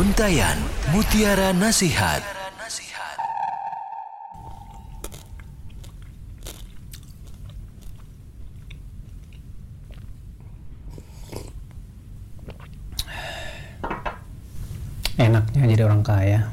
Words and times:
Untayan 0.00 0.56
Mutiara 0.96 1.52
Nasihat. 1.52 2.24
Enaknya 15.20 15.68
jadi 15.68 15.84
orang 15.84 16.00
kaya. 16.00 16.48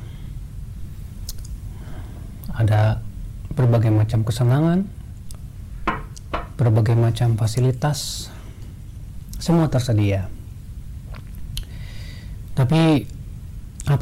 Ada 2.51 2.99
berbagai 3.55 3.95
macam 3.95 4.27
kesenangan, 4.27 4.91
berbagai 6.59 6.99
macam 6.99 7.39
fasilitas, 7.39 8.27
semua 9.39 9.71
tersedia. 9.71 10.27
Tapi 12.51 13.15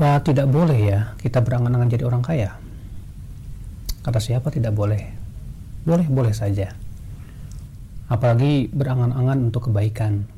apa 0.05 0.22
tidak 0.22 0.45
boleh 0.54 0.77
ya 0.77 1.00
kita 1.18 1.41
berangan-angan 1.41 1.90
jadi 1.90 2.05
orang 2.05 2.22
kaya? 2.22 2.54
Kata 4.05 4.22
siapa 4.22 4.54
tidak 4.54 4.78
boleh? 4.78 5.02
Boleh, 5.81 6.05
boleh 6.05 6.30
saja. 6.30 6.70
Apalagi 8.05 8.70
berangan-angan 8.70 9.50
untuk 9.50 9.70
kebaikan. 9.70 10.30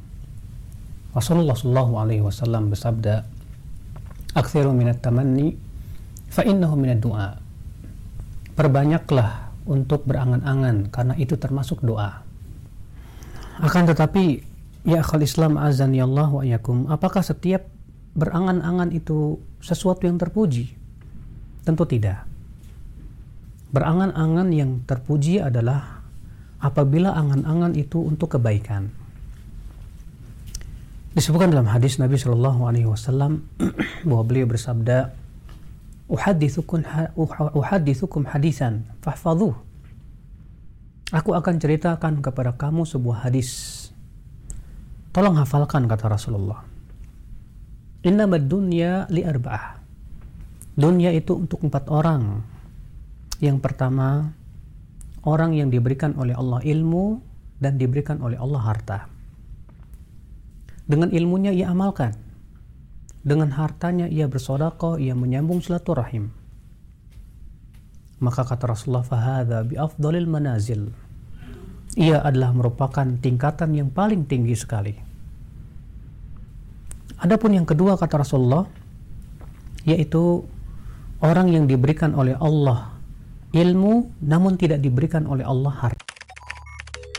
Rasulullah 1.11 1.51
Shallallahu 1.55 1.93
Alaihi 1.99 2.23
Wasallam 2.23 2.71
bersabda, 2.71 3.27
"Akhiru 4.39 4.71
minat 4.71 5.03
tamanni, 5.03 5.59
fa 6.31 6.47
innahu 6.47 6.79
minat 6.79 7.03
doa." 7.03 7.35
Perbanyaklah 8.55 9.51
untuk 9.67 10.07
berangan-angan 10.07 10.87
karena 10.87 11.13
itu 11.19 11.35
termasuk 11.35 11.83
doa. 11.83 12.23
Akan 13.59 13.83
tetapi, 13.83 14.39
ya 14.87 15.03
akal 15.03 15.19
Islam 15.19 15.59
azan 15.59 15.91
ya 15.91 16.07
Allah 16.07 16.31
wa 16.31 16.43
yakum, 16.47 16.87
apakah 16.87 17.19
setiap 17.19 17.67
berangan-angan 18.17 18.89
itu 18.91 19.37
sesuatu 19.61 20.09
yang 20.09 20.17
terpuji? 20.17 20.73
Tentu 21.61 21.85
tidak. 21.85 22.25
Berangan-angan 23.69 24.49
yang 24.49 24.81
terpuji 24.89 25.37
adalah 25.37 26.01
apabila 26.57 27.13
angan-angan 27.13 27.77
itu 27.77 28.01
untuk 28.01 28.35
kebaikan. 28.35 28.89
Disebutkan 31.13 31.53
dalam 31.53 31.69
hadis 31.69 31.97
Nabi 31.97 32.17
Shallallahu 32.17 32.61
Alaihi 32.65 32.89
Wasallam 32.89 33.45
bahwa 34.07 34.23
beliau 34.25 34.45
bersabda, 34.49 35.13
"Uhadithukum 36.09 36.85
hadisan, 38.29 38.85
fahfadhuh." 39.01 39.55
Aku 41.07 41.31
akan 41.33 41.55
ceritakan 41.57 42.19
kepada 42.19 42.53
kamu 42.53 42.83
sebuah 42.83 43.25
hadis. 43.25 43.73
Tolong 45.15 45.39
hafalkan 45.39 45.87
kata 45.87 46.11
Rasulullah. 46.11 46.76
Innamad 48.05 48.45
dunya 48.45 49.09
li 49.09 49.25
arba'ah. 49.25 49.81
Dunia 50.77 51.09
itu 51.09 51.33
untuk 51.33 51.65
empat 51.65 51.89
orang. 51.89 52.45
Yang 53.41 53.57
pertama, 53.65 54.29
orang 55.25 55.57
yang 55.57 55.73
diberikan 55.73 56.13
oleh 56.13 56.37
Allah 56.37 56.61
ilmu 56.61 57.17
dan 57.57 57.81
diberikan 57.81 58.21
oleh 58.21 58.37
Allah 58.37 58.61
harta. 58.61 58.99
Dengan 60.85 61.09
ilmunya 61.09 61.49
ia 61.49 61.73
amalkan. 61.73 62.13
Dengan 63.25 63.49
hartanya 63.57 64.05
ia 64.05 64.29
bersodako, 64.29 65.01
ia 65.01 65.17
menyambung 65.17 65.59
silaturahim. 65.59 66.29
Maka 68.21 68.45
kata 68.45 68.71
Rasulullah, 68.71 69.65
bi 69.65 69.75
afdalil 69.75 70.29
manazil. 70.29 70.93
Ia 71.97 72.21
adalah 72.21 72.53
merupakan 72.53 73.09
tingkatan 73.17 73.73
yang 73.73 73.89
paling 73.89 74.29
tinggi 74.29 74.53
sekali. 74.53 75.06
Adapun 77.17 77.57
yang 77.57 77.65
kedua 77.65 77.97
kata 77.97 78.21
Rasulullah 78.21 78.69
yaitu 79.87 80.43
orang 81.23 81.47
yang 81.49 81.65
diberikan 81.65 82.13
oleh 82.13 82.37
Allah 82.37 82.93
ilmu 83.55 84.11
namun 84.21 84.59
tidak 84.59 84.83
diberikan 84.83 85.25
oleh 85.25 85.47
Allah 85.47 85.71
harta. 85.73 86.05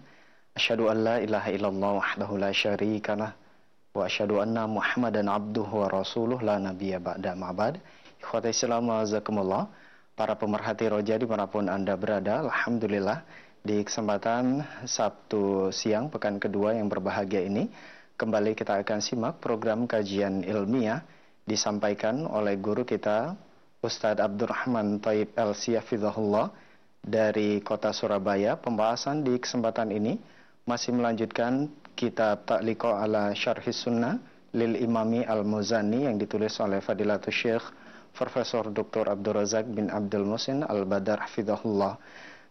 Asyhadu 0.56 0.88
an 0.88 1.04
la 1.04 1.20
ilaha 1.20 1.52
illallah 1.52 2.00
wahdahu 2.00 2.40
la 2.40 2.56
syarika 2.56 3.20
lah 3.20 3.36
wa 3.92 4.08
asyhadu 4.08 4.40
anna 4.40 4.64
Muhammadan 4.64 5.28
abduhu 5.28 5.84
wa 5.84 5.92
rasuluh 5.92 6.40
la 6.40 6.56
nabiyya 6.56 7.04
ba'da 7.04 7.36
ma'bad. 7.36 7.84
Ikhwata 8.24 8.48
Islam 8.48 8.88
wa 8.88 9.68
Para 10.16 10.40
pemerhati 10.40 10.88
roja 10.88 11.20
di 11.20 11.28
mana 11.28 11.52
pun 11.52 11.68
Anda 11.68 12.00
berada, 12.00 12.48
Alhamdulillah 12.48 13.28
di 13.60 13.84
kesempatan 13.84 14.64
Sabtu 14.88 15.68
siang 15.76 16.08
pekan 16.08 16.40
kedua 16.40 16.80
yang 16.80 16.88
berbahagia 16.88 17.44
ini 17.44 17.68
kembali 18.16 18.56
kita 18.56 18.80
akan 18.88 19.04
simak 19.04 19.44
program 19.44 19.84
kajian 19.84 20.48
ilmiah 20.48 21.04
disampaikan 21.44 22.24
oleh 22.28 22.56
guru 22.60 22.88
kita 22.88 23.36
Ustadz 23.84 24.24
Abdurrahman 24.24 25.04
Taib 25.04 25.36
El 25.36 25.52
Siyafidahullah 25.52 26.48
dari 27.04 27.60
kota 27.60 27.92
Surabaya. 27.92 28.56
Pembahasan 28.56 29.28
di 29.28 29.36
kesempatan 29.36 29.92
ini 29.92 30.16
masih 30.64 30.96
melanjutkan 30.96 31.68
kitab 31.94 32.48
Ta'liqo 32.48 32.96
ala 32.96 33.36
Syarhis 33.36 33.84
Sunnah 33.84 34.16
lil 34.56 34.80
Imami 34.80 35.28
Al-Muzani 35.28 36.08
yang 36.08 36.16
ditulis 36.16 36.56
oleh 36.64 36.80
Fadilatul 36.80 37.36
Syekh 37.36 37.66
Profesor 38.14 38.70
Dr. 38.70 39.10
Abdul 39.10 39.42
Razak 39.42 39.66
bin 39.68 39.90
Abdul 39.90 40.24
Musin 40.24 40.62
Al-Badar 40.62 41.26
Hafidahullah. 41.26 41.98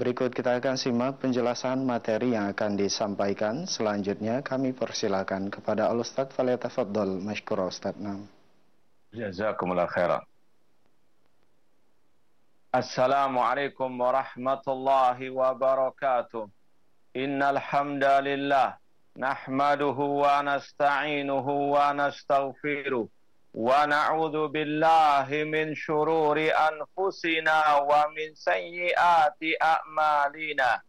Berikut 0.00 0.32
kita 0.32 0.56
akan 0.58 0.80
simak 0.80 1.20
penjelasan 1.20 1.84
materi 1.84 2.32
yang 2.32 2.48
akan 2.50 2.72
disampaikan. 2.74 3.68
Selanjutnya 3.68 4.40
kami 4.40 4.72
persilakan 4.72 5.52
kepada 5.52 5.92
Al-Ustadz 5.92 6.32
Falyatafaddal 6.34 7.20
Mashkura 7.20 7.68
Ustadz 7.68 8.00
Nam. 8.00 8.24
Jazakumullah 9.12 9.86
khairan. 9.86 10.29
السلام 12.74 13.38
عليكم 13.38 14.00
ورحمة 14.00 14.62
الله 14.68 15.30
وبركاته. 15.30 16.48
إن 17.16 17.42
الحمد 17.42 18.04
لله 18.04 18.76
نحمده 19.18 19.98
ونستعينه 20.24 21.46
ونستغفره 21.74 23.08
ونعوذ 23.54 24.48
بالله 24.48 25.28
من 25.54 25.74
شرور 25.74 26.38
أنفسنا 26.38 27.58
ومن 27.90 28.28
سيئات 28.34 29.40
أعمالنا. 29.62 30.80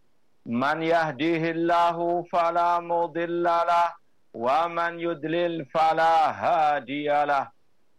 من 0.45 0.83
يهديه 0.83 1.51
الله 1.51 1.97
فلا 2.31 2.79
مضل 2.79 3.43
له 3.43 3.87
ومن 4.33 4.99
يدلل 4.99 5.65
فلا 5.65 6.15
هادي 6.43 7.09
له. 7.25 7.60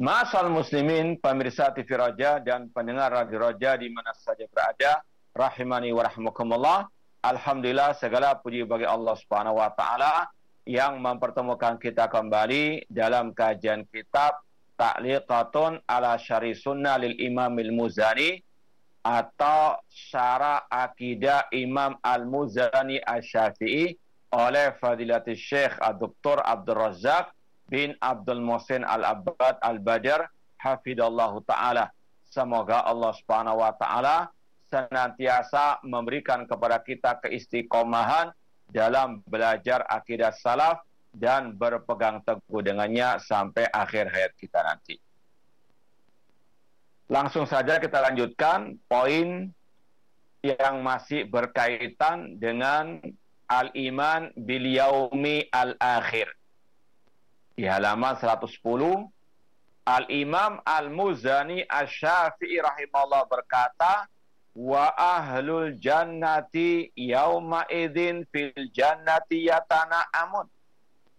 Masal 0.00 0.48
muslimin, 0.48 1.20
pemirsa 1.20 1.68
TV 1.76 1.92
Raja 1.92 2.40
dan 2.40 2.72
pendengar 2.72 3.12
Radio 3.12 3.36
Raja 3.36 3.76
di 3.76 3.92
mana 3.92 4.16
saja 4.16 4.48
berada, 4.48 5.04
rahimani 5.36 5.92
wa 5.92 6.08
rahmukumullah. 6.08 6.88
Alhamdulillah 7.20 7.92
segala 8.00 8.32
puji 8.32 8.64
bagi 8.64 8.88
Allah 8.88 9.12
Subhanahu 9.20 9.60
wa 9.60 9.68
taala 9.76 10.32
yang 10.64 11.04
mempertemukan 11.04 11.76
kita 11.76 12.08
kembali 12.08 12.88
dalam 12.88 13.36
kajian 13.36 13.84
kitab 13.92 14.40
ta'liqatun 14.80 15.84
ala 15.84 16.16
syari 16.16 16.56
sunnah 16.56 16.96
lil 16.96 17.20
imam 17.20 17.60
al-muzani 17.60 18.40
atau 19.04 19.84
syara 19.92 20.64
akidah 20.72 21.52
imam 21.52 22.00
al-muzani 22.00 23.04
al-syafi'i 23.04 24.00
oleh 24.32 24.72
fadilatul 24.80 25.36
syekh 25.36 25.76
Dr. 25.76 26.40
Abdul 26.40 26.88
Razak 26.88 27.36
bin 27.70 27.94
Abdul 28.02 28.42
Muhsin 28.42 28.82
al-Abbad 28.82 29.62
al-Badr 29.62 30.26
hafidallahu 30.58 31.46
ta'ala 31.46 31.94
semoga 32.26 32.82
Allah 32.82 33.14
subhanahu 33.14 33.62
wa 33.62 33.70
ta'ala 33.78 34.28
senantiasa 34.70 35.82
memberikan 35.86 36.46
kepada 36.46 36.82
kita 36.82 37.22
keistiqomahan 37.22 38.34
dalam 38.70 39.22
belajar 39.26 39.82
akidah 39.90 40.30
salaf 40.30 40.82
dan 41.10 41.58
berpegang 41.58 42.22
teguh 42.22 42.62
dengannya 42.62 43.18
sampai 43.18 43.66
akhir 43.66 44.14
hayat 44.14 44.32
kita 44.38 44.62
nanti. 44.62 44.94
Langsung 47.10 47.50
saja 47.50 47.82
kita 47.82 47.98
lanjutkan 47.98 48.78
poin 48.86 49.50
yang 50.46 50.74
masih 50.86 51.26
berkaitan 51.26 52.38
dengan 52.38 53.02
al-iman 53.50 54.30
bil 54.38 54.70
yaumi 54.70 55.50
al-akhir. 55.50 56.30
Di 57.60 57.68
halaman 57.68 58.16
110 58.16 58.56
Al-Imam 59.84 60.64
Al-Muzani 60.64 61.60
Asy-Syafi'i 61.68 62.56
rahimahullah 62.56 63.28
berkata, 63.28 64.08
"Wa 64.56 64.88
ahlul 64.96 65.76
jannati 65.76 66.88
yauma 66.96 67.68
idzin 67.68 68.24
fil 68.32 68.56
jannati 68.72 69.52
yatana'amun." 69.52 70.48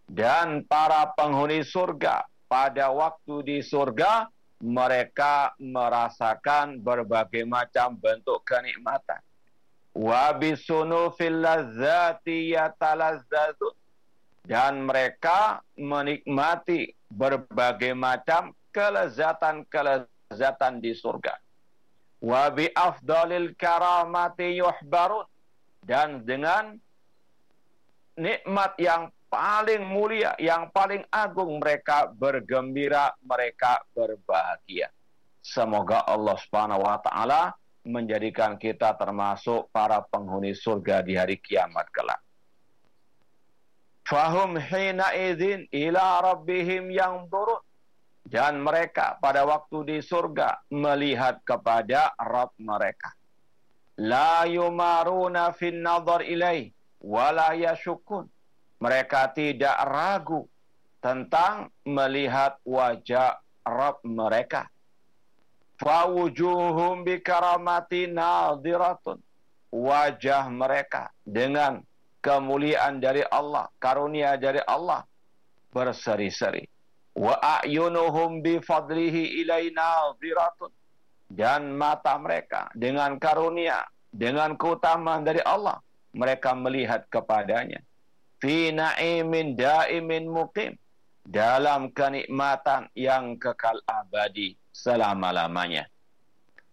dan 0.10 0.66
para 0.66 1.14
penghuni 1.14 1.62
surga 1.62 2.26
pada 2.50 2.90
waktu 2.90 3.36
di 3.46 3.58
surga 3.62 4.26
mereka 4.66 5.54
merasakan 5.62 6.82
berbagai 6.82 7.46
macam 7.46 7.94
bentuk 7.94 8.42
kenikmatan. 8.50 9.22
Wa 9.94 10.34
bisunu 10.34 11.14
fil 11.14 11.38
lazzati 11.38 12.58
yatalazzazun 12.58 13.81
dan 14.46 14.86
mereka 14.86 15.62
menikmati 15.78 16.96
berbagai 17.12 17.94
macam 17.94 18.54
kelezatan-kelezatan 18.74 20.82
di 20.82 20.94
surga. 20.96 21.38
Wa 22.22 22.50
bi 22.54 22.70
afdalil 22.70 23.56
karamati 23.58 24.62
yuhbarun 24.62 25.26
dan 25.82 26.22
dengan 26.22 26.78
nikmat 28.18 28.78
yang 28.78 29.10
paling 29.32 29.88
mulia, 29.88 30.36
yang 30.38 30.70
paling 30.70 31.02
agung 31.10 31.58
mereka 31.58 32.06
bergembira, 32.12 33.16
mereka 33.26 33.82
berbahagia. 33.96 34.92
Semoga 35.42 36.06
Allah 36.06 36.38
Subhanahu 36.38 36.86
wa 36.86 37.02
taala 37.02 37.58
menjadikan 37.82 38.62
kita 38.62 38.94
termasuk 38.94 39.74
para 39.74 40.06
penghuni 40.06 40.54
surga 40.54 41.02
di 41.02 41.18
hari 41.18 41.42
kiamat 41.42 41.90
kelak. 41.90 42.22
Fahum 44.06 44.58
hina 44.58 45.14
idzin 45.14 45.70
ila 45.72 46.22
rabbihim 46.22 46.90
yang 46.92 47.28
turun. 47.30 47.62
Dan 48.22 48.64
mereka 48.64 49.20
pada 49.20 49.44
waktu 49.44 49.78
di 49.84 49.98
surga 50.00 50.64
melihat 50.72 51.42
kepada 51.44 52.16
Rabb 52.16 52.56
mereka. 52.62 53.12
La 54.00 54.48
yumaruna 54.48 55.52
fin 55.52 55.84
nazar 55.84 56.24
ilaih 56.24 56.72
wala 57.04 57.52
yashukun 57.58 58.30
mereka 58.82 59.30
tidak 59.30 59.78
ragu 59.86 60.50
tentang 61.02 61.70
melihat 61.86 62.58
wajah 62.66 63.38
Rabb 63.62 64.02
mereka. 64.02 64.70
Fawujuhum 65.82 67.06
bikaramati 67.06 68.10
nadiratun. 68.10 69.22
Wajah 69.72 70.50
mereka 70.52 71.10
dengan 71.24 71.82
kemuliaan 72.22 73.02
dari 73.02 73.26
Allah, 73.28 73.68
karunia 73.82 74.38
dari 74.38 74.62
Allah 74.64 75.04
berseri-seri. 75.74 76.64
Wa 77.18 77.36
a'yunuhum 77.60 78.40
bifadlihi 78.40 79.44
ilaina 79.44 80.16
nadiratun. 80.16 80.72
Dan 81.32 81.76
mata 81.80 82.20
mereka 82.20 82.68
dengan 82.76 83.16
karunia, 83.16 83.88
dengan 84.12 84.56
keutamaan 84.60 85.24
dari 85.24 85.40
Allah, 85.44 85.80
mereka 86.12 86.52
melihat 86.52 87.08
kepadanya 87.08 87.80
fi 88.42 88.74
na'imin 88.74 89.54
daimin 89.54 90.26
muqim 90.26 90.74
dalam 91.22 91.94
kenikmatan 91.94 92.90
yang 92.98 93.38
kekal 93.38 93.78
abadi 93.86 94.58
selama-lamanya. 94.74 95.86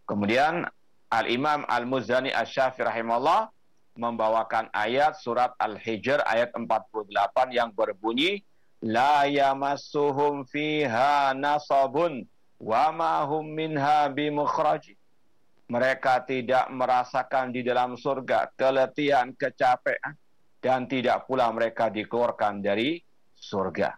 Kemudian 0.09 0.65
Al-Imam 1.13 1.69
Al-Muzani 1.69 2.33
Asy-Syafi'i 2.33 2.89
rahimahullah 2.89 3.53
membawakan 3.99 4.71
ayat 4.71 5.19
surat 5.19 5.51
Al-Hijr 5.59 6.23
ayat 6.23 6.55
48 6.55 7.11
yang 7.51 7.75
berbunyi 7.75 8.47
la 8.79 9.27
yamassuhum 9.27 10.47
fiha 10.47 11.35
nasabun 11.35 12.23
wa 12.63 12.95
ma 12.95 13.27
hum 13.27 13.43
minha 13.43 14.07
bimukhraj. 14.07 14.95
Mereka 15.69 16.25
tidak 16.25 16.73
merasakan 16.73 17.53
di 17.53 17.61
dalam 17.61 17.99
surga 17.99 18.49
keletihan, 18.57 19.37
kecapean 19.37 20.17
dan 20.65 20.89
tidak 20.89 21.29
pula 21.29 21.53
mereka 21.53 21.93
dikeluarkan 21.93 22.65
dari 22.65 23.03
surga. 23.37 23.93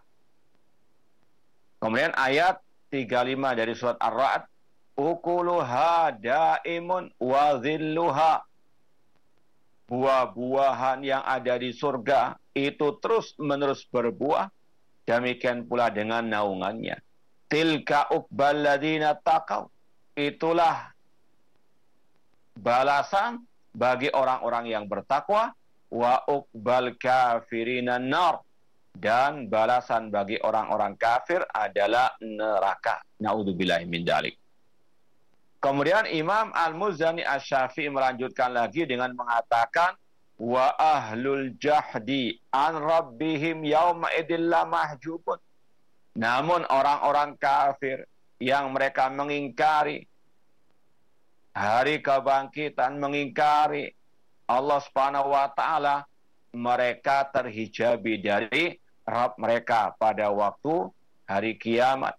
Kemudian 1.79 2.11
ayat 2.11 2.59
35 2.91 3.55
dari 3.55 3.73
surat 3.73 3.97
Ar-Ra'd, 4.03 4.43
ukuluha 4.99 6.11
daimun 6.19 7.07
wa. 7.23 7.55
Buah-buahan 9.91 11.03
yang 11.03 11.19
ada 11.19 11.59
di 11.59 11.75
surga 11.75 12.39
itu 12.55 12.95
terus 13.03 13.35
menerus 13.35 13.83
berbuah, 13.91 14.47
demikian 15.03 15.67
pula 15.67 15.91
dengan 15.91 16.23
naungannya. 16.23 16.95
Tilka 17.51 18.07
uqbal 18.15 18.63
ladina 18.63 19.19
taqaw. 19.19 19.67
Itulah 20.15 20.95
balasan 22.55 23.43
bagi 23.75 24.07
orang-orang 24.07 24.71
yang 24.71 24.87
bertakwa 24.87 25.51
wa 25.91 26.23
uqbal 26.23 26.95
kafirina 26.95 27.99
nar 27.99 28.39
dan 28.95 29.47
balasan 29.51 30.07
bagi 30.07 30.39
orang-orang 30.39 30.95
kafir 30.95 31.43
adalah 31.51 32.15
neraka. 32.23 33.03
Nauzubillahi 33.19 33.87
min 33.87 34.03
dalik. 34.07 34.40
Kemudian 35.61 36.09
Imam 36.09 36.49
Al-Muzani 36.57 37.21
Asy-Syafi'i 37.21 37.93
melanjutkan 37.93 38.49
lagi 38.49 38.81
dengan 38.89 39.13
mengatakan 39.13 39.93
wa 40.41 40.73
ahlul 40.73 41.53
jahdi 41.61 42.33
an 42.49 42.81
rabbihim 42.81 43.61
yauma 43.61 44.09
idillah 44.17 44.65
mahjubun. 44.65 45.37
Namun 46.17 46.65
orang-orang 46.65 47.37
kafir 47.37 48.09
yang 48.41 48.73
mereka 48.73 49.13
mengingkari 49.13 50.09
hari 51.53 52.01
kebangkitan, 52.01 52.97
mengingkari 52.97 53.93
Allah 54.49 54.81
Subhanahu 54.81 55.29
wa 55.29 55.45
taala, 55.53 56.09
mereka 56.57 57.29
terhijabi 57.29 58.17
dari 58.17 58.81
Rabb 59.05 59.37
mereka 59.37 59.93
pada 59.95 60.33
waktu 60.33 60.89
hari 61.29 61.53
kiamat 61.55 62.17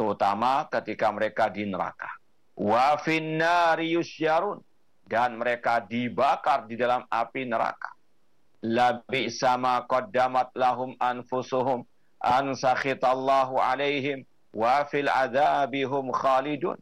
terutama 0.00 0.64
ketika 0.72 1.12
mereka 1.12 1.52
di 1.52 1.68
neraka. 1.68 2.08
Wa 2.56 2.96
finnari 3.04 3.92
yusyarun 3.92 4.64
dan 5.04 5.36
mereka 5.36 5.84
dibakar 5.84 6.64
di 6.64 6.80
dalam 6.80 7.04
api 7.12 7.44
neraka. 7.44 7.92
Labi 8.64 9.28
sama 9.28 9.84
qaddamat 9.84 10.56
lahum 10.56 10.96
anfusuhum 10.96 11.84
an 12.16 12.56
sakhitallahu 12.56 13.60
alaihim 13.60 14.24
wa 14.56 14.88
fil 14.88 15.12
adzabihum 15.12 16.08
khalidun. 16.16 16.80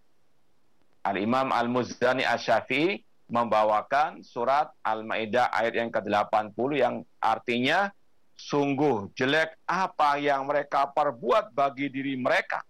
Al-Imam 1.03 1.51
Al-Muzdani 1.51 2.23
Asy-Syafi'i 2.23 3.03
membawakan 3.27 4.23
surat 4.23 4.71
Al-Maidah 4.87 5.51
ayat 5.51 5.75
yang 5.75 5.91
ke-80 5.91 6.71
yang 6.79 6.95
artinya 7.19 7.91
sungguh 8.39 9.11
jelek 9.19 9.59
apa 9.67 10.23
yang 10.23 10.47
mereka 10.47 10.87
perbuat 10.95 11.51
bagi 11.51 11.91
diri 11.91 12.15
mereka 12.15 12.63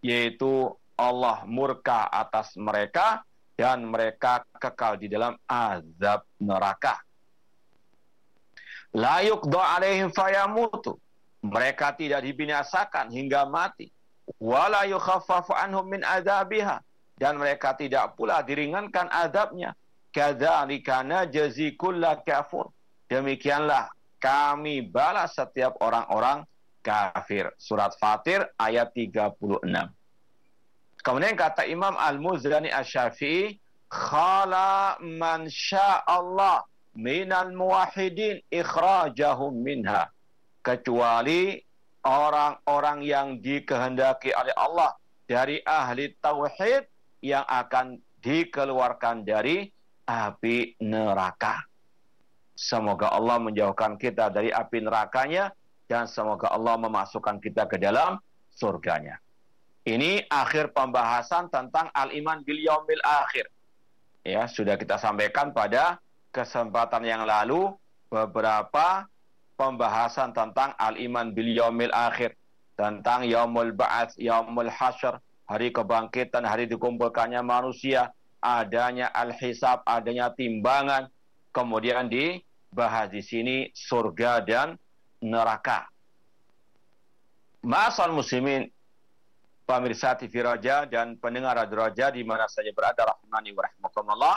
yaitu 0.00 0.72
Allah 1.00 1.44
murka 1.48 2.08
atas 2.12 2.56
mereka 2.60 3.24
dan 3.56 3.84
mereka 3.88 4.44
kekal 4.56 4.96
di 4.96 5.08
dalam 5.08 5.36
azab 5.48 6.24
neraka. 6.40 7.00
Layuk 8.96 9.46
alaihim 9.54 10.10
fayamutu. 10.10 10.98
Mereka 11.40 11.96
tidak 11.96 12.20
dibinasakan 12.20 13.08
hingga 13.08 13.48
mati. 13.48 13.88
Wala 14.36 14.84
anhum 14.84 15.86
min 15.88 16.04
azabiha. 16.04 16.84
Dan 17.16 17.36
mereka 17.36 17.76
tidak 17.76 18.16
pula 18.16 18.40
diringankan 18.44 19.08
azabnya. 19.08 19.76
Kadzalika 20.10 21.04
najzi 21.04 21.76
kulla 21.76 22.18
kafur. 22.20 22.72
Demikianlah 23.08 23.92
kami 24.20 24.84
balas 24.84 25.32
setiap 25.36 25.80
orang-orang 25.80 26.44
kafir. 26.80 27.52
Surat 27.56 27.94
Fatir 27.96 28.44
ayat 28.56 28.92
36. 28.92 29.64
Kemudian 31.00 31.32
kata 31.32 31.64
Imam 31.64 31.96
Al-Muzani 31.96 32.68
Asy-Syafi'i, 32.68 33.56
khala 33.88 35.00
man 35.00 35.48
Allah 36.04 36.68
minal 36.92 37.52
muwahhidin 37.56 38.44
ikhrajahum 38.52 39.56
minha. 39.56 40.12
Kecuali 40.60 41.56
orang-orang 42.04 43.00
yang 43.00 43.28
dikehendaki 43.40 44.36
oleh 44.36 44.52
Allah 44.56 44.92
dari 45.24 45.60
ahli 45.64 46.12
tauhid 46.20 46.84
yang 47.24 47.44
akan 47.48 47.96
dikeluarkan 48.20 49.24
dari 49.24 49.68
api 50.04 50.76
neraka. 50.84 51.64
Semoga 52.52 53.08
Allah 53.16 53.40
menjauhkan 53.40 53.96
kita 53.96 54.28
dari 54.28 54.52
api 54.52 54.84
nerakanya 54.84 55.48
dan 55.90 56.06
semoga 56.06 56.46
Allah 56.54 56.78
memasukkan 56.78 57.42
kita 57.42 57.66
ke 57.66 57.74
dalam 57.74 58.22
surganya. 58.54 59.18
Ini 59.82 60.30
akhir 60.30 60.70
pembahasan 60.70 61.50
tentang 61.50 61.90
al-iman 61.90 62.38
bil 62.46 62.62
yaumil 62.62 63.02
akhir. 63.02 63.50
Ya, 64.22 64.46
sudah 64.46 64.78
kita 64.78 65.02
sampaikan 65.02 65.50
pada 65.50 65.98
kesempatan 66.30 67.02
yang 67.02 67.26
lalu 67.26 67.74
beberapa 68.06 69.10
pembahasan 69.58 70.30
tentang 70.30 70.78
al-iman 70.78 71.34
bil 71.34 71.50
yaumil 71.50 71.90
akhir, 71.90 72.38
tentang 72.78 73.26
yaumul 73.26 73.74
ba'ats, 73.74 74.14
yaumul 74.14 74.70
hasyr, 74.70 75.18
hari 75.50 75.74
kebangkitan, 75.74 76.46
hari 76.46 76.70
dikumpulkannya 76.70 77.42
manusia, 77.42 78.14
adanya 78.38 79.10
al-hisab, 79.10 79.82
adanya 79.82 80.30
timbangan, 80.38 81.10
kemudian 81.50 82.06
dibahas 82.06 83.10
di 83.10 83.26
sini 83.26 83.56
surga 83.74 84.44
dan 84.46 84.78
neraka. 85.20 85.86
Masal 87.60 88.16
muslimin 88.16 88.72
pemirsa 89.68 90.16
TV 90.16 90.42
Raja 90.42 90.88
dan 90.88 91.14
pendengar 91.20 91.54
Radio 91.54 91.78
Raja 91.78 92.10
di 92.10 92.24
mana 92.24 92.48
saja 92.48 92.72
berada 92.72 93.14
rahmani 93.14 93.54
wa 93.54 93.62
rahmatullah. 93.68 94.36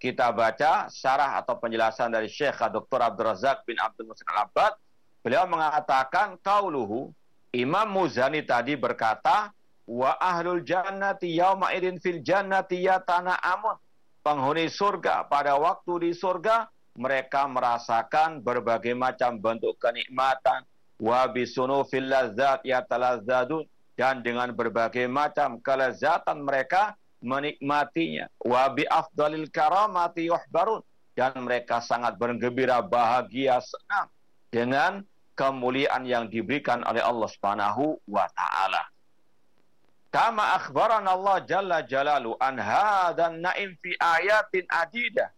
Kita 0.00 0.32
baca 0.32 0.88
syarah 0.88 1.36
atau 1.36 1.60
penjelasan 1.60 2.08
dari 2.08 2.24
Syekh 2.30 2.56
Dr. 2.56 3.04
Abdul 3.04 3.28
Razak 3.28 3.68
bin 3.68 3.76
Abdul 3.76 4.08
Musin 4.08 4.24
Al-Abbad. 4.32 4.72
Beliau 5.20 5.44
mengatakan 5.44 6.40
kauluhu 6.40 7.12
Imam 7.52 7.84
Muzani 7.84 8.40
tadi 8.40 8.80
berkata 8.80 9.52
wa 9.84 10.16
ahlul 10.16 10.64
jannati 10.64 11.36
yauma 11.36 11.76
idin 11.76 12.00
fil 12.00 12.24
jannati 12.24 12.88
amun. 12.88 13.76
Penghuni 14.24 14.72
surga 14.72 15.28
pada 15.28 15.60
waktu 15.60 16.08
di 16.08 16.10
surga 16.16 16.68
mereka 17.00 17.48
merasakan 17.48 18.44
berbagai 18.44 18.92
macam 18.92 19.40
bentuk 19.40 19.80
kenikmatan. 19.80 20.68
Wa 21.00 21.24
bisunu 21.32 21.80
fil 21.88 22.12
ladzat 22.12 22.60
yatalazzadun. 22.68 23.64
Dan 23.96 24.20
dengan 24.20 24.52
berbagai 24.52 25.08
macam 25.08 25.56
kelezatan 25.60 26.44
mereka 26.44 26.92
menikmatinya. 27.24 28.28
Wa 28.44 28.68
bi 28.68 28.84
afdalil 28.84 29.48
karamati 29.48 30.28
yuhbarun. 30.28 30.84
Dan 31.16 31.40
mereka 31.40 31.80
sangat 31.80 32.20
bergembira 32.20 32.84
bahagia 32.84 33.64
senang 33.64 34.08
dengan 34.52 34.92
kemuliaan 35.36 36.04
yang 36.04 36.28
diberikan 36.28 36.84
oleh 36.84 37.00
Allah 37.00 37.28
Subhanahu 37.32 37.96
wa 38.04 38.28
taala. 38.36 38.84
Kama 40.12 40.58
akhbaran 40.58 41.06
Allah 41.06 41.44
Jalla 41.48 41.78
Jalalu 41.86 42.34
an 42.40 42.60
hadan 42.60 43.40
naim 43.40 43.78
fi 43.78 43.94
ayatin 44.00 44.66
adidah 44.68 45.30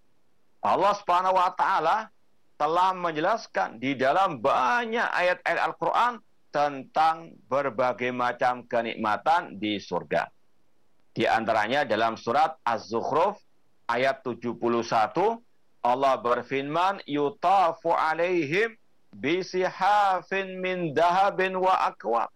Allah 0.62 0.94
Subhanahu 0.94 1.34
wa 1.34 1.50
taala 1.58 2.06
telah 2.54 2.94
menjelaskan 2.94 3.82
di 3.82 3.98
dalam 3.98 4.38
banyak 4.38 5.02
ayat-ayat 5.02 5.60
Al-Qur'an 5.66 6.22
tentang 6.54 7.34
berbagai 7.50 8.14
macam 8.14 8.62
kenikmatan 8.70 9.58
di 9.58 9.82
surga. 9.82 10.30
Di 11.12 11.26
antaranya 11.26 11.82
dalam 11.82 12.14
surat 12.14 12.54
Az-Zukhruf 12.62 13.36
ayat 13.90 14.22
71 14.22 14.62
Allah 15.82 16.14
berfirman 16.22 17.02
yutafu 17.10 17.90
alaihim 17.90 18.78
bisihafin 19.10 20.62
min 20.62 20.94
dahabin 20.94 21.58
wa 21.58 21.74
akwab. 21.90 22.30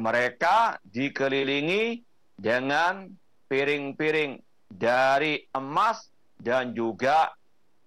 Mereka 0.00 0.80
dikelilingi 0.88 2.00
dengan 2.40 3.12
piring-piring 3.52 4.40
dari 4.72 5.44
emas 5.52 6.08
dan 6.38 6.72
juga 6.72 7.34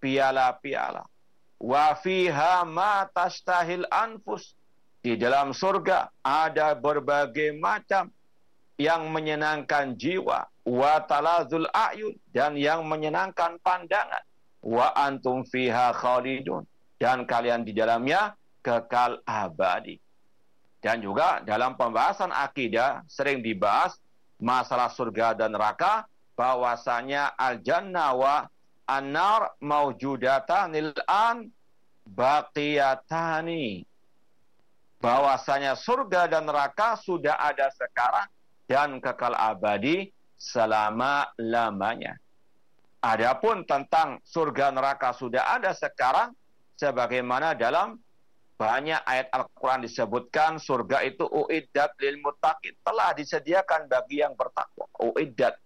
piala-piala. 0.04 1.08
Wa 1.62 1.96
fiha 1.96 2.68
ma 2.68 3.08
tastahil 3.08 3.88
anfus. 3.88 4.54
Di 5.02 5.18
dalam 5.18 5.50
surga 5.50 6.14
ada 6.22 6.78
berbagai 6.78 7.58
macam 7.58 8.14
yang 8.78 9.10
menyenangkan 9.10 9.98
jiwa. 9.98 10.46
Wa 10.62 11.02
talazul 11.10 11.66
a'yun. 11.74 12.14
Dan 12.30 12.54
yang 12.58 12.86
menyenangkan 12.86 13.58
pandangan. 13.66 14.22
Wa 14.62 14.94
antum 14.94 15.42
fiha 15.48 15.90
khalidun. 15.94 16.66
Dan 17.02 17.26
kalian 17.26 17.66
di 17.66 17.74
dalamnya 17.74 18.38
kekal 18.62 19.26
abadi. 19.26 19.98
Dan 20.82 21.02
juga 21.02 21.46
dalam 21.46 21.78
pembahasan 21.78 22.34
akidah 22.34 23.06
sering 23.06 23.42
dibahas 23.46 23.98
masalah 24.42 24.90
surga 24.90 25.38
dan 25.38 25.54
neraka 25.54 26.10
bahwasanya 26.36 27.36
al-jannah 27.38 28.16
wa 28.16 28.36
an-nar 28.88 29.56
maujudatanil 29.62 30.96
an 31.08 31.52
baqiyatani 32.08 33.86
bahwasanya 35.02 35.74
surga 35.74 36.30
dan 36.30 36.46
neraka 36.46 36.96
sudah 37.02 37.36
ada 37.40 37.74
sekarang 37.74 38.30
dan 38.70 39.02
kekal 39.02 39.34
abadi 39.34 40.14
selama-lamanya. 40.38 42.16
Adapun 43.02 43.66
tentang 43.66 44.22
surga 44.22 44.70
neraka 44.70 45.10
sudah 45.18 45.58
ada 45.58 45.74
sekarang 45.74 46.38
sebagaimana 46.78 47.58
dalam 47.58 47.98
banyak 48.62 49.02
ayat 49.10 49.34
Al-Quran 49.34 49.82
disebutkan 49.82 50.62
surga 50.62 51.02
itu 51.02 51.26
uiddat 51.26 51.98
lil 51.98 52.22
muttaqin 52.22 52.78
telah 52.86 53.10
disediakan 53.18 53.90
bagi 53.90 54.22
yang 54.22 54.38
bertakwa. 54.38 54.86
Uiddat 55.02 55.58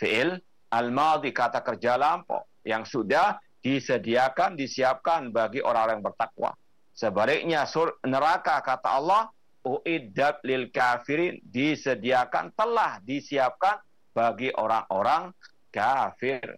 fi'il 0.00 0.40
al-madhi 0.72 1.36
kata 1.36 1.60
kerja 1.60 2.00
lampau 2.00 2.40
yang 2.64 2.88
sudah 2.88 3.36
disediakan 3.60 4.56
disiapkan 4.56 5.28
bagi 5.28 5.60
orang-orang 5.60 6.00
yang 6.00 6.06
bertakwa. 6.08 6.50
Sebaliknya 6.96 7.68
sur 7.68 8.00
neraka 8.08 8.64
kata 8.64 8.88
Allah 8.88 9.28
uiddat 9.60 10.40
lil 10.48 10.72
kafirin 10.72 11.36
disediakan 11.44 12.56
telah 12.56 12.96
disiapkan 13.04 13.84
bagi 14.16 14.48
orang-orang 14.56 15.36
kafir. 15.68 16.56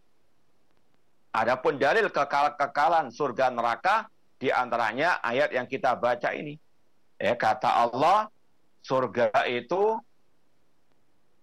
Adapun 1.33 1.81
dalil 1.81 2.13
kekal-kekalan 2.13 3.11
surga 3.11 3.51
neraka 3.51 4.07
di 4.37 4.53
antaranya 4.53 5.19
ayat 5.25 5.51
yang 5.51 5.67
kita 5.67 5.97
baca 5.97 6.31
ini. 6.37 6.61
Ya, 7.17 7.33
kata 7.39 7.89
Allah, 7.89 8.29
surga 8.85 9.31
itu 9.49 9.97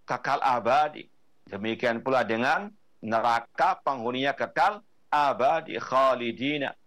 kekal 0.06 0.44
abadi. 0.46 1.09
Demikian 1.50 2.06
pula 2.06 2.22
dengan 2.22 2.70
neraka 3.02 3.82
penghuninya 3.82 4.38
kekal 4.38 4.86
abadi 5.10 5.82
khalidina. 5.82 6.78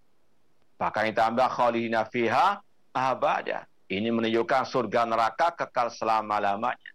Bahkan 0.78 1.10
ditambah 1.10 1.48
khalidina 1.50 2.06
fiha 2.06 2.62
abada. 2.94 3.66
Ini 3.90 4.08
menunjukkan 4.08 4.62
surga 4.70 5.04
neraka 5.04 5.52
kekal 5.52 5.90
selama-lamanya. 5.90 6.90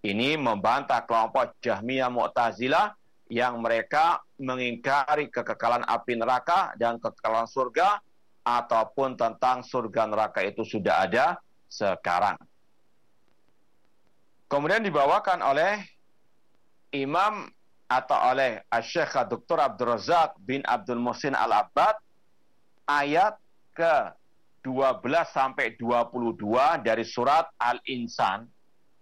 Ini 0.00 0.38
membantah 0.38 1.02
kelompok 1.04 1.58
Jahmiyah 1.58 2.08
Mu'tazilah 2.08 2.94
yang 3.28 3.60
mereka 3.60 4.22
mengingkari 4.40 5.28
kekekalan 5.28 5.84
api 5.84 6.16
neraka 6.16 6.72
dan 6.78 6.96
kekekalan 6.96 7.44
surga 7.44 8.00
ataupun 8.46 9.18
tentang 9.18 9.60
surga 9.60 10.08
neraka 10.08 10.40
itu 10.40 10.64
sudah 10.64 11.04
ada 11.04 11.36
sekarang. 11.68 12.40
Kemudian 14.48 14.80
dibawakan 14.80 15.44
oleh 15.44 15.84
Imam 16.92 17.48
atau 17.88 18.18
oleh 18.32 18.60
Syekh 18.84 19.16
Dr. 19.28 19.58
Abdul 19.60 19.96
Razak 19.96 20.36
bin 20.44 20.60
Abdul 20.68 21.00
Muhsin 21.00 21.32
Al-Abbad 21.32 21.96
ayat 22.84 23.40
ke 23.72 24.12
12 24.60 25.00
sampai 25.32 25.76
22 25.80 26.36
dari 26.84 27.04
surat 27.06 27.48
Al-Insan 27.56 28.44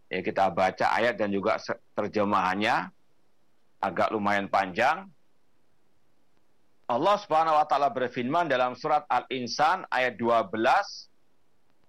Ya, 0.07 0.23
kita 0.23 0.47
baca 0.55 0.87
ayat 0.95 1.19
dan 1.19 1.35
juga 1.35 1.59
terjemahannya 1.99 2.95
agak 3.83 4.14
lumayan 4.14 4.47
panjang. 4.47 5.11
Allah 6.87 7.19
Subhanahu 7.19 7.59
wa 7.59 7.66
taala 7.66 7.90
berfirman 7.90 8.47
dalam 8.47 8.78
surat 8.78 9.02
Al-Insan 9.11 9.83
ayat 9.90 10.14
12, 10.14 11.11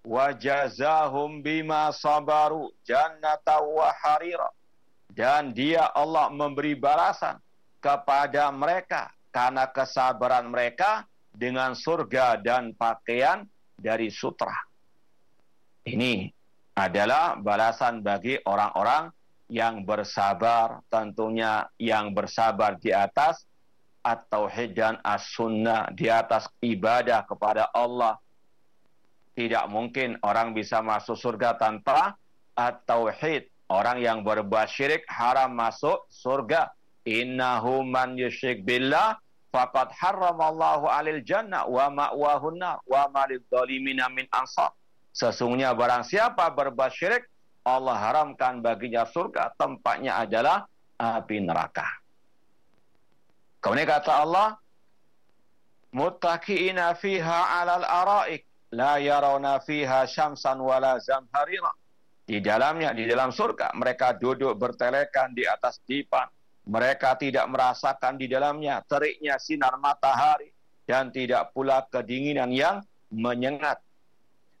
"Wa 0.02 0.34
jazahum 0.34 1.38
bima 1.46 1.94
sabaru 1.94 2.74
jannata 2.82 3.62
wa 3.62 3.94
harira." 4.02 4.50
Dan 5.08 5.56
dia 5.56 5.88
Allah 5.92 6.28
memberi 6.30 6.76
balasan 6.78 7.40
kepada 7.80 8.52
mereka 8.54 9.10
karena 9.32 9.66
kesabaran 9.70 10.50
mereka 10.50 11.06
dengan 11.32 11.72
surga 11.74 12.38
dan 12.42 12.74
pakaian 12.74 13.46
dari 13.78 14.10
sutra. 14.10 14.54
Ini 15.86 16.28
adalah 16.74 17.38
balasan 17.38 18.02
bagi 18.02 18.38
orang-orang 18.42 19.10
yang 19.48 19.82
bersabar, 19.82 20.84
tentunya 20.92 21.64
yang 21.80 22.12
bersabar 22.12 22.76
di 22.76 22.92
atas 22.92 23.48
at-tauhid 24.04 24.76
dan 24.76 24.94
as-sunnah, 25.00 25.88
di 25.96 26.12
atas 26.12 26.46
ibadah 26.60 27.24
kepada 27.24 27.72
Allah. 27.72 28.20
Tidak 29.32 29.64
mungkin 29.70 30.18
orang 30.20 30.52
bisa 30.52 30.84
masuk 30.84 31.16
surga 31.16 31.56
tanpa 31.56 32.18
at-tauhid. 32.58 33.48
Orang 33.68 34.00
yang 34.00 34.24
berbuat 34.24 34.68
syirik 34.72 35.04
haram 35.12 35.52
masuk 35.52 36.08
surga. 36.08 36.72
Innahu 37.04 37.84
man 37.84 38.16
yusyrik 38.16 38.64
billah 38.64 39.20
faqad 39.52 39.92
harramallahu 39.92 40.88
alil 40.88 41.24
jannah 41.24 41.64
wa 41.64 41.88
ma'wahun 41.88 42.56
nar 42.60 42.80
wa 42.84 43.08
ma 43.08 43.24
lidh 43.28 43.44
min 43.84 44.00
ansar. 44.32 44.72
Sesungguhnya 45.12 45.72
barang 45.72 46.04
siapa 46.04 46.52
berbuat 46.52 46.92
syirik, 46.92 47.28
Allah 47.64 47.96
haramkan 47.96 48.64
baginya 48.64 49.04
surga, 49.04 49.52
tempatnya 49.56 50.20
adalah 50.20 50.64
api 50.96 51.42
neraka. 51.44 51.84
Kemudian 53.58 53.88
kata 53.88 54.12
Allah, 54.24 54.48
Muttaqi'ina 55.90 56.94
fiha 56.96 57.64
alal 57.64 57.84
araik, 57.84 58.44
la 58.70 59.00
yarawna 59.00 59.58
fiha 59.64 60.04
syamsan 60.06 60.60
wala 60.60 61.00
zamharira. 61.00 61.72
Di 62.28 62.44
dalamnya, 62.44 62.92
di 62.92 63.08
dalam 63.08 63.32
surga, 63.32 63.72
mereka 63.72 64.12
duduk 64.12 64.52
bertelekan 64.60 65.32
di 65.32 65.48
atas 65.48 65.80
dipan. 65.88 66.28
Mereka 66.68 67.16
tidak 67.16 67.48
merasakan 67.48 68.20
di 68.20 68.28
dalamnya 68.28 68.84
teriknya 68.84 69.40
sinar 69.40 69.80
matahari 69.80 70.52
dan 70.84 71.08
tidak 71.08 71.56
pula 71.56 71.80
kedinginan 71.88 72.52
yang 72.52 72.84
menyengat. 73.08 73.80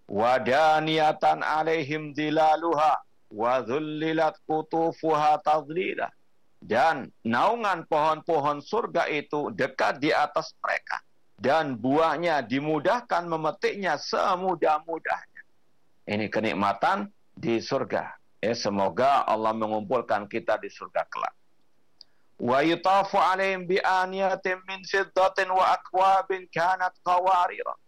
Wadaniyatan 0.08 1.44
alaihim 1.44 2.16
dilaluha 2.16 3.04
wa 3.36 3.60
dhullilat 3.60 4.40
kutufuha 4.48 5.36
tadlila 5.44 6.08
dan 6.64 7.12
naungan 7.20 7.84
pohon-pohon 7.84 8.64
surga 8.64 9.12
itu 9.12 9.52
dekat 9.52 10.00
di 10.00 10.08
atas 10.08 10.56
mereka. 10.64 11.04
Dan 11.36 11.76
buahnya 11.76 12.42
dimudahkan 12.48 13.28
memetiknya 13.28 14.00
semudah-mudahnya. 14.00 15.42
Ini 16.08 16.26
kenikmatan 16.32 17.12
di 17.38 17.62
surga 17.62 18.18
eh 18.42 18.58
semoga 18.58 19.22
Allah 19.22 19.54
mengumpulkan 19.54 20.26
kita 20.26 20.58
di 20.58 20.66
surga 20.66 21.06
kelak 21.06 21.34
wa 22.38 22.58
yutafu 22.66 23.18
alaihim 23.18 23.66
bi 23.66 23.78
aniyatin 23.78 24.58
min 24.66 24.82
siddatin 24.82 25.46
wa 25.54 25.78
akwabin 25.78 26.50
kanat 26.50 26.94
qawarira 27.06 27.78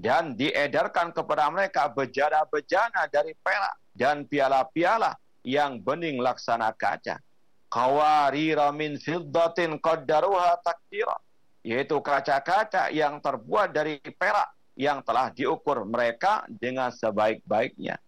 dan 0.00 0.32
diedarkan 0.32 1.12
kepada 1.12 1.52
mereka 1.52 1.92
bejana-bejana 1.92 3.04
dari 3.12 3.36
perak 3.36 3.76
dan 3.92 4.24
piala-piala 4.24 5.12
yang 5.44 5.76
bening 5.80 6.20
laksana 6.20 6.72
kaca. 6.72 7.20
Qawarira 7.68 8.72
min 8.72 8.96
fiddatin 8.96 9.76
qaddaruha 9.76 10.56
takdira. 10.64 11.20
Yaitu 11.60 12.00
kaca-kaca 12.00 12.88
yang 12.88 13.20
terbuat 13.20 13.76
dari 13.76 14.00
perak 14.00 14.48
yang 14.80 15.04
telah 15.04 15.28
diukur 15.28 15.84
mereka 15.84 16.48
dengan 16.48 16.88
sebaik-baiknya. 16.88 18.00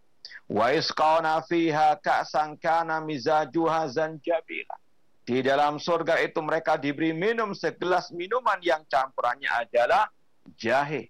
Wa 0.53 0.69
fiha 1.49 1.97
ka'san 1.97 2.61
mizajuha 3.09 3.89
zanjabila. 3.89 4.77
Di 5.25 5.41
dalam 5.41 5.81
surga 5.81 6.21
itu 6.21 6.45
mereka 6.45 6.77
diberi 6.77 7.17
minum 7.17 7.57
segelas 7.57 8.13
minuman 8.13 8.61
yang 8.61 8.85
campurannya 8.85 9.49
adalah 9.49 10.13
jahe. 10.61 11.09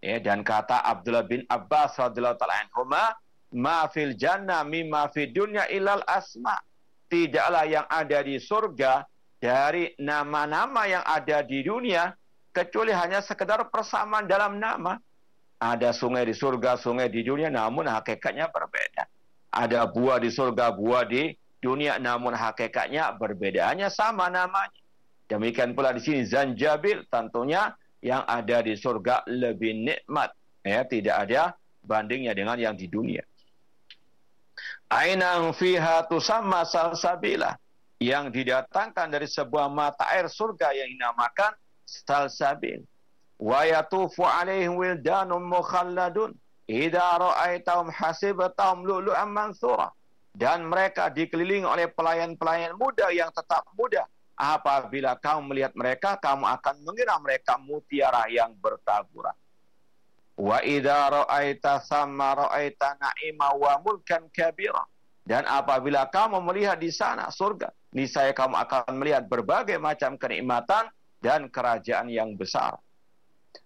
Ya, 0.00 0.18
dan 0.18 0.40
kata 0.40 0.82
Abdullah 0.82 1.26
bin 1.26 1.44
Abbas 1.46 2.00
radhiyallahu 2.00 2.38
taala 2.40 2.56
anhuma, 2.64 3.04
"Ma 3.52 3.86
fil 3.92 4.16
jannah 4.16 4.64
mimma 4.64 5.12
fid 5.12 5.36
dunya 5.36 5.68
ilal 5.68 6.02
asma." 6.08 6.56
Tidaklah 7.12 7.68
yang 7.68 7.86
ada 7.92 8.18
di 8.24 8.40
surga 8.40 9.04
dari 9.36 9.92
nama-nama 10.00 10.88
yang 10.88 11.04
ada 11.04 11.44
di 11.44 11.60
dunia 11.60 12.14
kecuali 12.56 12.94
hanya 12.94 13.20
sekedar 13.20 13.68
persamaan 13.68 14.24
dalam 14.24 14.56
nama. 14.56 14.96
Ada 15.62 15.94
sungai 15.94 16.26
di 16.26 16.34
surga, 16.34 16.74
sungai 16.74 17.06
di 17.06 17.22
dunia, 17.22 17.46
namun 17.46 17.86
hakikatnya 17.86 18.50
berbeda. 18.50 19.06
Ada 19.54 19.86
buah 19.86 20.18
di 20.18 20.34
surga, 20.34 20.74
buah 20.74 21.06
di 21.06 21.30
dunia, 21.62 22.02
namun 22.02 22.34
hakikatnya 22.34 23.14
berbeda. 23.14 23.70
Hanya 23.70 23.86
sama 23.86 24.26
namanya. 24.26 24.74
Demikian 25.30 25.78
pula 25.78 25.94
di 25.94 26.02
sini 26.02 26.26
Zanjabil, 26.26 27.06
tentunya 27.06 27.70
yang 28.02 28.26
ada 28.26 28.60
di 28.66 28.74
surga 28.74 29.22
lebih 29.30 29.78
nikmat 29.86 30.34
ya 30.66 30.82
tidak 30.82 31.16
ada 31.26 31.54
bandingnya 31.86 32.34
dengan 32.34 32.58
yang 32.58 32.74
di 32.74 32.90
dunia 32.90 33.22
ainang 34.90 35.54
fiha 35.54 36.02
tusamma 36.10 36.66
salsabila 36.66 37.54
yang 38.02 38.34
didatangkan 38.34 39.06
dari 39.06 39.30
sebuah 39.30 39.70
mata 39.70 40.10
air 40.10 40.26
surga 40.26 40.74
yang 40.74 40.90
dinamakan 40.90 41.54
salsabil 41.86 42.82
wa 43.42 43.66
yatufu 43.66 44.22
alaihim 44.22 44.78
wildanun 44.78 45.42
mukhalladun 45.42 46.30
idza 46.70 47.18
ra'aitahum 47.18 47.90
hasibatahum 47.90 48.86
lu'lu'an 48.86 49.26
mansura 49.26 49.90
dan 50.30 50.62
mereka 50.62 51.10
dikelilingi 51.10 51.66
oleh 51.66 51.90
pelayan-pelayan 51.90 52.78
muda 52.78 53.10
yang 53.10 53.34
tetap 53.34 53.66
muda 53.74 54.06
apabila 54.42 55.14
kamu 55.20 55.54
melihat 55.54 55.72
mereka, 55.78 56.18
kamu 56.18 56.48
akan 56.48 56.74
mengira 56.82 57.14
mereka 57.22 57.54
mutiara 57.62 58.26
yang 58.26 58.50
bertaburan. 58.58 59.36
Wa 60.34 60.58
idza 60.64 61.12
ra'aita 61.12 61.84
thamma 61.86 62.48
ra'aita 62.48 62.98
na'ima 62.98 63.54
wa 63.54 63.78
mulkan 63.84 64.26
kabira. 64.32 64.82
Dan 65.22 65.46
apabila 65.46 66.10
kamu 66.10 66.42
melihat 66.42 66.82
di 66.82 66.90
sana 66.90 67.30
surga, 67.30 67.70
niscaya 67.94 68.34
kamu 68.34 68.58
akan 68.58 68.98
melihat 68.98 69.30
berbagai 69.30 69.78
macam 69.78 70.18
kenikmatan 70.18 70.90
dan 71.22 71.46
kerajaan 71.46 72.10
yang 72.10 72.34
besar. 72.34 72.74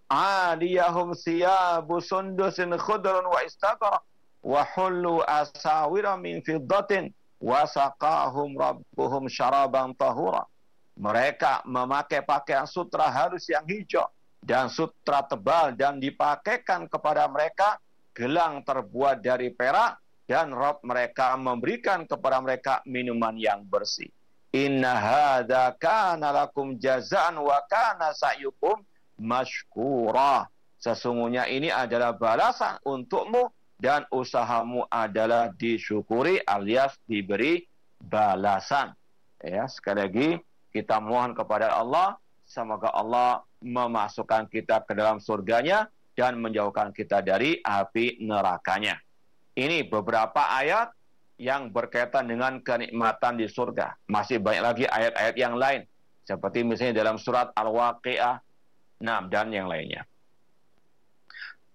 Adiyahum 0.07 1.19
siyabu 1.19 1.99
sundusin 1.99 2.71
khudrun 2.79 3.27
wa 3.27 3.42
istabara 3.42 3.99
wa 4.47 4.62
hullu 4.62 5.27
asawira 5.27 6.14
min 6.14 6.38
fiddatin 6.47 7.11
wa 7.42 7.66
saqahum 7.66 8.55
rabbuhum 8.55 9.27
syaraban 9.27 9.90
tahura 9.99 10.47
mereka 10.95 11.61
memakai 11.66 12.23
pakaian 12.23 12.64
sutra 12.71 13.11
halus 13.11 13.51
yang 13.51 13.66
hijau 13.66 14.07
dan 14.40 14.71
sutra 14.71 15.27
tebal 15.27 15.75
dan 15.75 15.99
dipakaikan 15.99 16.87
kepada 16.87 17.27
mereka 17.27 17.83
gelang 18.14 18.62
terbuat 18.62 19.19
dari 19.19 19.51
perak 19.51 19.99
dan 20.31 20.55
rob 20.55 20.79
mereka 20.87 21.35
memberikan 21.35 22.07
kepada 22.07 22.38
mereka 22.38 22.79
minuman 22.87 23.35
yang 23.35 23.66
bersih. 23.66 24.09
inna 24.55 24.95
hadza 24.95 25.75
kana 25.77 26.31
lakum 26.31 26.79
jazaan 26.79 27.37
wa 27.42 27.59
kana 27.66 28.14
sa'yukum 28.14 28.81
mashkura. 29.20 30.48
Sesungguhnya 30.76 31.48
ini 31.48 31.72
adalah 31.72 32.14
balasan 32.14 32.79
untukmu 32.85 33.50
dan 33.76 34.05
usahamu 34.12 34.85
adalah 34.88 35.52
disyukuri 35.52 36.40
alias 36.44 36.96
diberi 37.05 37.64
balasan. 38.00 38.92
Ya, 39.40 39.68
sekali 39.68 40.00
lagi 40.00 40.29
kita 40.72 41.00
mohon 41.00 41.33
kepada 41.37 41.76
Allah 41.76 42.16
semoga 42.46 42.94
Allah 42.94 43.42
memasukkan 43.61 44.46
kita 44.48 44.87
ke 44.87 44.94
dalam 44.94 45.18
surganya 45.18 45.90
dan 46.16 46.38
menjauhkan 46.40 46.94
kita 46.94 47.20
dari 47.20 47.61
api 47.61 48.22
nerakanya. 48.24 48.96
Ini 49.52 49.88
beberapa 49.90 50.52
ayat 50.57 50.92
yang 51.37 51.68
berkaitan 51.68 52.29
dengan 52.29 52.61
kenikmatan 52.64 53.37
di 53.37 53.44
surga. 53.48 54.09
Masih 54.09 54.40
banyak 54.40 54.64
lagi 54.64 54.85
ayat-ayat 54.88 55.37
yang 55.37 55.55
lain. 55.57 55.85
Seperti 56.24 56.64
misalnya 56.64 57.05
dalam 57.05 57.20
surat 57.20 57.52
Al-Waqi'ah, 57.52 58.40
nah, 59.00 59.24
dan 59.26 59.52
yang 59.52 59.68
lainnya. 59.68 60.04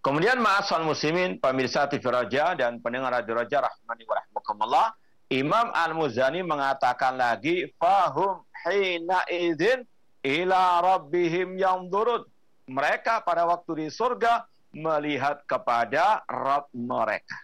Kemudian 0.01 0.41
ma'asal 0.41 0.81
muslimin, 0.81 1.37
pemirsa 1.37 1.85
TV 1.85 2.01
Raja 2.09 2.57
dan 2.57 2.81
pendengar 2.81 3.21
Radio 3.21 3.37
Raja 3.37 3.61
rahmani 3.61 4.03
wa 4.09 4.15
rahmakumullah, 4.17 4.87
Imam 5.29 5.69
Al-Muzani 5.71 6.41
mengatakan 6.41 7.21
lagi, 7.21 7.69
fahum 7.77 8.41
hina 8.65 9.21
izin 9.29 9.85
ila 10.25 10.81
rabbihim 10.81 11.53
yang 11.55 11.85
durut. 11.85 12.25
Mereka 12.65 13.21
pada 13.21 13.45
waktu 13.45 13.85
di 13.85 13.87
surga 13.93 14.43
melihat 14.73 15.45
kepada 15.45 16.25
Rabb 16.25 16.73
mereka. 16.73 17.37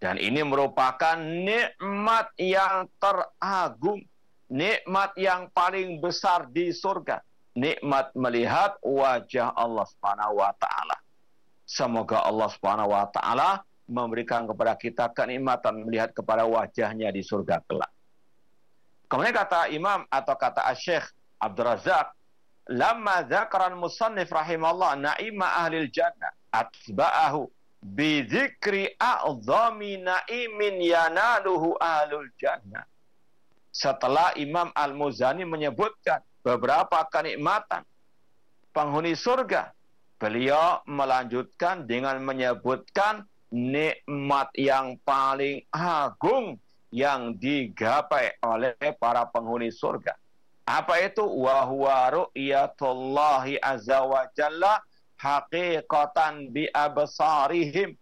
Dan 0.00 0.16
ini 0.16 0.40
merupakan 0.40 1.20
nikmat 1.20 2.32
yang 2.40 2.88
teragung, 2.96 4.00
nikmat 4.48 5.12
yang 5.20 5.52
paling 5.52 6.00
besar 6.00 6.48
di 6.48 6.72
surga, 6.72 7.20
nikmat 7.60 8.16
melihat 8.16 8.80
wajah 8.80 9.52
Allah 9.52 9.84
Subhanahu 9.84 10.40
wa 10.40 10.50
taala. 10.56 10.96
Semoga 11.68 12.24
Allah 12.24 12.48
Subhanahu 12.48 12.90
wa 12.96 13.04
taala 13.12 13.60
memberikan 13.84 14.48
kepada 14.48 14.72
kita 14.80 15.12
kenikmatan 15.12 15.84
melihat 15.84 16.16
kepada 16.16 16.48
wajahnya 16.48 17.12
di 17.12 17.20
surga 17.20 17.60
kelak. 17.68 17.92
Kemudian 19.10 19.34
kata 19.36 19.68
Imam 19.68 20.08
atau 20.08 20.34
kata 20.38 20.64
Syekh 20.72 21.04
Abdul 21.36 21.66
Razak, 21.68 22.14
"Lamma 22.72 23.26
dzakara 23.26 23.74
musannif 23.76 24.30
rahimallah 24.32 24.96
na'ima 24.96 25.66
ahlil 25.66 25.90
jannah 25.92 26.32
atba'ahu 26.54 27.50
bizikri 27.80 28.94
a'zami 29.00 30.04
na'imin 30.04 30.76
yanaluhu 30.84 31.78
ahlul 31.80 32.28
jannah. 32.36 32.84
Setelah 33.70 34.34
Imam 34.36 34.68
Al-Muzani 34.74 35.46
menyebutkan 35.46 36.20
beberapa 36.40 37.04
kenikmatan 37.08 37.84
penghuni 38.70 39.18
surga, 39.18 39.74
beliau 40.16 40.80
melanjutkan 40.86 41.84
dengan 41.84 42.20
menyebutkan 42.22 43.26
nikmat 43.50 44.48
yang 44.54 44.94
paling 45.02 45.66
agung 45.74 46.56
yang 46.90 47.34
digapai 47.38 48.38
oleh 48.42 48.74
para 48.98 49.26
penghuni 49.26 49.70
surga. 49.70 50.14
Apa 50.66 51.02
itu? 51.02 51.26
Wahuwa 51.26 52.14
ru'yatullahi 52.14 53.58
azza 53.58 54.06
wa 54.06 54.22
jalla 54.38 54.78
haqiqatan 55.18 56.54
bi 56.54 56.70
absarihim 56.70 57.98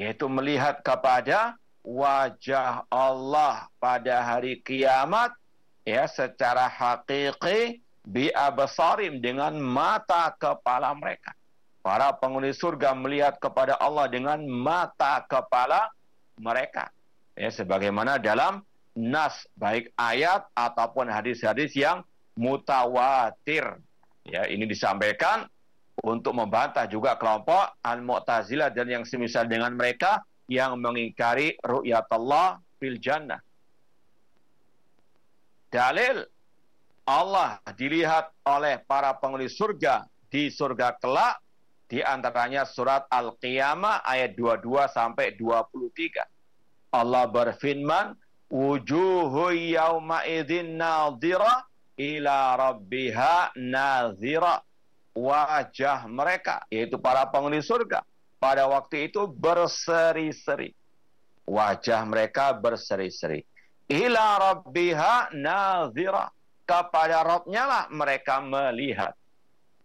yaitu 0.00 0.26
melihat 0.32 0.80
kepada 0.80 1.60
wajah 1.84 2.88
Allah 2.88 3.68
pada 3.76 4.24
hari 4.24 4.64
kiamat 4.64 5.36
ya 5.84 6.04
secara 6.08 6.68
hakiki 6.68 7.80
bi 8.04 8.32
absarim 8.32 9.20
dengan 9.20 9.56
mata 9.60 10.32
kepala 10.36 10.92
mereka. 10.96 11.36
Para 11.80 12.12
penghuni 12.12 12.52
surga 12.52 12.92
melihat 12.92 13.40
kepada 13.40 13.72
Allah 13.80 14.04
dengan 14.08 14.44
mata 14.44 15.24
kepala 15.24 15.88
mereka. 16.36 16.92
Ya 17.32 17.48
sebagaimana 17.48 18.20
dalam 18.20 18.60
nas 18.92 19.48
baik 19.56 19.88
ayat 19.96 20.44
ataupun 20.52 21.08
hadis-hadis 21.08 21.72
yang 21.72 22.04
mutawatir. 22.36 23.80
Ya 24.28 24.44
ini 24.44 24.68
disampaikan 24.68 25.48
untuk 26.04 26.36
membantah 26.36 26.84
juga 26.88 27.16
kelompok 27.16 27.80
Al-Mu'tazilah 27.80 28.72
dan 28.72 28.88
yang 28.88 29.04
semisal 29.04 29.48
dengan 29.48 29.72
mereka 29.76 30.20
yang 30.48 30.76
mengingkari 30.80 31.56
ru'yatullah 31.60 32.60
fil 32.80 33.00
jannah. 33.00 33.40
Dalil 35.70 36.26
Allah 37.06 37.62
dilihat 37.78 38.34
oleh 38.42 38.82
para 38.84 39.14
penghuni 39.16 39.46
surga 39.46 40.06
di 40.30 40.50
surga 40.50 40.98
kelak 40.98 41.38
di 41.90 42.02
antaranya 42.02 42.62
surat 42.66 43.06
Al-Qiyamah 43.10 44.06
ayat 44.06 44.38
22 44.38 44.86
sampai 44.90 45.34
23. 45.34 46.22
Allah 46.94 47.26
berfirman, 47.26 48.14
"Wujuhu 48.50 49.54
yawma 49.54 50.26
idzin 50.26 50.78
nadhira 50.78 51.66
ila 51.98 52.54
rabbiha 52.58 53.54
nadhira." 53.58 54.62
wajah 55.14 56.06
mereka, 56.06 56.64
yaitu 56.70 56.96
para 56.96 57.26
penghuni 57.26 57.60
surga, 57.60 58.02
pada 58.38 58.66
waktu 58.70 59.10
itu 59.10 59.26
berseri-seri. 59.26 60.72
Wajah 61.44 62.06
mereka 62.06 62.54
berseri-seri. 62.54 63.42
Ila 63.90 64.38
rabbiha 64.38 65.34
nazira. 65.34 66.30
Kepada 66.62 67.26
Rabbnya 67.26 67.66
lah 67.66 67.84
mereka 67.90 68.38
melihat. 68.38 69.18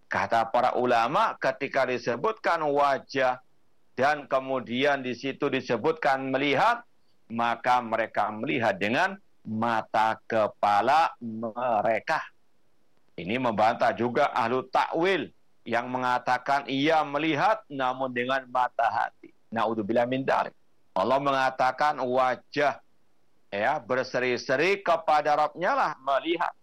Kata 0.05 0.45
para 0.53 0.77
ulama 0.77 1.33
ketika 1.41 1.81
disebutkan 1.89 2.61
wajah 2.61 3.41
dan 3.97 4.29
kemudian 4.29 5.01
di 5.01 5.17
situ 5.17 5.49
disebutkan 5.49 6.29
melihat, 6.29 6.85
maka 7.33 7.81
mereka 7.81 8.29
melihat 8.29 8.77
dengan 8.77 9.17
mata 9.41 10.21
kepala 10.29 11.17
mereka. 11.17 12.21
Ini 13.17 13.41
membantah 13.41 13.97
juga 13.97 14.29
ahlu 14.29 14.69
takwil 14.69 15.33
yang 15.65 15.89
mengatakan 15.89 16.69
ia 16.69 17.01
melihat 17.01 17.65
namun 17.65 18.13
dengan 18.13 18.45
mata 18.53 18.85
hati. 18.93 19.33
Naudzubillah 19.49 20.05
min. 20.05 20.21
Allah 20.93 21.17
mengatakan 21.17 21.97
wajah 21.97 22.77
ya 23.55 23.79
berseri-seri 23.79 24.83
kepada 24.83 25.39
Rabbnya 25.39 25.71
lah 25.71 25.91
melihat. 26.03 26.53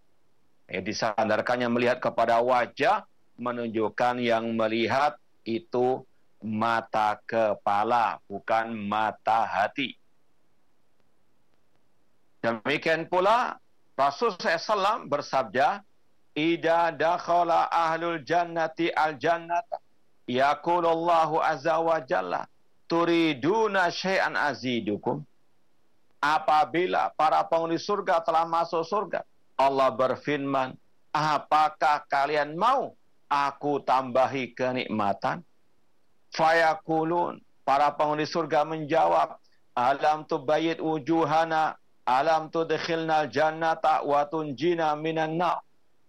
Ya, 0.69 0.81
disandarkannya 0.81 1.69
melihat 1.69 1.99
kepada 2.01 2.41
wajah 2.41 3.05
menunjukkan 3.37 4.21
yang 4.21 4.53
melihat 4.53 5.17
itu 5.45 6.05
mata 6.41 7.19
kepala 7.25 8.21
bukan 8.29 8.73
mata 8.77 9.45
hati. 9.49 9.97
Demikian 12.43 13.07
pula 13.07 13.57
Rasul 13.95 14.35
SAW 14.35 15.07
bersabda, 15.07 15.85
Ida 16.33 16.91
dakhala 16.97 17.69
ahlul 17.69 18.25
jannati 18.25 18.89
al 18.89 19.21
jannata 19.21 19.79
yaqulullahu 20.25 21.45
azza 21.45 21.77
wa 21.77 22.01
jalla 22.01 22.49
turiduna 22.89 23.93
syai'an 23.93 24.33
azidukum 24.33 25.21
apabila 26.23 27.11
para 27.19 27.43
penghuni 27.43 27.83
surga 27.83 28.23
telah 28.23 28.47
masuk 28.47 28.87
surga 28.87 29.27
Allah 29.59 29.91
berfirman 29.91 30.79
apakah 31.13 32.07
kalian 32.09 32.57
mau 32.57 32.97
aku 33.29 33.81
tambahi 33.85 34.57
kenikmatan? 34.57 35.45
Fayakulun 36.33 37.45
para 37.63 37.93
penghuni 37.93 38.25
surga 38.25 38.65
menjawab 38.65 39.37
alam 39.77 40.25
tubayit 40.25 40.81
wujuhana 40.81 41.77
alam 42.09 42.49
tudkhilna 42.49 43.29
jannata 43.29 44.03
wa 44.03 44.25
tunjina 44.27 44.97
minan 44.97 45.37
nar. 45.37 45.61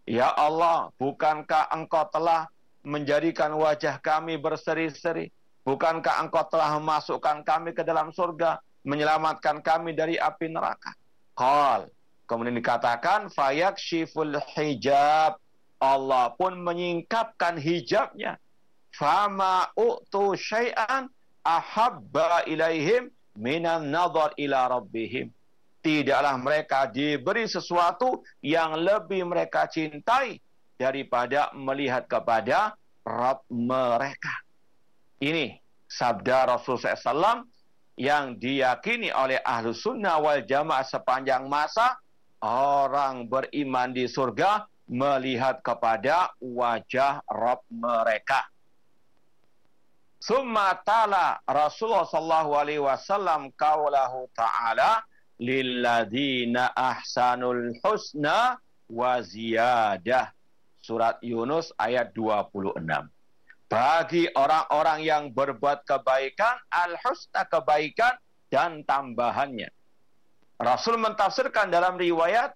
Ya 0.04 0.28
Allah, 0.36 0.92
bukankah 1.00 1.72
engkau 1.72 2.04
telah 2.12 2.52
menjadikan 2.84 3.56
wajah 3.56 4.04
kami 4.04 4.36
berseri-seri? 4.36 5.32
Bukankah 5.64 6.28
engkau 6.28 6.44
telah 6.52 6.76
memasukkan 6.76 7.48
kami 7.48 7.72
ke 7.72 7.88
dalam 7.88 8.12
surga, 8.12 8.60
menyelamatkan 8.84 9.64
kami 9.64 9.96
dari 9.96 10.16
api 10.20 10.52
neraka? 10.52 10.94
Qal. 11.34 11.90
Kemudian 12.24 12.56
dikatakan, 12.56 13.28
fayak 13.32 13.76
shiful 13.76 14.40
hijab. 14.56 15.40
Allah 15.84 16.32
pun 16.40 16.56
menyingkapkan 16.64 17.60
hijabnya. 17.60 18.40
Fama 18.96 19.68
u'tu 19.76 20.38
syai'an 20.38 21.12
ahabba 21.44 22.48
ilaihim 22.48 23.12
minan 23.36 23.92
nadhar 23.92 24.32
ila 24.40 24.80
rabbihim 24.80 25.34
tidaklah 25.84 26.40
mereka 26.40 26.88
diberi 26.88 27.44
sesuatu 27.46 28.24
yang 28.40 28.80
lebih 28.80 29.28
mereka 29.28 29.68
cintai 29.68 30.40
daripada 30.80 31.52
melihat 31.52 32.08
kepada 32.08 32.80
Rabb 33.04 33.44
mereka. 33.52 34.32
Ini 35.20 35.60
sabda 35.92 36.56
Rasul 36.56 36.80
SAW 36.80 37.44
yang 38.00 38.38
diyakini 38.42 39.14
oleh 39.14 39.38
ahlu 39.46 39.74
sunnah 39.74 40.18
wal 40.18 40.42
jamaah 40.42 40.86
sepanjang 40.86 41.46
masa 41.46 41.98
orang 42.44 43.30
beriman 43.30 43.94
di 43.94 44.10
surga 44.10 44.66
melihat 44.90 45.62
kepada 45.64 46.34
wajah 46.42 47.24
Rabb 47.30 47.64
mereka. 47.72 48.50
Summa 50.24 50.72
tala 50.88 51.44
Rasulullah 51.44 52.08
sallallahu 52.08 52.52
alaihi 52.56 52.80
wasallam 52.80 53.52
kaulahu 53.60 54.32
ta'ala 54.32 55.04
lilladzina 55.36 56.72
ahsanul 56.72 57.76
husna 57.84 58.56
wa 58.88 59.20
ziyadah. 59.20 60.32
Surat 60.84 61.20
Yunus 61.24 61.72
ayat 61.80 62.12
26. 62.16 62.80
Bagi 63.74 64.30
orang-orang 64.38 65.02
yang 65.02 65.24
berbuat 65.34 65.82
kebaikan, 65.90 66.62
al-husna 66.70 67.42
kebaikan 67.50 68.14
dan 68.54 68.86
tambahannya. 68.86 69.74
Rasul 70.62 71.02
mentafsirkan 71.02 71.74
dalam 71.74 71.98
riwayat 71.98 72.54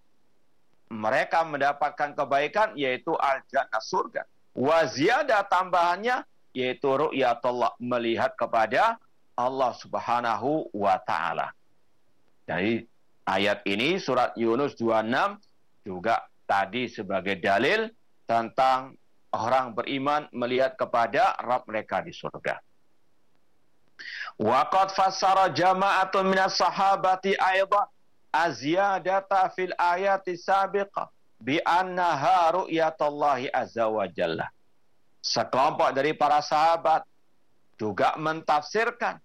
mereka 0.93 1.41
mendapatkan 1.41 2.13
kebaikan 2.13 2.77
yaitu 2.77 3.17
al-jannah 3.17 3.81
surga. 3.81 4.29
Wa 4.53 4.85
ziyadah 4.85 5.49
tambahannya 5.49 6.21
yaitu 6.53 6.85
ru'yatullah 6.85 7.73
melihat 7.81 8.37
kepada 8.37 9.01
Allah 9.33 9.73
Subhanahu 9.73 10.69
wa 10.69 11.01
taala. 11.01 11.49
Jadi 12.45 12.85
ayat 13.25 13.65
ini 13.65 13.97
surat 13.97 14.37
Yunus 14.37 14.77
26 14.77 15.41
juga 15.81 16.29
tadi 16.45 16.85
sebagai 16.93 17.41
dalil 17.41 17.89
tentang 18.29 18.93
orang 19.37 19.77
beriman 19.77 20.25
melihat 20.33 20.73
kepada 20.73 21.37
Rabb 21.37 21.69
mereka 21.69 22.01
di 22.01 22.09
surga. 22.09 22.57
Waqad 24.37 24.93
fassara 24.93 25.49
jama'atun 25.53 26.25
minas 26.29 26.57
sahabati 26.57 27.37
aidan 27.37 27.85
aziyadata 28.33 29.49
fil 29.53 29.73
ayati 29.77 30.37
sabiqah 30.37 31.09
bi 31.41 31.61
annaha 31.61 32.65
ru'yatullahi 32.65 33.49
azza 33.53 33.85
wa 33.89 34.05
jalla 34.09 34.49
sekelompok 35.21 35.91
dari 35.91 36.15
para 36.15 36.39
sahabat 36.39 37.03
juga 37.77 38.15
mentafsirkan 38.17 39.19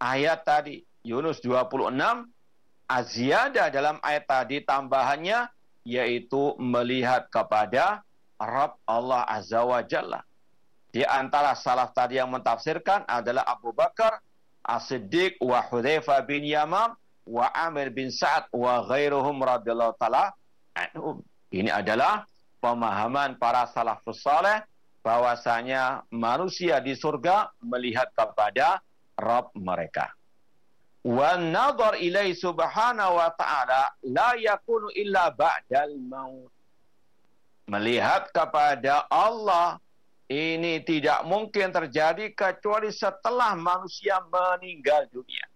ayat 0.00 0.46
tadi 0.46 0.86
Yunus 1.02 1.42
26 1.42 1.92
aziada 2.86 3.68
dalam 3.68 3.98
ayat 4.00 4.24
tadi 4.24 4.62
tambahannya 4.62 5.50
yaitu 5.82 6.54
melihat 6.56 7.26
kepada 7.28 8.05
Rabb 8.36 8.80
Allah 8.84 9.24
Azza 9.24 9.64
wa 9.64 9.80
Jalla. 9.84 10.20
Di 10.92 11.04
antara 11.04 11.52
salaf 11.52 11.92
tadi 11.92 12.16
yang 12.16 12.32
mentafsirkan 12.32 13.04
adalah 13.04 13.44
Abu 13.44 13.72
Bakar, 13.76 14.16
As-Siddiq, 14.64 15.36
wa 15.44 15.60
Hudzaifah 15.60 16.24
bin 16.24 16.40
Yamam, 16.40 16.96
wa 17.28 17.46
Amir 17.52 17.92
bin 17.92 18.08
Sa'ad, 18.08 18.48
wa 18.54 18.80
ghairuhum 18.88 19.36
radhiyallahu 19.44 19.92
taala. 20.00 20.32
Ini 21.52 21.68
adalah 21.68 22.24
pemahaman 22.64 23.36
para 23.36 23.68
salafus 23.70 24.24
saleh 24.24 24.64
bahwasanya 25.04 26.02
manusia 26.10 26.80
di 26.80 26.96
surga 26.96 27.52
melihat 27.60 28.08
kepada 28.16 28.80
Rabb 29.20 29.54
mereka. 29.54 30.10
Wa 31.06 31.38
nadhar 31.38 31.94
ilai 32.02 32.34
subhanahu 32.34 33.20
wa 33.20 33.30
ta'ala 33.36 33.94
la 34.10 34.34
yakunu 34.34 34.90
illa 34.96 35.30
ba'dal 35.30 35.94
maut. 36.02 36.55
Melihat 37.66 38.30
kepada 38.30 39.06
Allah 39.10 39.82
ini 40.30 40.82
tidak 40.86 41.26
mungkin 41.26 41.74
terjadi 41.74 42.30
kecuali 42.34 42.94
setelah 42.94 43.58
manusia 43.58 44.22
meninggal 44.30 45.06
dunia. 45.10 45.46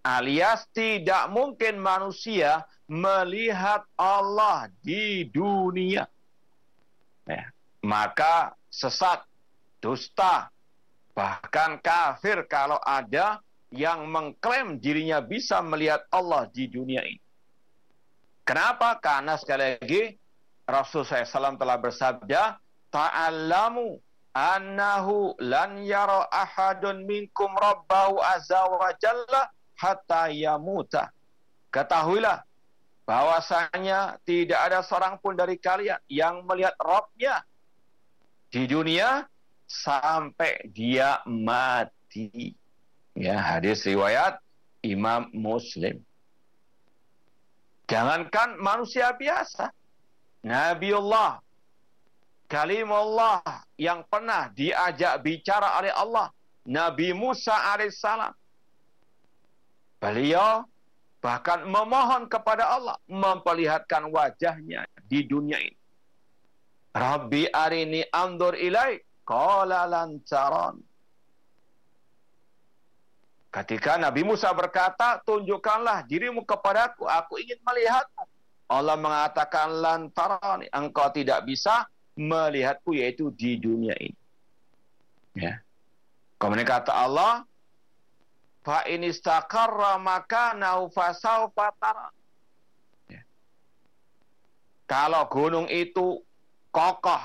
Alias 0.00 0.64
tidak 0.72 1.28
mungkin 1.28 1.76
manusia 1.80 2.64
melihat 2.88 3.84
Allah 3.96 4.68
di 4.80 5.28
dunia. 5.28 6.08
Ya 7.28 7.52
maka 7.84 8.52
sesat, 8.68 9.24
dusta, 9.80 10.52
bahkan 11.16 11.80
kafir 11.80 12.44
kalau 12.46 12.76
ada 12.84 13.40
yang 13.72 14.04
mengklaim 14.08 14.76
dirinya 14.76 15.22
bisa 15.24 15.64
melihat 15.64 16.04
Allah 16.12 16.48
di 16.52 16.68
dunia 16.68 17.00
ini. 17.06 17.22
Kenapa? 18.44 18.98
Karena 18.98 19.38
sekali 19.38 19.78
lagi 19.78 20.02
Rasul 20.70 21.02
SAW 21.02 21.58
telah 21.58 21.76
bersabda, 21.76 22.56
Ta'allamu 22.90 23.98
annahu 24.34 25.34
lan 25.42 25.82
yara 25.82 26.26
ahadun 26.30 27.06
minkum 27.06 27.50
rabbahu 27.58 28.22
azza 28.22 28.66
wa 28.70 28.90
jalla 28.98 29.50
hatta 29.78 30.30
yamuta. 30.30 31.10
Ketahuilah 31.70 32.42
bahwasanya 33.06 34.18
tidak 34.22 34.58
ada 34.58 34.82
seorang 34.86 35.18
pun 35.18 35.34
dari 35.34 35.58
kalian 35.58 35.98
yang 36.06 36.46
melihat 36.46 36.74
Rabbnya 36.78 37.42
di 38.50 38.66
dunia 38.66 39.26
sampai 39.66 40.66
dia 40.70 41.22
mati. 41.26 42.54
Ya, 43.14 43.38
hadis 43.38 43.86
riwayat 43.86 44.38
Imam 44.82 45.30
Muslim. 45.34 46.02
Jangankan 47.90 48.54
manusia 48.62 49.10
biasa, 49.10 49.74
Nabiullah, 50.40 51.40
kalimullah 52.48 53.44
yang 53.76 54.00
pernah 54.08 54.48
diajak 54.56 55.20
bicara 55.20 55.76
oleh 55.76 55.92
Allah, 55.92 56.32
Nabi 56.64 57.12
Musa 57.12 57.52
alaihissalam. 57.76 58.32
Beliau 60.00 60.64
bahkan 61.20 61.68
memohon 61.68 62.24
kepada 62.24 62.72
Allah 62.72 62.96
memperlihatkan 63.04 64.08
wajahnya 64.08 64.88
di 65.04 65.28
dunia 65.28 65.60
ini. 65.60 65.76
Rabbi 66.96 67.46
arini 67.52 68.02
andur 68.10 68.56
ilai. 68.56 68.98
Qala. 69.30 69.86
Ketika 73.50 73.94
Nabi 73.94 74.26
Musa 74.26 74.50
berkata, 74.50 75.22
tunjukkanlah 75.22 76.02
dirimu 76.06 76.42
kepadaku, 76.42 77.06
aku 77.06 77.38
ingin 77.38 77.58
melihatmu. 77.62 78.29
Allah 78.70 78.94
mengatakan 78.94 79.82
lantaran, 79.82 80.62
engkau 80.70 81.10
tidak 81.10 81.42
bisa 81.42 81.90
melihatku 82.14 82.94
yaitu 82.94 83.34
di 83.34 83.58
dunia 83.58 83.98
ini. 83.98 84.18
Ya. 85.34 85.58
Kemudian 86.38 86.64
kata 86.64 86.94
Allah, 86.94 87.42
fa 88.62 88.86
in 88.86 89.02
istaqarra 89.02 89.98
makanahu 89.98 90.86
fasawfa. 90.94 91.74
Ya. 93.10 93.26
Kalau 94.86 95.26
gunung 95.26 95.66
itu 95.66 96.22
kokoh 96.70 97.20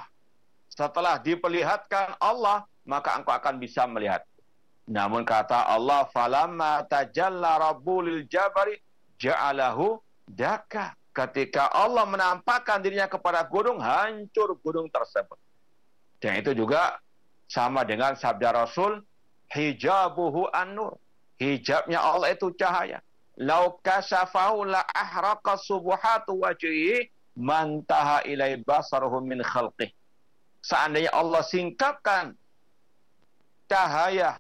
setelah 0.76 1.22
diperlihatkan 1.22 2.20
Allah 2.20 2.68
maka 2.84 3.16
engkau 3.16 3.32
akan 3.32 3.62
bisa 3.62 3.88
melihat 3.88 4.26
namun 4.86 5.26
kata 5.26 5.66
Allah 5.66 6.06
falamma 6.12 6.86
tajalla 6.86 7.58
rabbul 7.58 8.28
jabari 8.28 8.78
ja'alahu 9.18 9.98
daka 10.30 10.94
ketika 11.16 11.72
Allah 11.72 12.04
menampakkan 12.04 12.84
dirinya 12.84 13.08
kepada 13.08 13.48
gunung 13.48 13.80
hancur 13.80 14.60
gunung 14.60 14.92
tersebut. 14.92 15.40
Dan 16.20 16.44
itu 16.44 16.52
juga 16.52 17.00
sama 17.48 17.88
dengan 17.88 18.20
sabda 18.20 18.52
Rasul 18.52 19.00
hijabuhu 19.48 20.52
an-nur. 20.52 21.00
Hijabnya 21.40 22.04
Allah 22.04 22.36
itu 22.36 22.52
cahaya. 22.60 23.00
Lau 23.40 23.80
kasafahu 23.84 24.68
la 24.68 24.84
ahraqa 24.96 25.60
subuhatu 25.60 26.40
wajhihi 26.44 27.12
mantaha 27.36 28.24
ilai 28.24 28.60
basaruhu 28.64 29.20
min 29.24 29.44
khalqih. 29.44 29.92
Seandainya 30.64 31.12
Allah 31.12 31.44
singkapkan 31.44 32.36
cahaya 33.68 34.40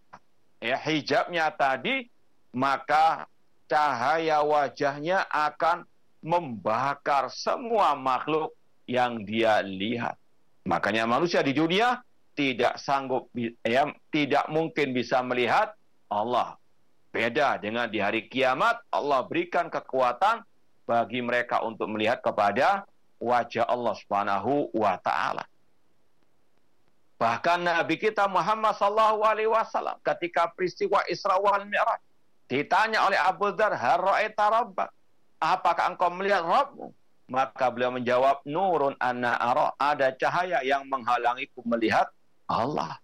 ya 0.63 0.77
hijabnya 0.79 1.51
tadi, 1.51 2.07
maka 2.55 3.27
cahaya 3.67 4.39
wajahnya 4.41 5.27
akan 5.27 5.83
membakar 6.25 7.29
semua 7.29 7.93
makhluk 7.93 8.57
yang 8.89 9.21
dia 9.21 9.61
lihat. 9.61 10.17
Makanya 10.65 11.05
manusia 11.05 11.45
di 11.45 11.53
dunia 11.53 12.01
tidak 12.33 12.81
sanggup 12.81 13.29
ya, 13.61 13.85
tidak 14.09 14.49
mungkin 14.49 14.97
bisa 14.97 15.21
melihat 15.21 15.77
Allah. 16.09 16.57
Beda 17.13 17.61
dengan 17.61 17.87
di 17.87 18.01
hari 18.01 18.25
kiamat 18.25 18.81
Allah 18.89 19.21
berikan 19.23 19.69
kekuatan 19.69 20.41
bagi 20.89 21.21
mereka 21.21 21.61
untuk 21.61 21.87
melihat 21.93 22.19
kepada 22.19 22.83
wajah 23.21 23.69
Allah 23.69 23.93
Subhanahu 23.95 24.73
wa 24.73 24.97
taala. 24.99 25.45
Bahkan 27.15 27.63
Nabi 27.63 27.95
kita 27.95 28.27
Muhammad 28.27 28.75
sallallahu 28.75 29.23
alaihi 29.23 29.47
wasallam 29.47 29.95
ketika 30.03 30.51
peristiwa 30.51 30.99
Isra 31.07 31.39
wal 31.39 31.63
Mi'raj 31.63 32.01
ditanya 32.51 33.07
oleh 33.07 33.15
Abu 33.15 33.49
Dzar, 33.55 33.71
"Har 33.71 34.03
ra'aita 34.03 34.45
rabbak?" 34.51 34.91
Apakah 35.45 35.93
engkau 35.93 36.09
melihat 36.09 36.41
Rabbmu? 36.41 36.89
Maka 37.29 37.69
beliau 37.69 37.93
menjawab, 37.93 38.41
"Nurun 38.49 38.97
anna 38.97 39.37
ara." 39.37 39.73
Ada 39.77 40.13
cahaya 40.17 40.65
yang 40.65 40.85
menghalangiku 40.89 41.61
melihat 41.65 42.09
Allah. 42.49 42.97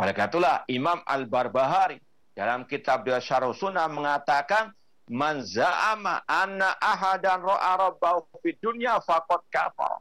Oleh 0.00 0.16
itulah 0.16 0.64
Imam 0.68 1.04
Al-Barbahari 1.04 2.00
dalam 2.32 2.64
kitab 2.64 3.04
dia 3.04 3.20
Syarh 3.20 3.52
Sunnah 3.52 3.86
mengatakan 3.92 4.72
man 5.12 5.44
za'ama 5.44 6.24
anna 6.24 6.72
ahadan 6.80 7.44
ra'a 7.44 7.76
rabbahu 7.76 8.24
fid 8.40 8.56
dunya 8.64 8.96
faqad 9.04 9.44
kafar. 9.52 10.00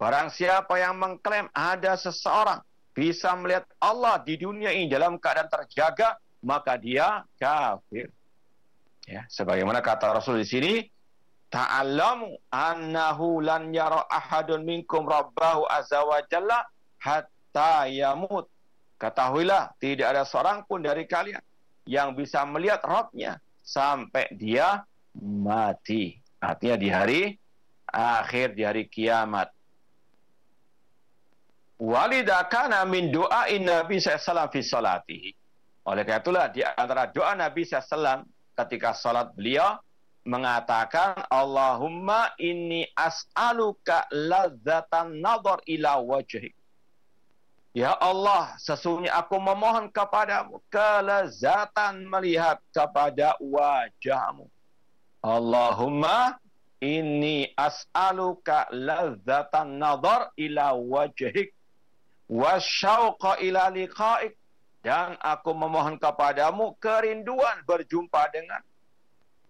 Barang 0.00 0.32
siapa 0.32 0.80
yang 0.80 0.96
mengklaim 0.96 1.52
ada 1.52 1.92
seseorang 2.00 2.64
bisa 2.96 3.36
melihat 3.36 3.68
Allah 3.76 4.16
di 4.24 4.40
dunia 4.40 4.72
ini 4.72 4.88
dalam 4.88 5.20
keadaan 5.20 5.52
terjaga, 5.52 6.16
maka 6.40 6.80
dia 6.80 7.22
kafir. 7.36 8.08
Ya, 9.08 9.24
sebagaimana 9.28 9.80
kata 9.80 10.12
Rasul 10.12 10.42
di 10.42 10.46
sini, 10.46 10.72
ta'allamu 11.50 12.36
annahu 12.52 13.42
lan 13.42 13.74
yara 13.74 14.06
ahadun 14.06 14.62
minkum 14.62 15.08
rabbahu 15.08 15.66
azza 15.66 16.04
wa 16.04 16.20
jalla 16.30 16.68
hatta 17.00 17.88
yamut. 17.90 18.46
Ketahuilah, 19.00 19.72
tidak 19.80 20.12
ada 20.12 20.22
seorang 20.28 20.68
pun 20.68 20.84
dari 20.84 21.08
kalian 21.08 21.40
yang 21.88 22.12
bisa 22.12 22.44
melihat 22.44 22.84
Rabbnya 22.84 23.40
sampai 23.64 24.28
dia 24.36 24.84
mati. 25.18 26.20
Artinya 26.40 26.76
di 26.76 26.88
hari 26.92 27.20
akhir, 27.88 28.54
di 28.54 28.62
hari 28.62 28.86
kiamat. 28.86 29.48
Walidakana 31.80 32.84
min 32.84 33.08
doain 33.08 33.64
Nabi 33.64 33.96
SAW 33.98 34.52
fi 34.52 34.60
salatihi. 34.60 35.30
Oleh 35.88 36.04
karena 36.04 36.20
itulah 36.20 36.46
di 36.52 36.60
antara 36.60 37.08
doa 37.08 37.32
Nabi 37.32 37.64
SAW 37.64 38.28
ketika 38.64 38.92
salat 38.92 39.32
beliau 39.32 39.80
mengatakan 40.24 41.16
Allahumma 41.32 42.36
inni 42.36 42.84
as'aluka 42.92 44.04
ladzatan 44.12 45.20
nadhar 45.20 45.64
ila 45.64 46.00
wajhik. 46.04 46.52
Ya 47.70 47.94
Allah, 47.94 48.58
sesungguhnya 48.58 49.14
aku 49.14 49.38
memohon 49.38 49.94
kepadamu 49.94 50.58
kelezatan 50.68 52.02
melihat 52.10 52.58
kepada 52.74 53.38
wajahmu. 53.38 54.50
Allahumma 55.22 56.40
inni 56.82 57.52
as'aluka 57.54 58.66
ladzatan 58.74 59.78
nadhar 59.78 60.34
ila 60.34 60.74
wajhik 60.74 61.54
wasyauqa 62.26 63.38
ila 63.44 63.70
liqa'ik 63.70 64.39
dan 64.80 65.16
aku 65.20 65.52
memohon 65.52 66.00
kepadamu 66.00 66.76
kerinduan 66.80 67.60
berjumpa 67.68 68.32
dengan 68.32 68.60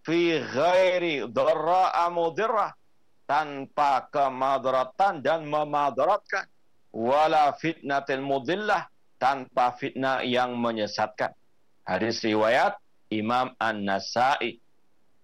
fi 0.02 0.42
ghairi 0.42 1.28
dharra 1.30 1.94
tanpa 3.30 4.10
kemadaratan 4.10 5.22
dan 5.22 5.46
memadaratkan 5.46 6.50
wala 6.90 7.54
fitnatil 7.54 8.26
mudillah 8.26 8.90
tanpa 9.22 9.70
fitnah 9.78 10.26
yang 10.26 10.58
menyesatkan. 10.58 11.30
Hadis 11.86 12.24
riwayat 12.26 12.74
Imam 13.12 13.54
An-Nasai. 13.62 14.58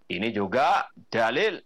Ini 0.06 0.30
juga 0.30 0.86
dalil 1.10 1.58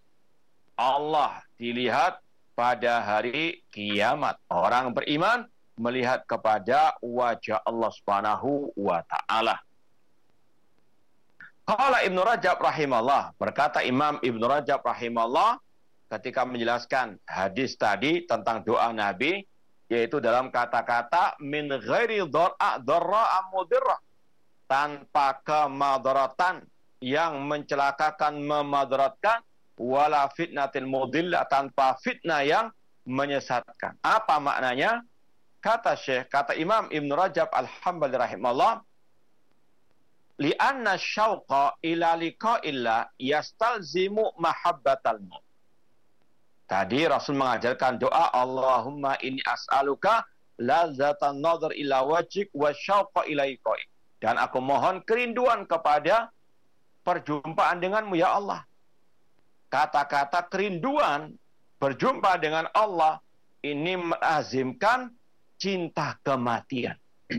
Allah 0.81 1.45
dilihat 1.61 2.25
pada 2.57 3.05
hari 3.05 3.61
kiamat. 3.69 4.41
Orang 4.49 4.97
beriman 4.97 5.45
melihat 5.81 6.21
kepada 6.29 6.93
wajah 7.01 7.65
Allah 7.65 7.91
Subhanahu 7.97 8.69
wa 8.77 9.01
taala. 9.09 9.57
Qala 11.65 12.05
Ibnu 12.05 12.21
Rajab 12.21 12.61
rahimahullah, 12.61 13.33
berkata 13.41 13.81
Imam 13.81 14.21
Ibnu 14.21 14.45
Rajab 14.45 14.85
rahimahullah 14.85 15.57
ketika 16.13 16.45
menjelaskan 16.45 17.17
hadis 17.25 17.81
tadi 17.81 18.29
tentang 18.29 18.61
doa 18.61 18.93
Nabi, 18.93 19.47
yaitu 19.89 20.21
dalam 20.21 20.53
kata-kata 20.53 21.41
min 21.41 21.71
ghairi 21.71 22.21
dhar'a 22.29 22.77
dharra 22.83 23.49
tanpa 24.69 25.41
kemadaratan 25.43 26.63
yang 27.01 27.41
mencelakakan 27.49 28.39
memadaratkan 28.39 29.41
wala 29.81 30.29
fitnatil 30.37 30.85
mudillah 30.85 31.49
tanpa 31.49 31.97
fitnah 32.05 32.45
yang 32.45 32.67
menyesatkan. 33.09 33.97
Apa 34.05 34.37
maknanya? 34.37 35.03
Kata 35.61 35.93
Syekh, 35.93 36.33
kata 36.33 36.57
Imam 36.57 36.89
Ibn 36.89 37.11
Rajab 37.13 37.53
Al-Hambali 37.53 38.17
rahimahullah, 38.17 38.81
li'anna 40.41 40.97
syauqa 40.97 41.77
ila 41.85 42.17
liqa'illah 42.17 43.13
yastalzimu 43.21 44.41
mahabbatal. 44.41 45.21
Tadi 46.65 47.05
Rasul 47.05 47.37
mengajarkan 47.37 48.01
doa 48.01 48.33
Allahumma 48.33 49.21
inni 49.21 49.45
as'aluka 49.45 50.25
lazatan 50.57 51.45
nadhar 51.45 51.77
ila 51.77 52.09
wajik 52.09 52.49
wa 52.57 52.73
syauqa 52.73 53.29
ilaikoi. 53.29 53.85
Dan 54.17 54.41
aku 54.41 54.65
mohon 54.65 55.05
kerinduan 55.05 55.69
kepada 55.69 56.33
perjumpaan 57.05 57.85
denganmu 57.85 58.17
ya 58.17 58.33
Allah. 58.33 58.65
Kata-kata 59.69 60.49
kerinduan 60.49 61.37
berjumpa 61.77 62.41
dengan 62.41 62.65
Allah 62.73 63.21
ini 63.61 63.97
mengazimkan 63.97 65.13
cinta 65.61 66.17
kematian. 66.25 66.97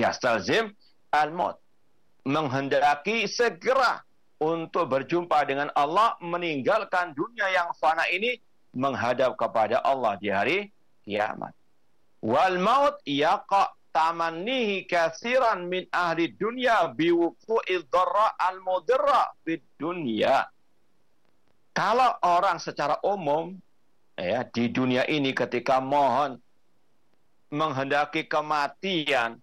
Yastalzim 0.00 0.76
al-maut. 1.08 1.56
Menghendaki 2.26 3.24
segera 3.30 4.04
untuk 4.42 4.92
berjumpa 4.92 5.46
dengan 5.48 5.72
Allah, 5.72 6.18
meninggalkan 6.20 7.16
dunia 7.16 7.48
yang 7.54 7.72
fana 7.80 8.04
ini, 8.12 8.36
menghadap 8.76 9.38
kepada 9.40 9.80
Allah 9.80 10.20
di 10.20 10.28
hari 10.28 10.58
kiamat. 11.08 11.56
Wal 12.20 12.60
maut 12.60 13.00
yaqa 13.08 13.72
tamannihi 13.96 14.84
kasiran 14.84 15.64
min 15.70 15.88
ahli 15.88 16.36
dunia 16.36 16.92
biwuku'il 16.92 17.88
dharra 17.88 18.36
al-mudirra 18.36 19.32
di 19.40 19.56
dunia. 19.80 20.44
Kalau 21.72 22.20
orang 22.24 22.60
secara 22.60 23.00
umum 23.00 23.56
ya 24.16 24.44
di 24.48 24.68
dunia 24.68 25.08
ini 25.08 25.32
ketika 25.32 25.80
mohon 25.80 26.40
menghendaki 27.52 28.26
kematian 28.26 29.38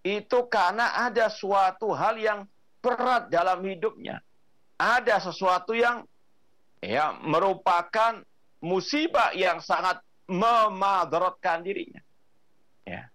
itu 0.00 0.38
karena 0.48 1.06
ada 1.06 1.28
suatu 1.28 1.92
hal 1.92 2.16
yang 2.16 2.40
berat 2.80 3.28
dalam 3.28 3.60
hidupnya 3.66 4.24
ada 4.80 5.20
sesuatu 5.20 5.76
yang 5.76 6.08
ya 6.80 7.12
merupakan 7.20 8.24
musibah 8.64 9.36
yang 9.36 9.60
sangat 9.60 10.00
memadaratkan 10.24 11.60
dirinya. 11.60 12.00
Ya. 12.88 13.12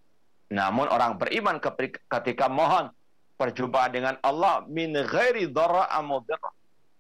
Namun 0.54 0.86
orang 0.86 1.18
beriman 1.18 1.58
ketika 2.06 2.46
mohon 2.46 2.94
perjumpaan 3.36 3.92
dengan 3.98 4.16
Allah 4.22 4.62
min 4.70 4.94
ghairi 4.94 5.50
dharra 5.50 5.90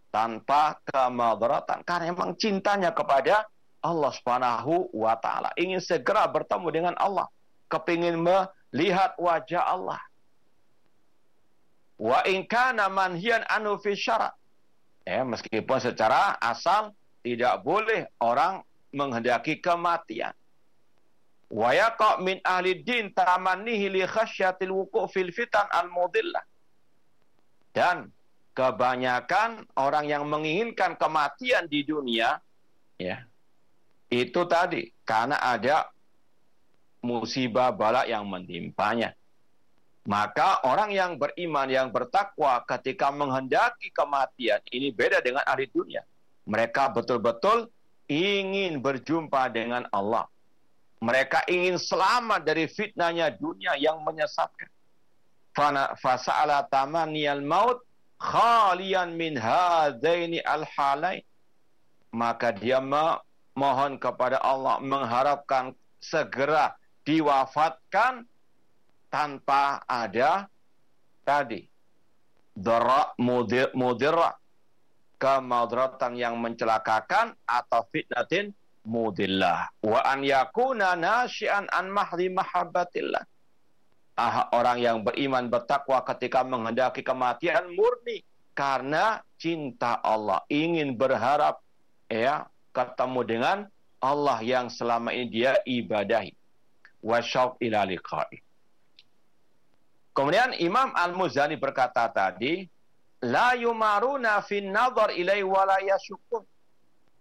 tanpa 0.10 0.80
kemadaratan 0.88 1.86
karena 1.86 2.10
memang 2.10 2.34
cintanya 2.40 2.90
kepada 2.96 3.46
Allah 3.86 4.10
Subhanahu 4.18 4.90
wa 4.90 5.14
taala 5.22 5.54
ingin 5.54 5.78
segera 5.78 6.26
bertemu 6.26 6.68
dengan 6.74 6.96
Allah 6.98 7.30
kepingin 7.70 8.18
melihat 8.18 9.14
wajah 9.22 9.62
Allah 9.62 10.02
wa 12.02 12.26
in 12.26 12.42
kana 12.50 12.90
manhiyan 12.90 13.46
anu 13.46 13.78
fi 13.78 13.94
syara 13.94 14.34
Ya, 15.06 15.22
meskipun 15.22 15.78
secara 15.78 16.34
asal 16.42 16.90
tidak 17.22 17.62
boleh 17.62 18.10
orang 18.18 18.66
menghendaki 18.90 19.62
kematian. 19.62 20.34
Wa 21.46 21.78
yaqa 21.78 22.18
min 22.26 22.42
ahli 22.42 22.82
din 22.82 23.14
tamannihi 23.14 23.94
li 23.94 24.02
khasyatil 24.02 24.74
wuku' 24.74 25.06
fil 25.14 25.30
fitan 25.30 25.70
al 25.70 25.94
mudillah. 25.94 26.42
Dan 27.70 28.10
kebanyakan 28.58 29.70
orang 29.78 30.10
yang 30.10 30.26
menginginkan 30.26 30.98
kematian 30.98 31.70
di 31.70 31.86
dunia 31.86 32.42
ya 32.98 33.22
itu 34.10 34.42
tadi 34.46 34.94
karena 35.02 35.42
ada 35.42 35.90
musibah 37.06 37.70
bala 37.70 38.06
yang 38.10 38.26
mentimpanya. 38.26 39.14
Maka 40.06 40.62
orang 40.62 40.94
yang 40.94 41.18
beriman, 41.18 41.66
yang 41.66 41.90
bertakwa 41.90 42.62
ketika 42.70 43.10
menghendaki 43.10 43.90
kematian, 43.90 44.62
ini 44.70 44.94
beda 44.94 45.18
dengan 45.18 45.42
ahli 45.50 45.66
dunia. 45.66 46.06
Mereka 46.46 46.94
betul-betul 46.94 47.74
ingin 48.06 48.78
berjumpa 48.78 49.50
dengan 49.50 49.90
Allah. 49.90 50.30
Mereka 51.02 51.50
ingin 51.50 51.82
selamat 51.82 52.46
dari 52.46 52.70
fitnahnya 52.70 53.34
dunia 53.34 53.74
yang 53.82 53.98
menyesatkan. 54.06 54.70
Fasa'ala 55.98 56.70
tamaniyal 56.70 57.42
maut 57.42 57.82
khalian 58.22 59.18
min 59.18 59.42
hadaini 59.42 60.38
al. 60.46 60.70
Maka 62.14 62.54
dia 62.54 62.78
mohon 63.56 63.98
kepada 63.98 64.38
Allah 64.44 64.78
mengharapkan 64.84 65.74
segera 65.98 66.76
diwafatkan 67.08 68.28
tanpa 69.08 69.82
ada 69.88 70.52
tadi. 71.24 71.66
Dara 72.56 73.12
mudir 73.20 73.68
mudirra 73.76 74.32
kemadratan 75.20 76.16
yang 76.16 76.40
mencelakakan 76.40 77.36
atau 77.44 77.84
fitnatin 77.92 78.52
mudillah. 78.88 79.72
Wa 79.84 80.00
an 80.08 80.24
yakuna 80.24 80.96
nasyian 80.96 81.68
an 81.72 81.92
mahdi 81.92 82.32
mahabbatillah. 82.32 83.24
Ah, 84.16 84.48
orang 84.56 84.80
yang 84.80 84.98
beriman 85.04 85.52
bertakwa 85.52 86.00
ketika 86.08 86.40
menghendaki 86.48 87.04
kematian 87.04 87.68
murni 87.76 88.24
karena 88.56 89.20
cinta 89.36 90.00
Allah, 90.00 90.40
ingin 90.48 90.96
berharap 90.96 91.60
ya 92.08 92.48
ketemu 92.76 93.22
dengan 93.24 93.58
Allah 94.04 94.44
yang 94.44 94.68
selama 94.68 95.16
ini 95.16 95.32
dia 95.32 95.56
ibadahi. 95.64 96.36
Wasyauq 97.00 97.64
ila 97.64 97.88
liqa'i. 97.88 98.44
Kemudian 100.16 100.56
Imam 100.60 100.92
Al-Muzani 100.96 101.56
berkata 101.56 102.08
tadi, 102.12 102.68
la 103.24 103.56
yumaruna 103.56 104.44
fin 104.44 104.72
nazar 104.72 105.12
ilai 105.16 105.44
wa 105.44 105.64
la 105.68 105.80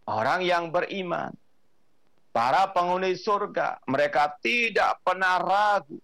Orang 0.04 0.44
yang 0.44 0.68
beriman, 0.68 1.32
para 2.34 2.68
penghuni 2.70 3.16
surga, 3.16 3.80
mereka 3.88 4.36
tidak 4.42 5.00
pernah 5.00 5.40
ragu 5.40 5.96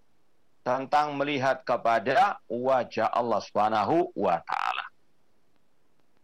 tentang 0.65 1.19
melihat 1.19 1.61
kepada 1.67 2.41
wajah 2.49 3.13
Allah 3.13 3.41
Subhanahu 3.45 4.15
wa 4.17 4.41
taala. 4.45 4.80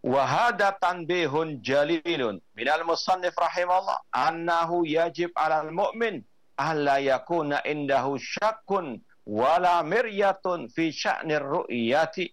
Wa 0.06 0.22
hada 0.22 0.70
tanbihun 0.78 1.58
jalilun 1.66 2.38
minal 2.54 2.86
musannif 2.86 3.34
rahimallah 3.34 3.98
annahu 4.14 4.86
yajib 4.86 5.34
'alal 5.34 5.74
mu'min 5.74 6.22
alla 6.54 7.02
yakuna 7.02 7.58
indahu 7.66 8.14
syakkun 8.14 9.02
wala 9.26 9.82
miryatun 9.82 10.70
fi 10.70 10.94
sya'nir 10.94 11.42
ru'yati. 11.42 12.30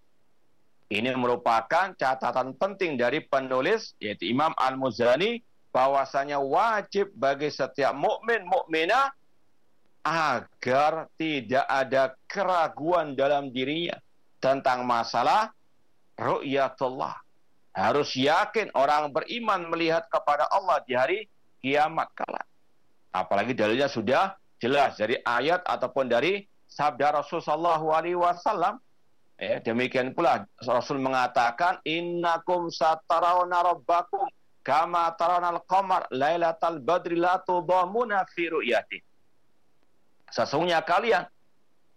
Ini 0.94 1.18
merupakan 1.18 1.98
catatan 1.98 2.54
penting 2.62 2.94
dari 2.94 3.26
penulis 3.26 3.98
yaitu 3.98 4.30
Imam 4.30 4.54
Al-Muzani 4.54 5.42
bahwasanya 5.74 6.38
wajib 6.38 7.10
bagi 7.18 7.50
setiap 7.50 7.98
mukmin 7.98 8.46
mukminah 8.46 9.10
agar 10.06 11.10
tidak 11.18 11.66
ada 11.66 12.14
keraguan 12.30 13.18
dalam 13.18 13.50
dirinya 13.50 13.98
tentang 14.38 14.86
masalah 14.86 15.50
ru'yatullah. 16.22 17.23
Harus 17.74 18.14
yakin 18.14 18.70
orang 18.78 19.10
beriman 19.10 19.66
melihat 19.66 20.06
kepada 20.06 20.46
Allah 20.54 20.78
di 20.86 20.94
hari 20.94 21.20
kiamat 21.58 22.14
kala. 22.14 22.46
Apalagi 23.10 23.58
dalilnya 23.58 23.90
sudah 23.90 24.38
jelas 24.62 24.94
dari 25.02 25.18
ayat 25.26 25.66
ataupun 25.66 26.06
dari 26.06 26.46
sabda 26.70 27.18
Rasulullah 27.18 27.82
SAW. 27.82 28.78
Ya, 29.42 29.58
demikian 29.60 30.14
pula 30.14 30.46
Rasul 30.62 31.02
mengatakan 31.02 31.82
innakum 31.82 32.70
satarawna 32.70 33.66
rabbakum 33.66 34.30
kama 34.62 35.10
tarawna 35.18 35.58
al-qamar 35.58 36.06
lailatal 36.14 36.78
badri 36.78 37.18
la 37.18 37.42
tudamuna 37.42 38.24
fi 38.30 38.54
ru'yati. 38.54 39.02
Sesungguhnya 40.30 40.86
kalian 40.86 41.26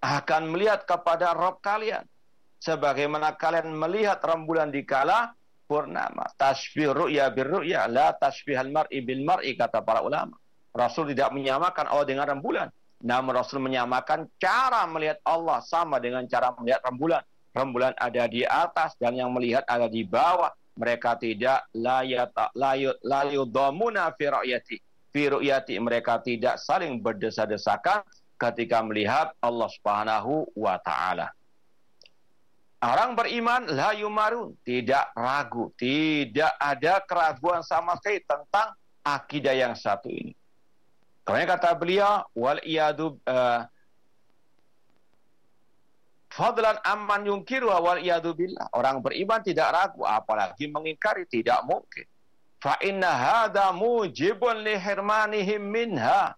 akan 0.01 0.43
melihat 0.49 0.89
kepada 0.89 1.37
Rob 1.37 1.61
kalian 1.61 2.05
sebagaimana 2.61 3.37
kalian 3.37 3.69
melihat 3.77 4.19
rembulan 4.25 4.73
di 4.73 4.83
kala 4.83 5.36
purnama. 5.67 6.31
Tasbih 6.39 6.95
ru'ya 6.95 7.29
bir 7.35 7.51
ru'ya 7.51 7.91
la 7.91 8.15
tasbihal 8.15 8.71
mar'i 8.71 9.03
bil 9.03 9.27
mar'i 9.27 9.59
kata 9.59 9.83
para 9.83 10.01
ulama. 10.01 10.39
Rasul 10.73 11.11
tidak 11.13 11.35
menyamakan 11.35 11.91
Allah 11.91 12.07
dengan 12.07 12.27
rembulan. 12.31 12.69
Namun 13.03 13.37
Rasul 13.37 13.61
menyamakan 13.61 14.31
cara 14.41 14.87
melihat 14.89 15.21
Allah 15.27 15.61
sama 15.61 16.01
dengan 16.01 16.25
cara 16.31 16.55
melihat 16.57 16.81
rembulan. 16.87 17.21
Rembulan 17.53 17.93
ada 17.97 18.25
di 18.29 18.45
atas 18.45 18.97
dan 18.97 19.17
yang 19.17 19.33
melihat 19.33 19.65
ada 19.69 19.89
di 19.89 20.05
bawah. 20.05 20.53
Mereka 20.77 21.17
tidak 21.21 21.65
layudhamuna 23.05 24.13
fi 24.17 24.25
ru'yati. 24.29 24.77
Fi 25.13 25.23
ru'yati 25.33 25.81
mereka 25.81 26.21
tidak 26.21 26.61
saling 26.61 27.01
berdesa-desakan 27.01 28.05
ketika 28.37 28.85
melihat 28.85 29.33
Allah 29.41 29.73
Subhanahu 29.73 30.53
wa 30.53 30.77
taala. 30.85 31.33
Orang 32.77 33.17
beriman 33.17 33.73
la 33.73 33.97
yumarun, 33.97 34.53
tidak 34.61 35.09
ragu, 35.17 35.73
tidak 35.81 36.53
ada 36.61 37.01
keraguan 37.09 37.65
sama 37.65 37.97
sekali 37.97 38.21
tentang 38.21 38.77
akidah 39.01 39.57
yang 39.57 39.73
satu 39.73 40.13
ini. 40.13 40.37
Kemudian 41.25 41.49
kata 41.49 41.73
beliau, 41.73 42.23
wal 42.37 42.61
iyadu 42.63 43.17
uh, 43.25 43.65
fadlan 46.29 46.77
amman 46.85 47.25
yungkiru 47.25 47.73
wal 47.73 47.97
iyadu 47.97 48.37
billah. 48.37 48.69
Orang 48.77 49.01
beriman 49.01 49.41
tidak 49.41 49.73
ragu, 49.73 50.05
apalagi 50.05 50.69
mengingkari 50.69 51.25
tidak 51.27 51.65
mungkin. 51.65 52.05
Fa 52.61 52.77
inna 52.85 53.09
hadha 53.09 53.73
mujibun 53.73 54.61
li 54.61 54.77
minha. 55.59 56.37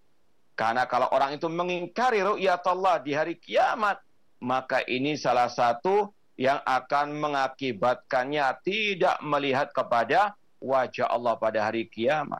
Karena 0.55 0.83
kalau 0.87 1.07
orang 1.11 1.35
itu 1.35 1.47
mengingkari 1.47 2.19
ru'yat 2.19 2.63
Allah 2.67 2.99
di 2.99 3.15
hari 3.15 3.39
kiamat, 3.39 3.99
maka 4.43 4.83
ini 4.87 5.15
salah 5.15 5.47
satu 5.47 6.11
yang 6.39 6.63
akan 6.63 7.19
mengakibatkannya 7.19 8.63
tidak 8.63 9.19
melihat 9.19 9.67
kepada 9.75 10.39
wajah 10.63 11.11
Allah 11.11 11.35
pada 11.35 11.67
hari 11.67 11.83
kiamat 11.91 12.39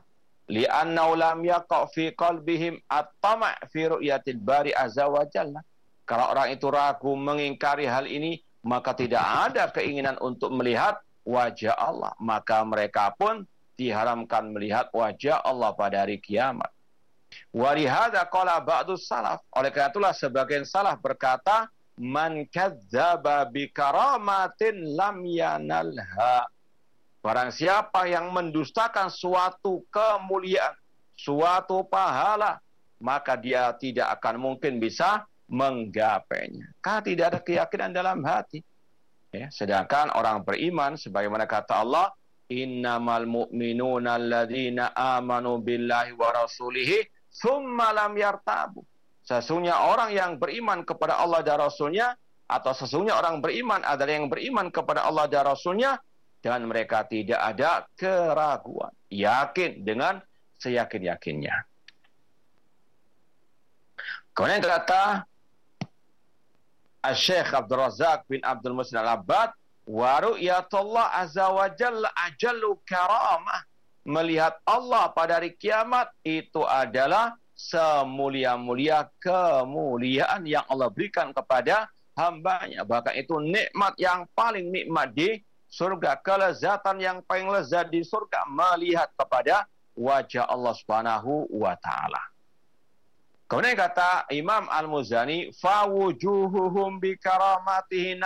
li'annahu 0.50 1.14
lam 1.14 1.38
yaqa' 1.46 1.86
fi 1.94 2.10
qalbihim 2.10 2.82
at-tama' 2.90 3.54
fi 3.70 3.86
ru'yatil 3.86 4.42
bari 4.42 4.74
azza 4.74 5.06
wa 5.06 5.22
jalla. 5.30 5.62
Kalau 6.04 6.34
orang 6.34 6.50
itu 6.50 6.66
ragu 6.66 7.14
mengingkari 7.14 7.86
hal 7.86 8.10
ini, 8.10 8.42
maka 8.66 8.90
tidak 8.98 9.22
ada 9.22 9.70
keinginan 9.70 10.18
untuk 10.18 10.50
melihat 10.50 10.98
wajah 11.22 11.78
Allah. 11.78 12.10
Maka 12.18 12.66
mereka 12.66 13.14
pun 13.14 13.46
diharamkan 13.78 14.50
melihat 14.50 14.90
wajah 14.90 15.38
Allah 15.46 15.70
pada 15.78 16.02
hari 16.02 16.18
kiamat. 16.18 16.66
Warihada 17.54 18.26
qala 18.26 18.58
ba'du 18.58 18.98
salaf. 18.98 19.46
Oleh 19.54 19.70
karena 19.70 19.94
itulah 19.94 20.10
sebagian 20.10 20.66
salaf 20.66 20.98
berkata, 20.98 21.70
Man 22.00 22.48
kadzdzaba 22.48 23.44
bi 23.52 23.68
karamatin 23.68 24.96
lam 24.96 25.20
yanalha. 25.28 26.48
Barang 27.20 27.52
siapa 27.52 28.08
yang 28.08 28.32
mendustakan 28.32 29.12
suatu 29.12 29.84
kemuliaan, 29.92 30.72
suatu 31.12 31.84
pahala, 31.84 32.56
maka 32.96 33.36
dia 33.36 33.68
tidak 33.76 34.16
akan 34.16 34.40
mungkin 34.40 34.80
bisa 34.80 35.28
menggapainya. 35.44 36.72
Karena 36.80 37.00
tidak 37.04 37.26
ada 37.28 37.40
keyakinan 37.44 37.92
dalam 37.92 38.24
hati. 38.24 38.64
Ya, 39.30 39.52
sedangkan 39.52 40.08
orang 40.16 40.40
beriman, 40.40 40.96
sebagaimana 40.96 41.44
kata 41.44 41.84
Allah, 41.84 42.08
innamal 42.48 43.28
mu'minuna 43.28 44.16
alladzina 44.16 44.90
amanu 44.96 45.60
billahi 45.60 46.16
wa 46.16 46.32
rasulihi 46.32 47.04
thumma 47.30 47.94
lam 47.94 48.16
yartabu. 48.16 48.82
Sesungguhnya 49.30 49.78
orang 49.78 50.10
yang 50.10 50.42
beriman 50.42 50.82
kepada 50.82 51.22
Allah 51.22 51.46
dan 51.46 51.62
Rasulnya, 51.62 52.18
atau 52.50 52.74
sesungguhnya 52.74 53.14
orang 53.14 53.38
beriman 53.38 53.78
adalah 53.86 54.10
yang 54.10 54.26
beriman 54.26 54.74
kepada 54.74 55.06
Allah 55.06 55.30
dan 55.30 55.46
Rasulnya, 55.46 56.02
dan 56.42 56.66
mereka 56.66 57.06
tidak 57.06 57.38
ada 57.38 57.86
keraguan. 57.94 58.90
Yakin 59.06 59.86
dengan 59.86 60.18
seyakin-yakinnya. 60.58 61.62
Kemudian 64.34 64.66
kata 64.66 65.22
Syekh 67.14 67.54
Abdul 67.54 67.86
Razak 67.86 68.26
bin 68.26 68.42
Abdul 68.42 68.74
Musin 68.74 68.98
Al-Abbad, 68.98 69.54
wa 69.86 70.18
azza 71.06 71.46
wa 71.54 71.70
jalla 71.70 72.10
karamah. 72.82 73.62
Melihat 74.02 74.58
Allah 74.66 75.06
pada 75.14 75.38
hari 75.38 75.54
kiamat 75.54 76.10
itu 76.26 76.66
adalah 76.66 77.38
semulia-mulia 77.60 79.12
kemuliaan 79.20 80.48
yang 80.48 80.64
Allah 80.64 80.88
berikan 80.88 81.36
kepada 81.36 81.92
hambanya. 82.16 82.88
Bahkan 82.88 83.14
itu 83.20 83.36
nikmat 83.36 83.92
yang 84.00 84.24
paling 84.32 84.72
nikmat 84.72 85.12
di 85.12 85.44
surga, 85.68 86.16
kelezatan 86.24 86.96
yang 86.98 87.18
paling 87.28 87.52
lezat 87.52 87.92
di 87.92 88.00
surga 88.00 88.48
melihat 88.48 89.12
kepada 89.12 89.68
wajah 89.92 90.48
Allah 90.48 90.72
Subhanahu 90.72 91.52
wa 91.52 91.76
taala. 91.76 92.20
Kemudian 93.50 93.74
kata 93.74 94.30
Imam 94.30 94.70
Al-Muzani, 94.70 95.50
fawujuhuhum 95.58 97.02
bi 97.02 97.18
karamatihi. 97.18 98.16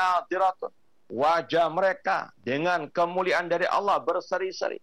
Wajah 1.04 1.68
mereka 1.68 2.32
dengan 2.40 2.88
kemuliaan 2.88 3.48
dari 3.48 3.68
Allah 3.68 4.00
berseri-seri. 4.00 4.80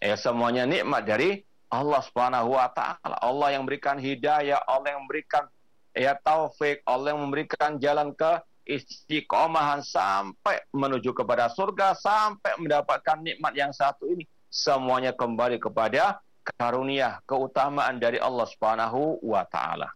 Ya 0.00 0.16
semuanya 0.16 0.66
nikmat 0.66 1.06
dari 1.06 1.44
Allah 1.72 2.04
Subhanahu 2.04 2.52
wa 2.52 2.68
taala. 2.68 3.16
Allah 3.24 3.56
yang 3.56 3.64
memberikan 3.64 3.96
hidayah, 3.96 4.60
Allah 4.68 4.92
yang 4.92 5.08
memberikan 5.08 5.48
ya 5.96 6.12
taufik, 6.20 6.84
Allah 6.84 7.16
yang 7.16 7.24
memberikan 7.24 7.80
jalan 7.80 8.12
ke 8.12 8.44
istiqomahan 8.68 9.80
sampai 9.82 10.62
menuju 10.70 11.10
kepada 11.16 11.50
surga 11.50 11.98
sampai 11.98 12.60
mendapatkan 12.62 13.18
nikmat 13.18 13.56
yang 13.58 13.74
satu 13.74 14.06
ini 14.06 14.22
semuanya 14.46 15.10
kembali 15.10 15.58
kepada 15.58 16.22
karunia 16.46 17.18
keutamaan 17.26 17.98
dari 17.98 18.22
Allah 18.22 18.46
Subhanahu 18.46 19.18
wa 19.24 19.42
taala. 19.48 19.90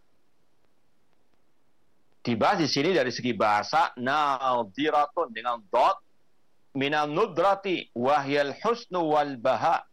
Dibahas 2.27 2.59
di 2.59 2.67
sini 2.67 2.91
dari 2.91 3.07
segi 3.07 3.31
bahasa 3.31 3.95
nadiratun 3.95 5.31
dengan 5.31 5.63
dot 5.71 6.03
minal 6.75 7.07
nudrati 7.07 7.87
wahyal 7.95 8.51
husnu 8.59 8.99
wal 8.99 9.39
baha. 9.39 9.86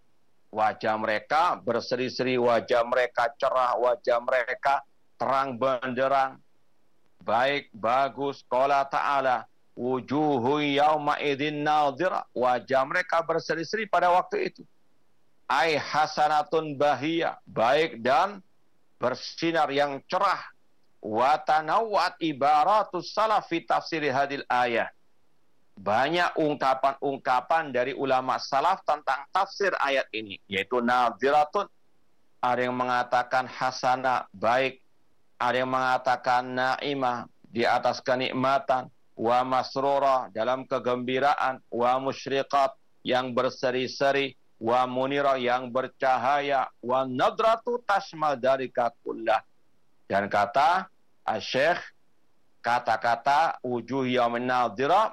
Wajah 0.54 0.94
mereka 0.94 1.58
berseri-seri, 1.58 2.38
wajah 2.38 2.86
mereka 2.86 3.26
cerah, 3.34 3.74
wajah 3.74 4.22
mereka 4.22 4.86
terang 5.18 5.58
benderang, 5.58 6.38
baik, 7.26 7.74
bagus, 7.74 8.46
qala 8.46 8.86
ta'ala, 8.86 9.50
wujuhu 9.74 10.62
yauma 10.62 11.18
idzin 11.18 11.66
nadhira. 11.66 12.22
Wajah 12.30 12.86
mereka 12.86 13.18
berseri-seri 13.26 13.90
pada 13.90 14.14
waktu 14.14 14.54
itu. 14.54 14.62
Ai 15.50 15.74
hasanatun 15.74 16.78
bahia 16.78 17.34
baik 17.50 17.98
dan 17.98 18.38
bersinar 19.02 19.74
yang 19.74 19.98
cerah. 20.06 20.40
Wa 21.02 21.36
tanawwat 21.42 22.14
ibaratus 22.22 23.10
salaf 23.10 23.50
fi 23.50 23.60
tafsir 23.60 24.06
hadil 24.08 24.46
ayah 24.48 24.88
banyak 25.74 26.38
ungkapan-ungkapan 26.38 27.74
dari 27.74 27.92
ulama 27.92 28.38
salaf 28.38 28.86
tentang 28.86 29.26
tafsir 29.34 29.74
ayat 29.82 30.06
ini 30.14 30.38
yaitu 30.46 30.78
nadhiratun 30.78 31.66
ada 32.44 32.60
yang 32.60 32.76
mengatakan 32.76 33.48
hasana 33.48 34.28
baik. 34.36 34.84
Ada 35.40 35.64
yang 35.64 35.72
mengatakan 35.72 36.44
naimah 36.52 37.24
di 37.40 37.64
atas 37.64 38.04
kenikmatan. 38.04 38.92
Wa 39.16 39.40
masrura 39.48 40.28
dalam 40.28 40.68
kegembiraan. 40.68 41.64
Wa 41.72 41.96
musyriqat 41.96 42.76
yang 43.00 43.32
berseri-seri. 43.32 44.36
Wa 44.60 44.84
munira 44.84 45.40
yang 45.40 45.72
bercahaya. 45.72 46.68
Wa 46.84 47.08
nadratu 47.08 47.80
tasmal 47.88 48.36
dari 48.36 48.68
kullah. 49.00 49.40
Dan 50.04 50.28
kata 50.28 50.92
Syekh 51.40 51.80
kata-kata 52.64 53.60
wujuh 53.60 54.08
yaumin 54.08 54.48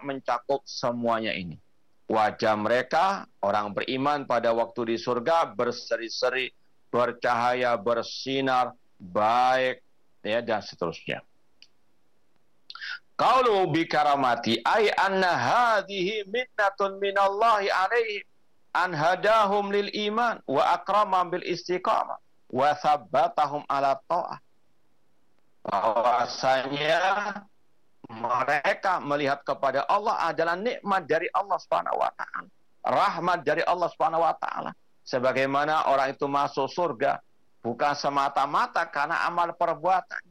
mencakup 0.08 0.64
semuanya 0.64 1.36
ini 1.36 1.60
wajah 2.08 2.56
mereka 2.56 3.28
orang 3.44 3.76
beriman 3.76 4.24
pada 4.24 4.56
waktu 4.56 4.96
di 4.96 4.98
surga 4.98 5.52
berseri-seri 5.52 6.56
bercahaya 6.88 7.76
bersinar 7.76 8.72
baik 8.96 9.84
ya 10.24 10.40
dan 10.40 10.64
seterusnya 10.64 11.20
Qalu 13.22 13.70
bi 13.70 13.86
karamati 13.86 14.58
ay 14.66 14.90
anna 14.98 15.30
hadhihi 15.30 16.26
minnatun 16.26 16.98
minallahi 16.98 17.70
alaihi 17.70 18.26
an 18.74 18.98
hadahum 18.98 19.70
lil 19.70 19.94
iman 20.10 20.42
wa 20.50 20.74
akramam 20.74 21.30
bil 21.30 21.46
istiqamah 21.46 22.18
wa 22.50 22.74
thabbatahum 22.74 23.62
ala 23.70 24.02
ta'ah. 24.10 24.42
Bahwasanya 25.62 27.00
mereka 28.10 28.98
melihat 29.00 29.46
kepada 29.46 29.86
Allah 29.86 30.18
adalah 30.28 30.58
nikmat 30.58 31.06
dari 31.06 31.30
Allah 31.32 31.58
Subhanahu 31.62 32.02
wa 32.02 32.12
taala. 32.18 32.50
Rahmat 32.82 33.40
dari 33.46 33.62
Allah 33.62 33.88
Subhanahu 33.94 34.26
wa 34.26 34.36
taala. 34.36 34.72
Sebagaimana 35.06 35.90
orang 35.90 36.14
itu 36.14 36.26
masuk 36.26 36.70
surga 36.70 37.22
bukan 37.62 37.94
semata-mata 37.94 38.86
karena 38.90 39.22
amal 39.26 39.54
perbuatan 39.54 40.22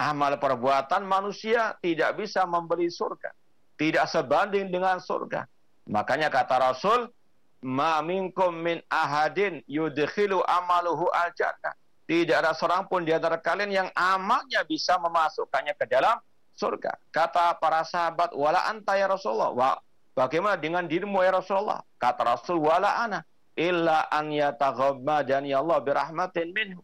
amal 0.00 0.40
perbuatan 0.40 1.04
manusia 1.04 1.76
tidak 1.84 2.16
bisa 2.16 2.48
membeli 2.48 2.88
surga. 2.88 3.36
Tidak 3.76 4.04
sebanding 4.08 4.72
dengan 4.72 4.96
surga. 4.96 5.44
Makanya 5.92 6.32
kata 6.32 6.56
Rasul, 6.56 7.12
Ma 7.60 8.00
minkum 8.00 8.56
min 8.56 8.80
ahadin 8.88 9.60
yudkhilu 9.68 10.40
amaluhu 10.48 11.12
al 11.12 11.28
jannah. 11.36 11.76
Tidak 12.10 12.34
ada 12.34 12.50
seorang 12.50 12.90
pun 12.90 13.06
di 13.06 13.14
antara 13.14 13.38
kalian 13.38 13.70
yang 13.70 13.88
amalnya 13.94 14.66
bisa 14.66 14.98
memasukkannya 14.98 15.78
ke 15.78 15.86
dalam 15.86 16.18
surga. 16.58 16.98
Kata 17.14 17.54
para 17.62 17.86
sahabat, 17.86 18.34
wala 18.34 18.66
anta 18.66 18.98
ya 18.98 19.06
Rasulullah. 19.06 19.54
Wa, 19.54 19.78
bagaimana 20.18 20.58
dengan 20.58 20.90
dirimu 20.90 21.22
ya 21.22 21.38
Rasulullah? 21.38 21.86
Kata 22.02 22.34
Rasul, 22.34 22.58
wala 22.58 22.98
ana. 22.98 23.22
Illa 23.54 24.10
an 24.10 24.34
yataghammadani 24.34 25.54
Allah 25.54 25.78
birahmatin 25.78 26.50
minhu. 26.50 26.82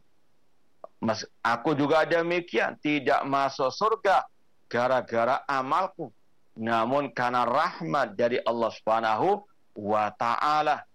Mas, 1.03 1.27
aku 1.43 1.74
juga 1.74 2.07
demikian, 2.07 2.79
tidak 2.79 3.27
masuk 3.27 3.74
surga 3.74 4.31
gara-gara 4.70 5.43
amalku. 5.51 6.14
Namun 6.55 7.11
karena 7.11 7.43
rahmat 7.43 8.14
dari 8.14 8.39
Allah 8.47 8.70
Subhanahu 8.70 9.43
wa 9.74 10.07
taala. 10.14 10.87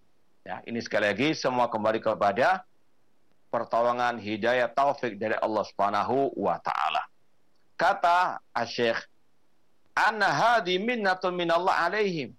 Ya, 0.47 0.63
ini 0.63 0.79
sekali 0.79 1.11
lagi 1.11 1.35
semua 1.35 1.67
kembali 1.67 1.99
kepada 1.99 2.63
pertolongan 3.51 4.15
hidayah 4.17 4.71
taufik 4.71 5.19
dari 5.19 5.35
Allah 5.37 5.67
Subhanahu 5.67 6.31
wa 6.39 6.55
taala. 6.63 7.03
Kata 7.75 8.39
Asy-Syaikh, 8.55 9.03
"Anna 9.93 10.31
hadi 10.31 10.79
minnatun 10.79 11.35
minallah 11.35 11.91
alaihim." 11.91 12.31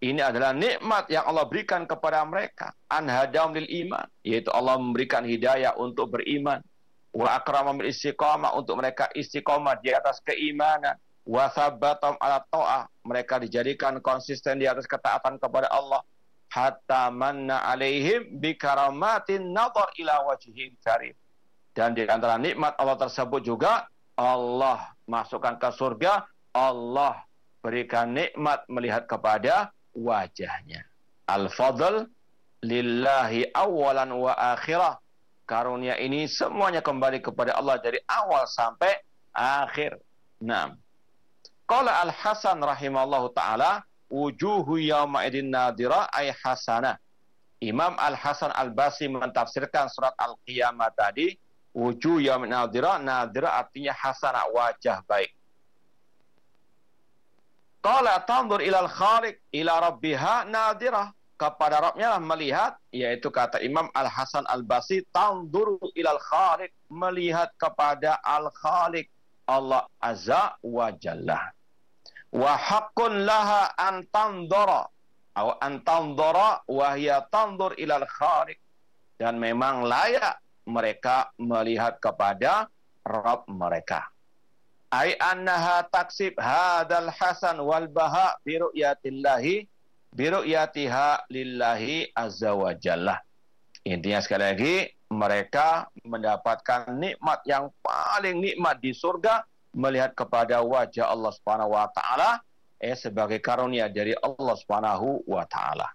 Ini 0.00 0.32
adalah 0.32 0.56
nikmat 0.56 1.12
yang 1.12 1.28
Allah 1.28 1.44
berikan 1.44 1.84
kepada 1.84 2.24
mereka. 2.24 2.72
Anhadam 2.88 3.52
lil 3.52 3.68
iman. 3.84 4.08
Yaitu 4.24 4.48
Allah 4.48 4.80
memberikan 4.80 5.20
hidayah 5.20 5.76
untuk 5.76 6.16
beriman 6.16 6.64
wa 7.10 7.36
akramam 7.36 7.82
istiqamah 7.82 8.54
untuk 8.54 8.78
mereka 8.78 9.10
istiqamah 9.12 9.76
di 9.82 9.90
atas 9.90 10.22
keimanan 10.22 10.94
wa 11.26 11.50
sabbatam 11.50 12.14
ala 12.22 12.42
ta'ah 12.48 12.86
mereka 13.02 13.42
dijadikan 13.42 13.98
konsisten 13.98 14.62
di 14.62 14.66
atas 14.70 14.86
ketaatan 14.86 15.36
kepada 15.36 15.66
Allah 15.74 16.06
hatta 16.50 17.08
manna 17.14 17.62
alaihim 17.62 18.42
bi 18.42 18.58
karamatin 18.58 19.54
nadhar 19.54 19.88
ila 20.02 20.34
wajhil 20.34 20.74
karim. 20.82 21.14
Dan 21.70 21.94
di 21.94 22.04
antara 22.10 22.34
nikmat 22.36 22.74
Allah 22.76 22.98
tersebut 22.98 23.46
juga 23.46 23.86
Allah 24.18 24.92
masukkan 25.06 25.56
ke 25.56 25.70
surga 25.70 26.26
Allah 26.50 27.22
berikan 27.62 28.10
nikmat 28.10 28.66
melihat 28.66 29.06
kepada 29.06 29.70
wajahnya. 29.94 30.82
Al-fadl 31.30 32.10
lillahi 32.66 33.54
awalan 33.54 34.10
wa 34.18 34.34
akhirah. 34.34 34.98
Karunia 35.46 35.98
ini 35.98 36.30
semuanya 36.30 36.78
kembali 36.78 37.22
kepada 37.22 37.58
Allah 37.58 37.78
dari 37.82 37.98
awal 38.06 38.46
sampai 38.46 38.94
akhir. 39.34 39.98
Nah, 40.42 40.74
Qala 41.66 42.02
Al-Hasan 42.06 42.58
rahimallahu 42.58 43.30
taala 43.34 43.82
wujuhu 44.10 44.82
yauma 44.82 45.24
idin 45.24 45.48
nadira 45.48 46.10
ay 46.10 46.34
hasanah. 46.34 46.98
Imam 47.60 47.92
Al-Hasan 48.00 48.50
Al-Basri 48.56 49.06
mentafsirkan 49.12 49.86
surat 49.92 50.16
Al-Qiyamah 50.16 50.90
tadi 50.96 51.36
wujuh 51.76 52.18
yauma 52.18 52.48
nadira, 52.48 52.98
nadira 52.98 53.54
artinya 53.54 53.94
hasanah, 53.94 54.50
wajah 54.50 55.04
baik. 55.06 55.30
Qala 57.80 58.20
tandur 58.28 58.60
ilal 58.60 58.88
khaliq 58.92 59.40
ila 59.56 59.88
rabbiha 59.88 60.44
nadirah 60.44 61.16
kepada 61.40 61.80
Rabbnya 61.80 62.12
lah 62.12 62.20
melihat 62.20 62.76
yaitu 62.92 63.32
kata 63.32 63.64
Imam 63.64 63.88
Al 63.96 64.04
Hasan 64.04 64.44
Al 64.44 64.60
Basri 64.60 65.00
tanzuru 65.08 65.80
ilal 65.96 66.20
khaliq 66.20 66.68
melihat 66.92 67.48
kepada 67.56 68.20
Al 68.20 68.52
Khaliq 68.52 69.08
Allah 69.48 69.88
Azza 69.96 70.60
wa 70.60 70.92
Jalla 70.92 71.40
wa 72.30 72.54
haqqun 72.54 73.26
laha 73.26 73.74
an 73.74 74.06
tanzura 74.10 74.86
atau 75.34 75.56
an 75.58 75.82
tanzura 75.82 76.62
wa 76.66 76.88
hiya 76.94 77.26
ilal 77.78 78.06
khaliq 78.06 78.58
dan 79.18 79.38
memang 79.40 79.84
layak 79.84 80.38
mereka 80.68 81.32
melihat 81.40 81.98
kepada 81.98 82.68
Rabb 83.04 83.48
mereka. 83.48 84.06
Ai 84.90 85.14
annaha 85.18 85.86
taksib 85.86 86.34
hadal 86.36 87.10
hasan 87.14 87.62
wal 87.62 87.86
baha 87.86 88.34
bi 88.42 88.58
ru'yatillahi 88.58 89.66
biru'yatiha 90.14 91.30
lillahi 91.30 92.10
azza 92.14 92.52
wa 92.54 92.74
jalla. 92.74 93.22
Intinya 93.86 94.20
sekali 94.20 94.44
lagi, 94.44 94.74
mereka 95.10 95.88
mendapatkan 96.04 96.90
nikmat 96.94 97.40
yang 97.46 97.70
paling 97.80 98.42
nikmat 98.42 98.78
di 98.82 98.92
surga 98.92 99.46
melihat 99.74 100.14
kepada 100.14 100.62
wajah 100.62 101.10
Allah 101.10 101.32
Subhanahu 101.34 101.74
wa 101.74 101.86
taala 101.90 102.42
eh 102.80 102.96
sebagai 102.96 103.38
karunia 103.44 103.92
dari 103.92 104.16
Allah 104.16 104.54
Subhanahu 104.56 105.22
wa 105.28 105.44
taala. 105.44 105.92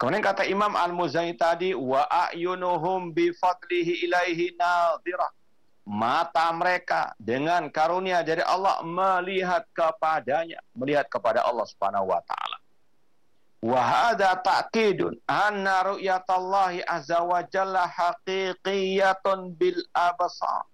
Kemudian 0.00 0.24
kata 0.24 0.48
Imam 0.48 0.72
Al-Muzani 0.72 1.36
tadi 1.36 1.76
wa 1.76 2.08
ayunuhum 2.08 3.12
bi 3.12 3.34
fadlihi 3.36 4.08
ilaihi 4.08 4.56
nadhira. 4.56 5.28
Mata 5.84 6.48
mereka 6.54 7.12
dengan 7.18 7.66
karunia 7.68 8.22
dari 8.22 8.40
Allah 8.46 8.80
melihat 8.86 9.66
kepadanya, 9.74 10.62
melihat 10.72 11.10
kepada 11.10 11.42
Allah 11.44 11.66
Subhanahu 11.66 12.08
wa 12.14 12.22
taala. 12.22 12.56
Wahada 13.60 14.40
ta'kidun 14.40 15.20
anna 15.28 15.92
ru'yatallahi 15.92 16.80
azza 16.86 17.20
wa 17.20 17.44
jalla 17.44 17.84
haqiqiyatun 17.84 19.52
bil 19.58 19.84
abasar. 19.92 20.64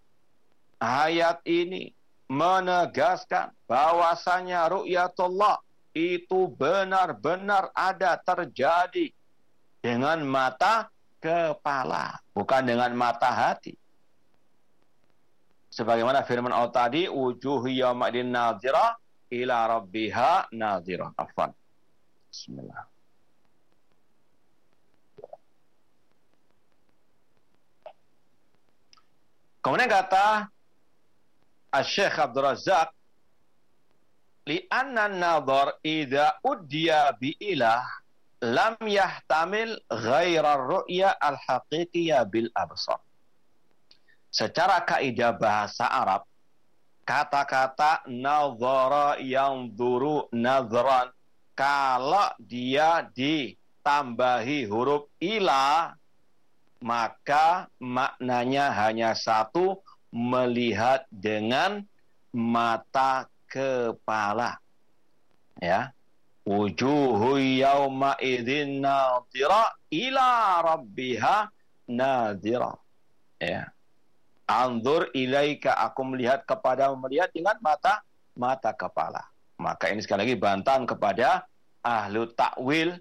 Ayat 0.78 1.40
ini 1.48 1.95
menegaskan 2.26 3.54
bahwasanya 3.70 4.66
ru'yatullah 4.70 5.62
itu 5.96 6.50
benar-benar 6.52 7.70
ada 7.72 8.18
terjadi 8.20 9.14
dengan 9.80 10.20
mata 10.26 10.90
kepala, 11.22 12.18
bukan 12.34 12.62
dengan 12.66 12.92
mata 12.92 13.30
hati. 13.30 13.78
Sebagaimana 15.70 16.24
firman 16.24 16.52
Allah 16.52 16.72
tadi, 16.72 17.04
wujuh 17.08 17.68
yawma'idin 17.68 18.32
nadhira 18.32 18.96
ila 19.30 19.56
rabbiha 19.78 20.48
nadhira. 20.52 21.12
Afwan. 21.16 21.52
Bismillah. 22.32 22.84
Kemudian 29.60 29.90
kata 29.90 30.46
Syekh 31.74 32.16
Abdul 32.18 32.44
Razak 32.44 32.88
li'anna 34.46 35.10
nadhar 35.10 35.76
idza 35.82 36.38
uddiya 36.40 37.12
bi 37.18 37.34
ilah 37.42 37.82
lam 38.40 38.76
yahtamil 38.84 39.80
ghaira 39.90 40.56
ru'ya 40.60 41.16
al-haqiqiyah 41.18 42.24
bil 42.30 42.48
absar. 42.54 43.02
Secara 44.30 44.84
kaidah 44.84 45.32
bahasa 45.34 45.88
Arab, 45.88 46.28
kata-kata 47.08 48.04
nadhara 48.06 49.16
yang 49.22 49.72
duru 49.72 50.28
nadhran 50.34 51.08
kalau 51.56 52.28
dia 52.36 53.08
ditambahi 53.16 54.68
huruf 54.68 55.08
ila 55.22 55.96
maka 56.84 57.72
maknanya 57.80 58.68
hanya 58.76 59.16
satu 59.16 59.80
melihat 60.16 61.04
dengan 61.12 61.84
mata 62.32 63.28
kepala. 63.44 64.56
Ya. 65.60 65.92
Wujuhu 66.46 67.36
yawma 67.42 68.16
idzin 68.22 68.80
nadhira 68.80 69.76
ila 69.92 70.62
rabbiha 70.64 71.52
nadhira. 71.92 72.72
Ya. 73.36 73.68
Anzur 74.46 75.10
ilaika 75.12 75.74
aku 75.74 76.06
melihat 76.06 76.46
kepada 76.46 76.88
melihat 76.96 77.28
dengan 77.34 77.58
mata 77.60 78.00
mata 78.38 78.70
kepala. 78.72 79.26
Maka 79.58 79.90
ini 79.90 80.00
sekali 80.00 80.28
lagi 80.28 80.36
bantahan 80.38 80.86
kepada 80.86 81.50
ahlu 81.82 82.30
takwil, 82.30 82.94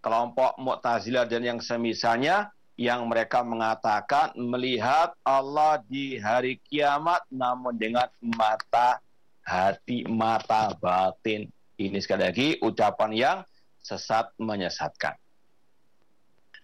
kelompok 0.00 0.56
Mu'tazilah 0.56 1.28
dan 1.28 1.44
yang 1.44 1.60
semisalnya 1.60 2.48
yang 2.78 3.10
mereka 3.10 3.42
mengatakan 3.42 4.30
melihat 4.38 5.10
Allah 5.26 5.82
di 5.90 6.14
hari 6.22 6.62
kiamat 6.62 7.26
namun 7.26 7.74
dengan 7.74 8.06
mata 8.22 9.02
hati, 9.42 10.06
mata 10.06 10.70
batin. 10.78 11.50
Ini 11.74 11.98
sekali 11.98 12.22
lagi 12.22 12.48
ucapan 12.62 13.10
yang 13.10 13.38
sesat 13.82 14.30
menyesatkan. 14.38 15.18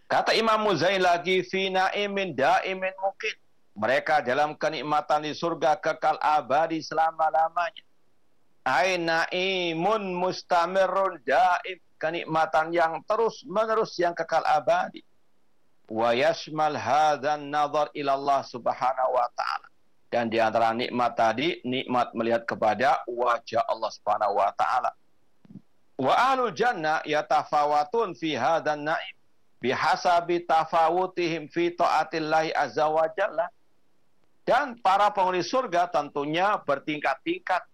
Kata 0.06 0.30
Imam 0.38 0.62
Muzain 0.62 1.02
lagi 1.02 1.42
fina 1.42 1.90
imin 1.90 2.38
daimin 2.38 2.94
mungkin. 3.02 3.34
Mereka 3.74 4.22
dalam 4.22 4.54
kenikmatan 4.54 5.26
di 5.26 5.34
surga 5.34 5.82
kekal 5.82 6.14
abadi 6.22 6.78
selama-lamanya 6.78 7.82
aina 8.64 9.28
imun 9.28 10.16
mustamirun 10.16 11.20
daim 11.26 11.78
kenikmatan 12.00 12.72
yang 12.72 13.02
terus 13.04 13.44
menerus 13.44 13.92
yang 14.00 14.16
kekal 14.16 14.40
abadi 14.46 15.04
wa 15.88 16.16
yashmal 16.16 16.76
hadzan 16.76 17.52
nazar 17.52 17.92
ila 17.92 18.16
Allah 18.16 18.40
subhanahu 18.44 19.10
wa 19.12 19.28
taala. 19.36 19.68
Dan 20.08 20.30
di 20.30 20.38
antara 20.38 20.70
nikmat 20.70 21.18
tadi 21.18 21.58
nikmat 21.66 22.14
melihat 22.14 22.46
kepada 22.46 23.02
wajah 23.10 23.66
Allah 23.66 23.90
subhanahu 23.90 24.38
wa 24.38 24.50
taala. 24.54 24.90
Wa 25.98 26.14
ahlul 26.32 26.54
jannah 26.54 27.02
yatafawatun 27.04 28.14
fi 28.16 28.38
hadzan 28.38 28.86
naim 28.86 29.14
bihasabi 29.58 30.46
tafawutihim 30.46 31.50
fi 31.50 31.74
taatillahi 31.74 32.54
azza 32.54 32.86
wa 32.88 33.04
jalla. 33.12 33.50
Dan 34.44 34.76
para 34.84 35.08
penghuni 35.08 35.40
surga 35.40 35.88
tentunya 35.88 36.60
bertingkat-tingkat. 36.62 37.64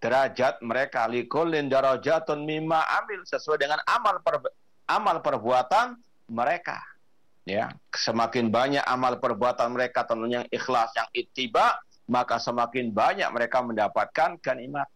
Derajat 0.00 0.64
mereka 0.64 1.04
likulin 1.08 1.68
darajatun 1.68 2.44
mimma 2.44 2.80
amil. 3.00 3.24
Sesuai 3.24 3.60
dengan 3.60 3.80
amal 3.84 4.20
per, 4.20 4.40
amal 4.88 5.20
perbuatan 5.20 5.96
mereka 6.28 6.89
ya 7.50 7.66
semakin 7.90 8.48
banyak 8.48 8.84
amal 8.86 9.18
perbuatan 9.18 9.74
mereka 9.74 10.06
tentunya 10.06 10.46
yang 10.46 10.48
ikhlas 10.54 10.94
yang 10.94 11.08
ittiba 11.10 11.82
maka 12.06 12.38
semakin 12.38 12.94
banyak 12.94 13.26
mereka 13.34 13.58
mendapatkan 13.62 14.38
kenikmat 14.38 14.86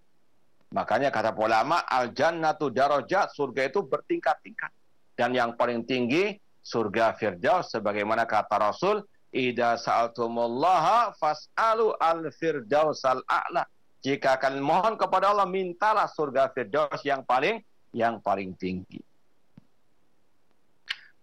makanya 0.74 1.10
kata 1.10 1.34
ulama 1.34 1.82
al 1.86 2.10
jannatu 2.10 2.70
darajat 2.70 3.30
surga 3.30 3.70
itu 3.70 3.86
bertingkat-tingkat. 3.86 4.74
Dan 5.14 5.30
yang 5.30 5.54
paling 5.54 5.86
tinggi 5.86 6.34
surga 6.58 7.14
firdaus 7.14 7.70
sebagaimana 7.70 8.26
kata 8.26 8.58
Rasul 8.58 9.06
idza 9.30 9.78
sa'altumullaha 9.78 11.14
fas'alu 11.14 11.94
al 12.02 12.26
firdaus 12.34 13.06
al 13.06 13.22
a'la. 13.22 13.62
Jika 14.04 14.36
akan 14.36 14.60
mohon 14.60 14.94
kepada 15.00 15.32
Allah, 15.32 15.48
mintalah 15.48 16.04
surga 16.04 16.52
Firdaus 16.52 17.00
yang 17.08 17.24
paling 17.24 17.64
yang 17.96 18.20
paling 18.20 18.52
tinggi. 18.52 19.00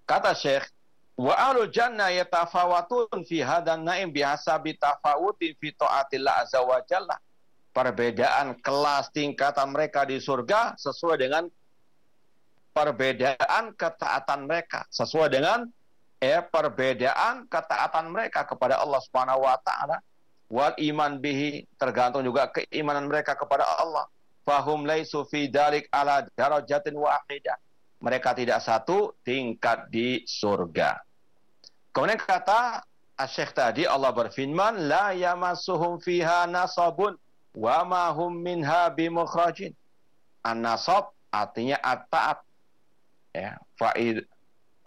Kata 0.01 0.33
Syekh, 0.33 0.65
wa 1.19 1.33
ahlul 1.35 1.69
jannah 1.71 2.11
yatafawatun 2.11 3.23
fi 3.27 3.43
hadan 3.43 3.83
naim 3.83 4.11
bihasabi 4.11 4.77
tafawutin 4.79 5.55
fi 5.59 5.73
taatillah 5.75 6.45
azza 6.45 6.61
wa 6.63 6.79
jalla. 6.87 7.17
Perbedaan 7.71 8.59
kelas 8.59 9.07
tingkatan 9.15 9.71
mereka 9.71 10.03
di 10.03 10.19
surga 10.19 10.75
sesuai 10.75 11.15
dengan 11.15 11.47
perbedaan 12.75 13.71
ketaatan 13.79 14.43
mereka, 14.43 14.83
sesuai 14.91 15.31
dengan 15.31 15.71
eh 16.19 16.43
perbedaan 16.43 17.47
ketaatan 17.47 18.11
mereka 18.11 18.43
kepada 18.43 18.75
Allah 18.75 18.99
Subhanahu 19.07 19.47
wa 19.47 19.55
taala. 19.63 20.03
Wal 20.51 20.75
iman 20.83 21.15
bihi 21.15 21.63
tergantung 21.79 22.27
juga 22.27 22.51
keimanan 22.51 23.07
mereka 23.07 23.39
kepada 23.39 23.63
Allah. 23.79 24.03
Fahum 24.43 24.83
laisu 24.83 25.23
fi 25.31 25.47
dalik 25.47 25.87
ala 25.95 26.27
darajatin 26.35 26.99
wahidah 26.99 27.55
mereka 28.01 28.33
tidak 28.35 28.59
satu 28.59 29.15
tingkat 29.23 29.87
di 29.93 30.25
surga 30.25 30.99
kemudian 31.93 32.19
kata 32.19 32.83
Asyik 33.21 33.53
tadi 33.53 33.85
Allah 33.85 34.09
berfirman 34.09 34.89
la 34.89 35.13
yamassuhum 35.13 36.01
fiha 36.01 36.49
nasabun 36.49 37.13
wa 37.53 37.85
ma 37.85 38.09
hum 38.09 38.33
minha 38.33 38.89
bimukhrajin 38.89 39.77
an-nasab 40.41 41.13
artinya 41.29 41.77
at-ta'ab 41.85 42.41
ya 43.37 43.61
fa'id 43.77 44.25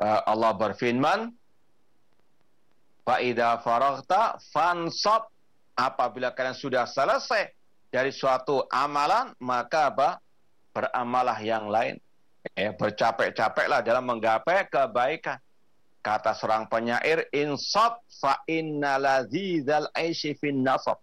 uh, 0.02 0.20
Allah 0.26 0.50
berfirman 0.50 1.30
fa 3.06 3.22
idza 3.22 3.62
faraghta 3.62 4.42
fansab 4.50 5.30
apabila 5.78 6.34
kalian 6.34 6.58
sudah 6.58 6.90
selesai 6.90 7.54
dari 7.94 8.10
suatu 8.10 8.66
amalan, 8.74 9.30
maka 9.38 9.94
apa? 9.94 10.08
Beramalah 10.74 11.38
yang 11.38 11.70
lain. 11.70 12.02
Ya, 12.54 12.70
bercapek-capeklah 12.70 13.82
dalam 13.82 14.06
menggapai 14.06 14.70
kebaikan. 14.70 15.42
Kata 16.04 16.36
seorang 16.36 16.70
penyair, 16.70 17.26
insab 17.34 17.98
fa 18.20 18.38
inna 18.46 19.00
lazizal 19.00 19.90
aishi 19.96 20.38
fin 20.38 20.62
nasab. 20.62 21.00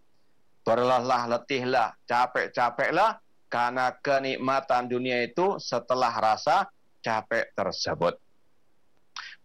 Berlelah 0.63 1.27
letihlah, 1.27 1.97
capek-capeklah, 2.07 3.19
karena 3.51 3.91
kenikmatan 3.99 4.87
dunia 4.87 5.25
itu 5.25 5.59
setelah 5.59 6.13
rasa 6.15 6.69
capek 7.01 7.51
tersebut. 7.57 8.15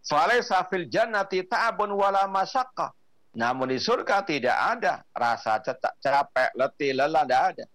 Falaysa 0.05 0.63
fil 0.69 0.87
jannati 0.87 1.43
ta'abun 1.43 1.91
wala 1.91 2.29
masyaqqah 2.29 2.95
namun 3.37 3.69
di 3.69 3.77
surga 3.77 4.25
tidak 4.25 4.57
ada 4.57 5.05
rasa 5.13 5.61
capek, 6.01 6.49
letih, 6.57 6.97
lelah, 6.97 7.21
tidak 7.21 7.43
ada. 7.53 7.65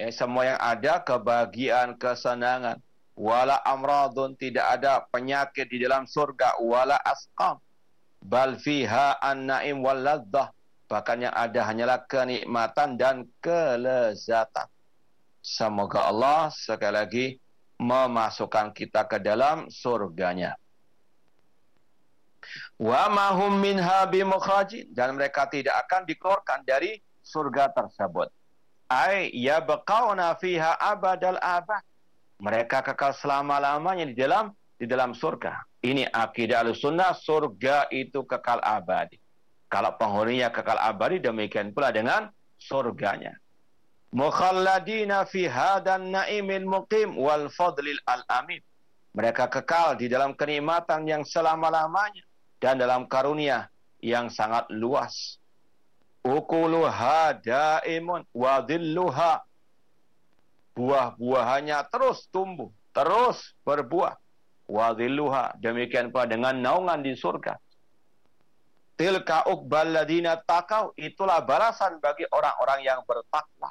Eh, 0.00 0.08
semua 0.08 0.48
yang 0.48 0.60
ada 0.60 1.04
kebahagiaan, 1.04 1.92
kesenangan. 2.00 2.80
Wala 3.14 3.62
amradun 3.62 4.34
tidak 4.34 4.66
ada 4.80 5.06
penyakit 5.10 5.70
di 5.70 5.78
dalam 5.82 6.06
surga. 6.06 6.58
Wala 6.58 6.98
asqam. 6.98 7.62
Bal 8.18 8.58
fiha 8.58 9.22
an-naim 9.22 9.78
wal. 9.80 10.02
Bahkan 10.84 11.16
yang 11.30 11.34
ada 11.34 11.60
hanyalah 11.64 12.02
kenikmatan 12.04 12.98
dan 12.98 13.24
kelezatan. 13.38 14.66
Semoga 15.44 16.10
Allah 16.10 16.50
sekali 16.52 16.94
lagi 16.94 17.26
memasukkan 17.78 18.70
kita 18.72 19.04
ke 19.04 19.18
dalam 19.20 19.66
surganya 19.68 20.56
wa 22.76 23.08
mahum 23.08 23.56
minha 23.56 24.04
bimukhrajin 24.06 24.90
dan 24.92 25.16
mereka 25.16 25.48
tidak 25.48 25.74
akan 25.86 26.04
dikeluarkan 26.04 26.60
dari 26.66 27.00
surga 27.24 27.72
tersebut 27.72 28.28
ai 28.90 29.32
yabqauna 29.32 30.36
fiha 30.36 30.76
abadal 30.76 31.40
abad 31.40 31.80
mereka 32.44 32.84
kekal 32.84 33.16
selama-lamanya 33.16 34.04
di 34.04 34.12
dalam 34.12 34.52
di 34.76 34.84
dalam 34.84 35.16
surga 35.16 35.64
ini 35.80 36.04
akidah 36.04 36.60
sunnah 36.76 37.16
surga 37.16 37.88
itu 37.88 38.20
kekal 38.28 38.60
abadi 38.60 39.16
kalau 39.72 39.96
penghuninya 39.96 40.52
kekal 40.52 40.76
abadi 40.76 41.24
demikian 41.24 41.72
pula 41.72 41.88
dengan 41.88 42.28
surganya 42.60 43.32
mukhalladina 44.12 45.24
fi 45.24 45.48
hadan 45.48 46.12
naimil 46.12 46.68
muqim 46.68 47.16
wal 47.16 47.48
fadlil 47.48 47.96
al 48.04 48.20
amin 48.28 48.60
mereka 49.14 49.46
kekal 49.46 49.94
di 49.94 50.10
dalam 50.10 50.34
kenikmatan 50.34 51.06
yang 51.06 51.22
selama-lamanya 51.22 52.26
dan 52.58 52.82
dalam 52.82 53.06
karunia 53.06 53.70
yang 54.02 54.26
sangat 54.26 54.66
luas. 54.74 55.38
Ukuluha 56.26 57.38
daimun 57.38 58.26
wa 58.34 58.58
dhilluha. 58.58 59.38
Buah-buahannya 60.74 61.78
terus 61.86 62.26
tumbuh, 62.34 62.70
terus 62.90 63.54
berbuah. 63.62 64.18
Wa 64.66 64.90
dhilluha. 64.96 65.60
Demikian 65.62 66.10
pula 66.10 66.26
dengan 66.26 66.56
naungan 66.58 66.98
di 67.04 67.14
surga. 67.14 67.54
Tilka 68.94 69.46
uqbal 69.50 69.94
ladina 69.94 70.38
takau. 70.38 70.90
Itulah 70.98 71.42
balasan 71.46 71.98
bagi 72.02 72.26
orang-orang 72.30 72.86
yang 72.86 73.00
bertakwa. 73.06 73.70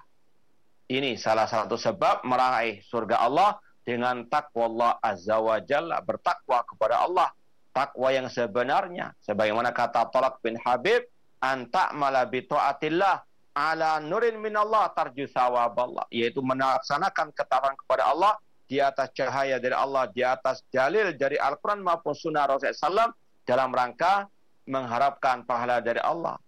Ini 0.87 1.15
salah 1.15 1.47
satu 1.47 1.79
sebab 1.79 2.27
meraih 2.27 2.83
surga 2.87 3.23
Allah 3.23 3.57
dengan 3.83 4.27
takwa 4.27 4.67
Allah 4.67 4.91
Azza 4.99 5.39
wa 5.39 5.59
Jalla, 5.59 5.99
bertakwa 6.03 6.63
kepada 6.67 7.03
Allah. 7.03 7.31
Takwa 7.73 8.13
yang 8.13 8.29
sebenarnya. 8.29 9.17
Sebagaimana 9.25 9.73
kata 9.73 10.07
Talak 10.13 10.39
bin 10.45 10.55
Habib, 10.61 11.03
anta 11.41 11.89
bi 12.29 12.39
ta'atillah 12.45 13.32
ala 13.53 14.01
nurin 14.01 14.41
minallah 14.41 14.89
tarju 14.93 15.29
sawaballah. 15.29 16.05
Yaitu 16.09 16.41
melaksanakan 16.41 17.33
ketaatan 17.33 17.73
kepada 17.85 18.09
Allah 18.09 18.33
di 18.67 18.81
atas 18.81 19.13
cahaya 19.13 19.61
dari 19.61 19.77
Allah, 19.77 20.09
di 20.09 20.25
atas 20.25 20.65
dalil 20.73 21.13
dari 21.13 21.37
Al-Quran 21.37 21.85
maupun 21.85 22.17
sunnah 22.17 22.49
Rasulullah 22.49 23.09
SAW 23.09 23.13
dalam 23.45 23.69
rangka 23.69 24.27
mengharapkan 24.65 25.45
pahala 25.45 25.79
dari 25.79 26.01
Allah. 26.01 26.39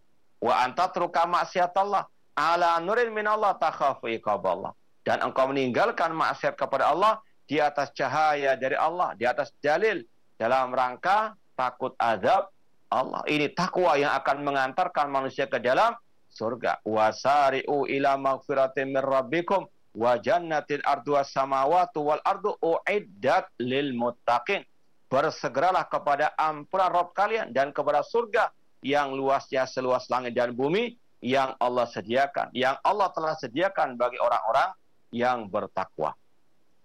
Wa 0.41 0.65
anta 0.65 0.89
truka 0.89 1.25
maksiat 1.29 1.73
Allah 1.77 2.09
ala 2.35 2.81
nurin 2.81 3.13
min 3.13 3.29
Allah 3.29 3.55
takhafu 3.55 4.09
Allah. 4.25 4.73
Dan 5.05 5.21
engkau 5.21 5.53
meninggalkan 5.53 6.11
maksiat 6.17 6.57
kepada 6.57 6.89
Allah 6.89 7.21
di 7.45 7.61
atas 7.61 7.93
cahaya 7.93 8.57
dari 8.57 8.73
Allah, 8.73 9.13
di 9.13 9.29
atas 9.29 9.53
dalil 9.61 10.01
dalam 10.35 10.73
rangka 10.73 11.37
takut 11.53 11.93
azab 12.01 12.49
Allah. 12.89 13.21
Ini 13.29 13.53
takwa 13.53 13.93
yang 14.01 14.13
akan 14.17 14.41
mengantarkan 14.41 15.07
manusia 15.13 15.45
ke 15.45 15.61
dalam 15.61 15.93
surga. 16.35 16.83
Wasari'u 16.83 17.87
ila 17.87 18.19
maghfiratin 18.19 18.91
min 18.91 18.99
rabbikum 18.99 19.63
wa 19.95 20.19
jannatin 20.19 20.83
ardu 20.83 21.15
samawati 21.23 21.97
wal 22.03 22.19
ardu 22.27 22.59
uiddat 22.59 23.47
lil 23.63 23.95
muttaqin 23.95 24.67
bersegeralah 25.07 25.87
kepada 25.87 26.35
ampunan 26.35 26.91
Rob 26.91 27.15
kalian 27.15 27.55
dan 27.55 27.71
kepada 27.71 28.03
surga 28.03 28.51
yang 28.83 29.15
luasnya 29.15 29.63
seluas 29.63 30.11
langit 30.11 30.35
dan 30.35 30.51
bumi 30.51 30.99
yang 31.23 31.55
Allah 31.57 31.87
sediakan, 31.89 32.51
yang 32.53 32.77
Allah 32.83 33.09
telah 33.15 33.33
sediakan 33.39 33.95
bagi 33.95 34.19
orang-orang 34.19 34.69
yang 35.15 35.47
bertakwa. 35.47 36.13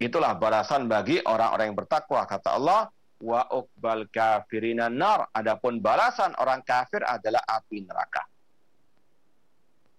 Itulah 0.01 0.33
balasan 0.33 0.89
bagi 0.89 1.21
orang-orang 1.21 1.69
yang 1.69 1.77
bertakwa 1.77 2.25
kata 2.25 2.57
Allah 2.57 2.89
wa 3.21 3.45
uqbal 3.53 4.09
kafirina 4.09 4.89
nar. 4.89 5.29
Adapun 5.29 5.77
balasan 5.77 6.33
orang 6.41 6.65
kafir 6.65 7.05
adalah 7.05 7.43
api 7.45 7.85
neraka. 7.85 8.25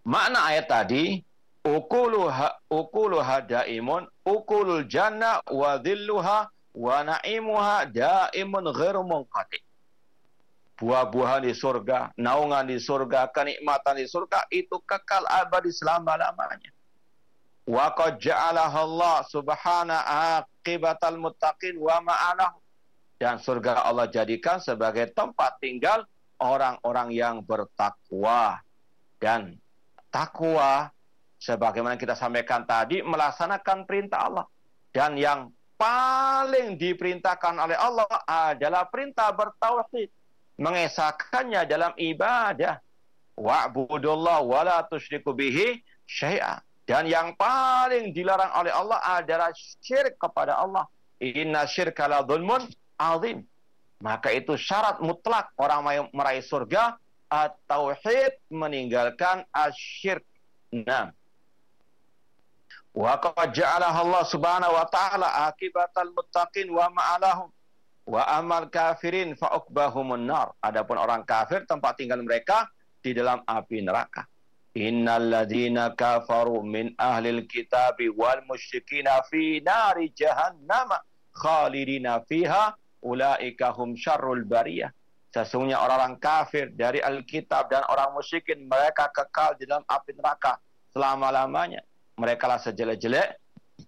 Makna 0.03 0.51
ayat 0.51 0.67
tadi 0.67 1.23
ukuluha 1.63 2.59
ukuluha 2.67 3.39
daimun 3.47 4.11
ukulul 4.27 4.83
jannah 4.91 5.39
wa 5.47 5.79
dhilluha 5.79 6.51
wa 6.75 6.97
na'imuha 7.07 7.87
daimun 7.87 8.67
ghairu 8.75 9.07
munqati. 9.07 9.63
Buah-buahan 10.83 11.47
di 11.47 11.55
surga, 11.55 12.11
naungan 12.19 12.67
di 12.67 12.83
surga, 12.83 13.31
kenikmatan 13.31 14.03
di 14.03 14.07
surga 14.11 14.51
itu 14.51 14.83
kekal 14.83 15.23
abadi 15.31 15.71
selama-lamanya. 15.71 16.75
Wa 17.63 17.95
qad 17.95 18.19
ja'alaha 18.19 18.83
Allah 18.83 19.17
subhana 19.31 20.03
aqibatal 20.43 21.15
muttaqin 21.23 21.79
wa 21.79 22.03
ma'anahu. 22.03 22.59
Dan 23.23 23.39
surga 23.39 23.87
Allah 23.87 24.11
jadikan 24.11 24.59
sebagai 24.59 25.15
tempat 25.15 25.63
tinggal 25.63 26.03
orang-orang 26.43 27.15
yang 27.15 27.39
bertakwa. 27.47 28.59
Dan 29.23 29.62
takwa 30.13 30.93
sebagaimana 31.41 31.97
kita 31.97 32.15
sampaikan 32.15 32.63
tadi 32.69 33.01
melaksanakan 33.01 33.89
perintah 33.89 34.29
Allah. 34.29 34.47
Dan 34.93 35.17
yang 35.17 35.49
paling 35.81 36.77
diperintahkan 36.77 37.59
oleh 37.59 37.75
Allah 37.75 38.07
adalah 38.29 38.87
perintah 38.87 39.33
bertauhid, 39.33 40.13
mengesahkannya 40.61 41.65
dalam 41.67 41.97
ibadah. 41.97 42.79
Wa'budullah 43.35 44.45
wa 44.45 44.61
la 44.63 44.85
tusyriku 44.85 45.33
bihi 45.33 45.81
syai'a. 46.05 46.61
Dan 46.85 47.09
yang 47.09 47.33
paling 47.35 48.13
dilarang 48.13 48.53
oleh 48.53 48.71
Allah 48.71 49.01
adalah 49.17 49.49
syirik 49.57 50.21
kepada 50.21 50.61
Allah. 50.61 50.85
Inna 51.19 51.65
syirka 51.65 52.05
la 52.05 52.21
dhulmun 52.21 52.69
azim. 53.01 53.43
Maka 54.03 54.35
itu 54.35 54.59
syarat 54.59 54.99
mutlak 54.99 55.55
orang 55.57 56.11
meraih 56.11 56.43
surga 56.43 56.99
at-tauhid 57.33 58.37
meninggalkan 58.53 59.49
asyirk. 59.57 60.29
Nah, 60.73 61.17
Wa 62.93 63.17
qad 63.17 63.57
ja'alaha 63.57 64.05
Allah 64.05 64.25
Subhanahu 64.29 64.77
wa 64.77 64.85
taala 64.93 65.49
akibatal 65.49 66.13
muttaqin 66.13 66.69
wa 66.69 66.93
ma'alahum 66.93 67.49
wa 68.05 68.21
amal 68.37 68.69
kafirin 68.69 69.33
fa 69.33 69.49
ukbahumun 69.57 70.29
nar. 70.29 70.53
Adapun 70.61 71.01
orang 71.01 71.25
kafir 71.25 71.65
tempat 71.65 71.97
tinggal 71.97 72.21
mereka 72.21 72.69
di 73.01 73.17
dalam 73.17 73.41
api 73.49 73.81
neraka. 73.81 74.29
Innal 74.77 75.25
ladzina 75.33 75.97
kafaru 75.97 76.61
min 76.61 76.93
ahlil 77.01 77.49
kitabi 77.49 78.13
wal 78.13 78.45
musyrikina 78.45 79.25
fi 79.33 79.65
nari 79.65 80.13
jahannam 80.13 80.93
khalidina 81.33 82.21
fiha 82.29 82.77
ulaika 83.01 83.73
hum 83.73 83.97
syarrul 83.97 84.45
bariyah. 84.45 84.93
Sesungguhnya 85.33 85.81
orang-orang 85.81 86.21
kafir 86.21 86.69
dari 86.77 87.01
Alkitab 87.01 87.73
dan 87.73 87.89
orang 87.89 88.13
musyrikin 88.13 88.69
mereka 88.69 89.09
kekal 89.09 89.57
di 89.57 89.65
dalam 89.65 89.81
api 89.89 90.13
neraka 90.13 90.61
selama-lamanya 90.93 91.81
mereka 92.21 92.45
lah 92.45 92.61
sejelek-jelek 92.61 93.41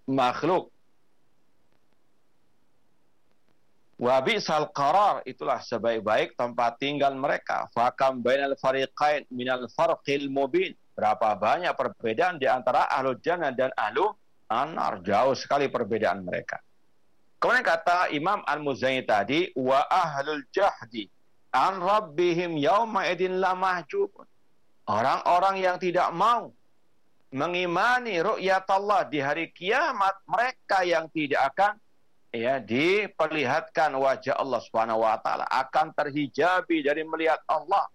makhluk. 0.09 0.73
Wabi 3.95 4.43
sal 4.43 4.73
qarar 4.75 5.23
itulah 5.23 5.63
sebaik-baik 5.63 6.35
tempat 6.35 6.81
tinggal 6.83 7.15
mereka. 7.15 7.71
Fakam 7.71 8.25
bainal 8.25 8.57
fariqain 8.59 9.29
minal 9.31 9.69
farqil 9.71 10.27
mubin. 10.33 10.75
Berapa 10.97 11.37
banyak 11.39 11.75
perbedaan 11.77 12.41
di 12.41 12.49
antara 12.51 12.91
ahlu 12.91 13.15
jannah 13.23 13.55
dan 13.55 13.71
ahlu 13.79 14.11
anar. 14.51 14.99
Jauh 15.05 15.39
sekali 15.39 15.71
perbedaan 15.71 16.27
mereka. 16.27 16.59
Kemudian 17.39 17.63
kata 17.63 18.11
Imam 18.11 18.41
Al-Muzani 18.43 19.05
tadi, 19.05 19.53
wa 19.53 19.85
ahlul 19.87 20.43
jahdi 20.49 21.14
an 21.55 21.79
rabbihim 21.79 22.59
yawma 22.59 23.07
idin 23.07 23.39
la 23.39 23.55
mahjubun. 23.55 24.27
Orang-orang 24.91 25.63
yang 25.63 25.79
tidak 25.79 26.11
mau 26.13 26.51
mengimani 27.31 28.21
ru'yat 28.21 28.67
Allah 28.69 29.07
di 29.09 29.23
hari 29.23 29.49
kiamat 29.55 30.19
mereka 30.29 30.85
yang 30.85 31.09
tidak 31.09 31.55
akan 31.55 31.73
ya 32.35 32.59
diperlihatkan 32.59 33.95
wajah 33.95 34.35
Allah 34.37 34.61
Subhanahu 34.61 35.07
wa 35.07 35.17
taala 35.23 35.47
akan 35.47 35.95
terhijabi 35.95 36.83
dari 36.83 37.07
melihat 37.07 37.39
Allah. 37.47 37.87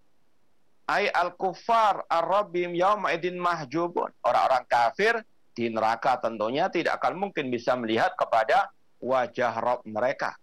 Ai 0.89 1.05
al-kuffar 1.05 2.01
ar-rabbim 2.09 2.73
yauma 2.73 3.13
idin 3.13 3.37
mahjubun. 3.37 4.09
Orang-orang 4.25 4.65
kafir 4.65 5.21
di 5.53 5.69
neraka 5.69 6.17
tentunya 6.17 6.65
tidak 6.71 6.97
akan 6.97 7.29
mungkin 7.29 7.53
bisa 7.53 7.77
melihat 7.77 8.15
kepada 8.17 8.73
wajah 8.97 9.53
Rabb 9.59 9.85
mereka. 9.85 10.33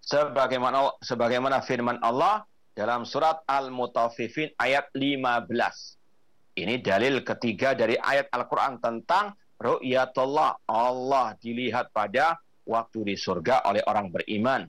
Sebagaimana 0.00 0.96
sebagaimana 1.04 1.60
firman 1.60 2.00
Allah 2.00 2.44
dalam 2.72 3.04
surat 3.04 3.44
Al-Mutaffifin 3.44 4.56
ayat 4.56 4.88
15. 4.96 6.56
Ini 6.56 6.82
dalil 6.82 7.22
ketiga 7.22 7.76
dari 7.76 7.94
ayat 7.94 8.32
Al-Quran 8.32 8.80
tentang 8.80 9.36
ru'yatullah. 9.60 10.64
Allah 10.66 11.36
dilihat 11.38 11.92
pada 11.94 12.40
waktu 12.66 13.12
di 13.12 13.14
surga 13.14 13.68
oleh 13.68 13.84
orang 13.86 14.10
beriman. 14.10 14.66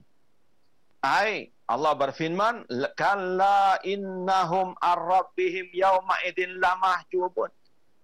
Ay, 1.02 1.50
Allah 1.66 1.96
berfirman, 1.98 2.68
Kalla 2.94 3.80
innahum 3.82 4.76
ar-rabbihim 4.78 5.74
yawma 5.74 6.14
idin 6.28 6.62
lamahjubun. 6.62 7.50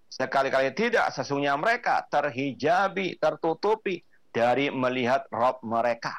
Sekali-kali 0.09 0.73
tidak, 0.73 1.13
sesungguhnya 1.13 1.55
mereka 1.55 2.03
terhijabi, 2.09 3.15
tertutupi 3.21 4.01
dari 4.33 4.73
melihat 4.73 5.29
Rabb 5.29 5.63
mereka. 5.63 6.17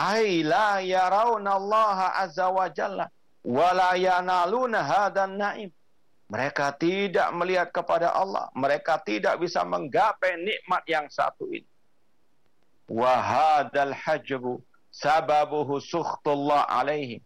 Ay 0.00 0.40
la 0.40 0.80
yarawna 0.80 1.60
Allah 1.60 1.98
azza 2.24 2.48
wa 2.48 2.64
jalla 2.72 3.12
wa 3.44 3.92
yanaluna 3.92 4.80
hadan 4.80 5.36
na'im 5.36 5.68
mereka 6.30 6.70
tidak 6.78 7.26
melihat 7.34 7.68
kepada 7.74 8.14
Allah. 8.14 8.46
Mereka 8.54 9.02
tidak 9.02 9.42
bisa 9.42 9.66
menggapai 9.66 10.38
nikmat 10.38 10.86
yang 10.86 11.10
satu 11.10 11.50
ini. 11.50 11.66
Wahadal 12.86 13.90
hajbu 13.90 14.62
sababuhu 14.94 15.82
sukhtullah 15.82 16.70
alaihim. 16.70 17.18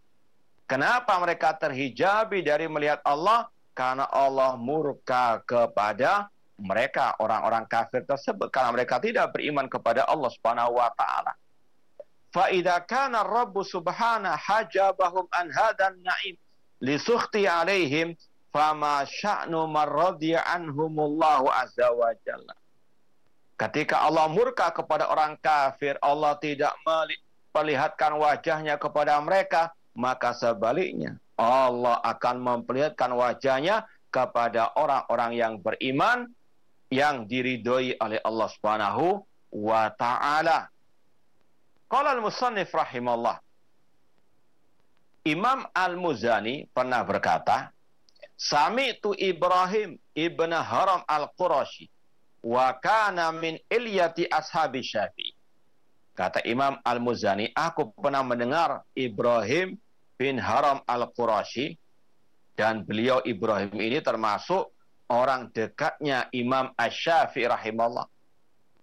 Kenapa 0.64 1.20
mereka 1.20 1.52
terhijabi 1.52 2.40
dari 2.40 2.64
melihat 2.64 3.04
Allah? 3.04 3.52
Karena 3.76 4.08
Allah 4.08 4.56
murka 4.56 5.44
kepada 5.44 6.32
mereka 6.56 7.12
orang-orang 7.20 7.68
kafir 7.68 8.08
tersebut 8.08 8.48
karena 8.48 8.72
mereka 8.72 8.96
tidak 9.02 9.36
beriman 9.36 9.68
kepada 9.68 10.08
Allah 10.08 10.32
Subhanahu 10.32 10.80
wa 10.80 10.88
taala. 10.96 11.36
Fa 12.34 12.50
idza 12.50 12.82
kana 12.82 13.22
Rabb 13.22 13.54
subhanahu 13.62 14.34
hajabahum 14.34 15.30
an 15.30 15.54
hadan 15.54 16.02
na'im 16.02 16.34
li 16.82 16.98
sukhti 16.98 17.46
alaihim 17.46 18.18
fama 18.50 19.06
sya'nu 19.06 19.70
marradiya 19.70 20.42
anhumullahu 20.42 21.46
azza 21.46 21.94
wa 21.94 22.10
jalla. 22.26 22.58
Ketika 23.54 24.02
Allah 24.02 24.26
murka 24.26 24.74
kepada 24.74 25.14
orang 25.14 25.38
kafir, 25.38 25.94
Allah 26.02 26.34
tidak 26.42 26.74
melihatkan 27.54 28.18
wajahnya 28.18 28.82
kepada 28.82 29.14
mereka, 29.22 29.70
maka 29.94 30.34
sebaliknya 30.34 31.14
Allah 31.38 32.02
akan 32.02 32.42
memperlihatkan 32.42 33.14
wajahnya 33.14 33.86
kepada 34.10 34.74
orang-orang 34.74 35.38
yang 35.38 35.54
beriman 35.62 36.34
yang 36.90 37.30
diridhoi 37.30 37.94
oleh 38.02 38.18
Allah 38.26 38.48
Subhanahu 38.50 39.22
wa 39.54 39.86
taala. 39.94 40.73
Qala 41.88 42.16
al-musannif 42.16 42.72
rahimallah. 42.72 43.38
Imam 45.24 45.64
Al-Muzani 45.72 46.68
pernah 46.68 47.00
berkata, 47.00 47.72
Sami'tu 48.36 49.16
Ibrahim 49.16 49.96
ibn 50.12 50.50
Haram 50.52 51.00
Al-Qurashi 51.08 51.88
wa 52.44 52.76
kana 52.76 53.32
min 53.32 53.56
ilyati 53.72 54.28
ashabi 54.28 54.84
Syafi'i. 54.84 55.32
Kata 56.12 56.44
Imam 56.44 56.76
Al-Muzani, 56.84 57.50
aku 57.56 57.90
pernah 57.96 58.20
mendengar 58.20 58.84
Ibrahim 58.92 59.80
bin 60.20 60.36
Haram 60.36 60.84
Al-Qurashi 60.84 61.80
dan 62.54 62.86
beliau 62.86 63.24
Ibrahim 63.24 63.74
ini 63.80 63.98
termasuk 63.98 64.70
orang 65.10 65.50
dekatnya 65.50 66.28
Imam 66.30 66.70
Ash-Syafi'i 66.78 67.50
rahimahullah. 67.50 68.06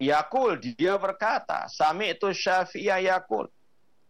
Yakul 0.01 0.57
dia 0.57 0.97
berkata, 0.97 1.69
Sami 1.69 2.09
itu 2.09 2.33
Syafi'iyah 2.33 3.05
Yakul. 3.05 3.45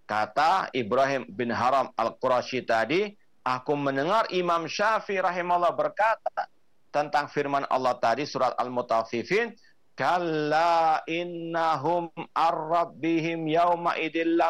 Kata 0.07 0.71
Ibrahim 0.71 1.27
bin 1.27 1.51
Haram 1.51 1.91
Al-Qurashi 1.99 2.63
tadi, 2.63 3.11
aku 3.43 3.75
mendengar 3.75 4.31
Imam 4.31 4.71
Syafi'i 4.71 5.19
rahimahullah 5.19 5.75
berkata 5.75 6.47
tentang 6.95 7.27
firman 7.27 7.67
Allah 7.67 7.99
tadi 7.99 8.23
surat 8.23 8.55
Al-Mutaffifin, 8.55 9.51
Kalla 9.91 11.03
innahum 11.05 12.07
ar-rabbihim 12.31 13.43
yawma 13.51 13.99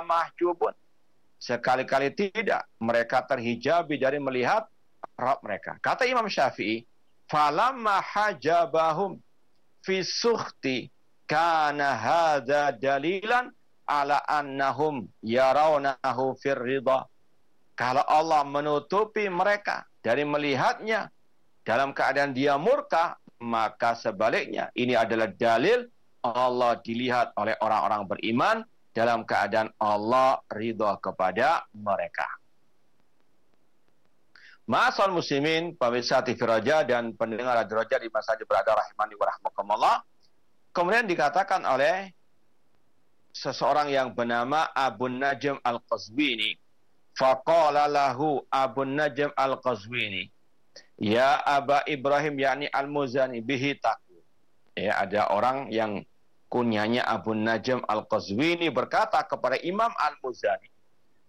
mahjubun. 0.06 0.72
Sekali-kali 1.42 2.14
tidak 2.14 2.70
mereka 2.78 3.26
terhijabi 3.26 3.98
dari 3.98 4.22
melihat 4.22 4.70
Rabb 5.18 5.42
mereka. 5.42 5.82
Kata 5.82 6.06
Imam 6.06 6.30
Syafi'i, 6.30 6.86
falamma 7.26 7.98
hajabahum 8.06 9.18
fi 9.82 10.06
sukhti 10.06 10.94
kana 11.32 11.96
hadha 11.96 12.76
dalilan 12.76 13.56
ala 13.88 14.20
annahum 14.28 15.08
yarawnahu 15.24 16.36
fir 16.36 16.60
ridha. 16.60 17.08
Kalau 17.80 18.04
Allah 18.04 18.44
menutupi 18.44 19.32
mereka 19.32 19.88
dari 20.04 20.28
melihatnya 20.28 21.08
dalam 21.64 21.96
keadaan 21.96 22.36
dia 22.36 22.60
murka, 22.60 23.16
maka 23.40 23.96
sebaliknya 23.96 24.68
ini 24.76 24.92
adalah 24.92 25.32
dalil 25.32 25.88
Allah 26.20 26.78
dilihat 26.84 27.32
oleh 27.40 27.56
orang-orang 27.64 28.04
beriman 28.12 28.58
dalam 28.92 29.24
keadaan 29.24 29.72
Allah 29.80 30.44
ridha 30.52 31.00
kepada 31.00 31.64
mereka. 31.72 32.28
Masal 34.68 35.16
muslimin, 35.16 35.74
pemirsa 35.80 36.22
TV 36.22 36.38
Raja 36.44 36.84
dan 36.86 37.16
pendengar 37.16 37.56
Radio 37.66 37.82
Raja 37.82 37.98
di 37.98 38.12
masa 38.12 38.38
berada 38.38 38.78
rahimani 38.78 39.16
wa 39.18 39.26
rahmakumullah. 39.32 39.96
Kemudian 40.72 41.04
dikatakan 41.04 41.68
oleh 41.68 42.16
seseorang 43.36 43.92
yang 43.92 44.16
bernama 44.16 44.72
Abu 44.72 45.12
Najm 45.12 45.60
Al-Qazwini. 45.64 46.56
Faqala 47.16 47.92
lahu 47.92 48.44
Abu 48.48 48.88
Najm 48.88 49.36
Al-Qazwini. 49.36 50.32
Ya 50.96 51.44
Aba 51.44 51.84
Ibrahim 51.84 52.40
yakni 52.40 52.68
Al-Muzani 52.72 53.44
bihi 53.44 53.76
taku. 53.76 54.16
Ya, 54.80 55.04
ada 55.04 55.28
orang 55.36 55.68
yang 55.68 56.08
kunyanya 56.48 57.04
Abu 57.04 57.36
Najm 57.36 57.84
Al-Qazwini 57.84 58.72
berkata 58.72 59.20
kepada 59.28 59.60
Imam 59.60 59.92
Al-Muzani, 59.96 60.72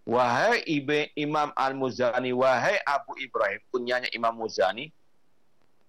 Wahai 0.02 0.66
Ibe 0.66 1.14
Imam 1.14 1.54
Al-Muzani, 1.54 2.34
wahai 2.34 2.74
Abu 2.82 3.14
Ibrahim, 3.22 3.62
kunyanya 3.70 4.10
Imam 4.10 4.34
Muzani, 4.34 4.90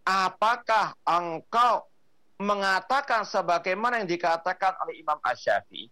apakah 0.06 0.94
engkau 1.02 1.90
mengatakan 2.44 3.24
sebagaimana 3.24 4.04
yang 4.04 4.10
dikatakan 4.12 4.76
oleh 4.84 5.00
Imam 5.00 5.18
Asy-Syafi'i 5.24 5.88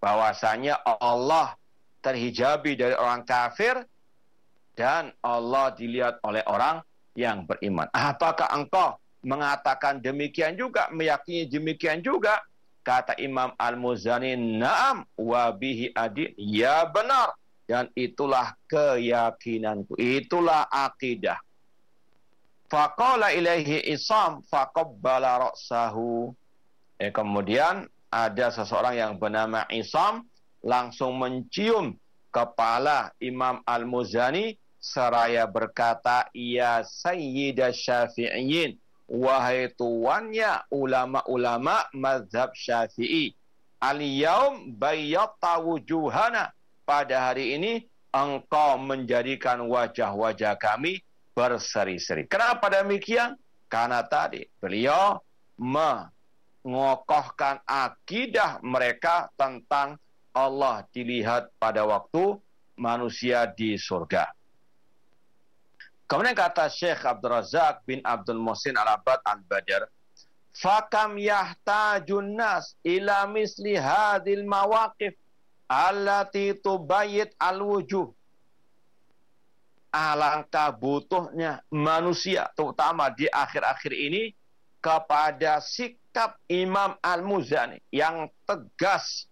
bahwasanya 0.00 0.80
Allah 0.80 1.54
terhijabi 2.00 2.74
dari 2.74 2.96
orang 2.96 3.22
kafir 3.28 3.84
dan 4.72 5.12
Allah 5.20 5.76
dilihat 5.76 6.24
oleh 6.24 6.40
orang 6.48 6.80
yang 7.12 7.44
beriman. 7.44 7.84
Apakah 7.92 8.48
engkau 8.56 8.96
mengatakan 9.20 10.00
demikian 10.00 10.56
juga, 10.56 10.88
meyakini 10.88 11.44
demikian 11.44 12.00
juga? 12.00 12.40
Kata 12.80 13.12
Imam 13.20 13.52
Al-Muzani, 13.60 14.40
"Na'am 14.56 15.04
wa 15.20 15.52
bihi 15.52 15.92
adin." 15.92 16.32
Ya 16.40 16.88
benar. 16.88 17.36
Dan 17.68 17.92
itulah 17.92 18.56
keyakinanku. 18.66 19.94
Itulah 20.00 20.64
akidah. 20.72 21.38
Faqala 22.70 23.34
ilaihi 23.34 23.82
Isam 23.90 24.46
faqabbala 24.46 25.50
ra'sahu. 25.50 26.30
Eh, 27.02 27.10
kemudian 27.10 27.90
ada 28.14 28.54
seseorang 28.54 28.94
yang 28.94 29.12
bernama 29.18 29.66
Isam 29.74 30.22
langsung 30.62 31.18
mencium 31.18 31.98
kepala 32.30 33.10
Imam 33.18 33.58
Al-Muzani 33.66 34.54
seraya 34.78 35.50
berkata, 35.50 36.30
Ya 36.30 36.86
Sayyidah 36.86 37.74
Syafi'iyin, 37.74 38.78
wahai 39.10 39.74
tuannya 39.74 40.62
ulama-ulama 40.70 41.90
mazhab 41.90 42.54
syafi'i. 42.54 43.34
Al-yaum 43.82 44.78
bayyata 44.78 45.58
wujuhana. 45.58 46.54
Pada 46.86 47.30
hari 47.30 47.54
ini, 47.54 47.86
engkau 48.14 48.78
menjadikan 48.78 49.62
wajah-wajah 49.66 50.58
kami 50.58 51.02
berseri-seri. 51.34 52.26
Kenapa 52.26 52.68
demikian? 52.68 53.38
Karena 53.70 54.02
tadi 54.02 54.42
beliau 54.58 55.22
mengokohkan 55.54 57.62
akidah 57.64 58.58
mereka 58.66 59.30
tentang 59.38 59.94
Allah 60.34 60.82
dilihat 60.90 61.50
pada 61.58 61.86
waktu 61.86 62.38
manusia 62.78 63.46
di 63.50 63.78
surga. 63.78 64.30
Kemudian 66.10 66.34
kata 66.34 66.66
Syekh 66.66 67.06
Abdul 67.06 67.38
Razak 67.38 67.86
bin 67.86 68.02
Abdul 68.02 68.42
Muhsin 68.42 68.74
Al-Abad 68.74 69.22
Al-Badr, 69.22 69.86
"Fakam 70.50 71.14
yahtajun 71.14 72.34
nas 72.34 72.74
ila 72.82 73.30
misli 73.30 73.78
hadhil 73.78 74.42
mawaqif 74.42 75.14
allati 75.70 76.58
tubayyit 76.58 77.30
al-wujuh." 77.38 78.10
Alangkah 79.90 80.70
butuhnya 80.70 81.66
manusia 81.74 82.46
terutama 82.54 83.10
di 83.10 83.26
akhir-akhir 83.26 83.90
ini 83.90 84.30
kepada 84.78 85.58
sikap 85.58 86.38
Imam 86.46 86.94
Al-Muzani 87.02 87.82
yang 87.90 88.30
tegas 88.46 89.26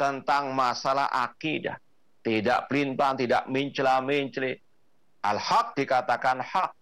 tentang 0.00 0.56
masalah 0.56 1.12
akidah. 1.12 1.76
Tidak 2.24 2.68
pelin 2.68 2.96
tidak 2.96 3.46
mencela-mencela, 3.48 4.58
Al-haq 5.24 5.74
dikatakan 5.74 6.40
hak. 6.40 6.72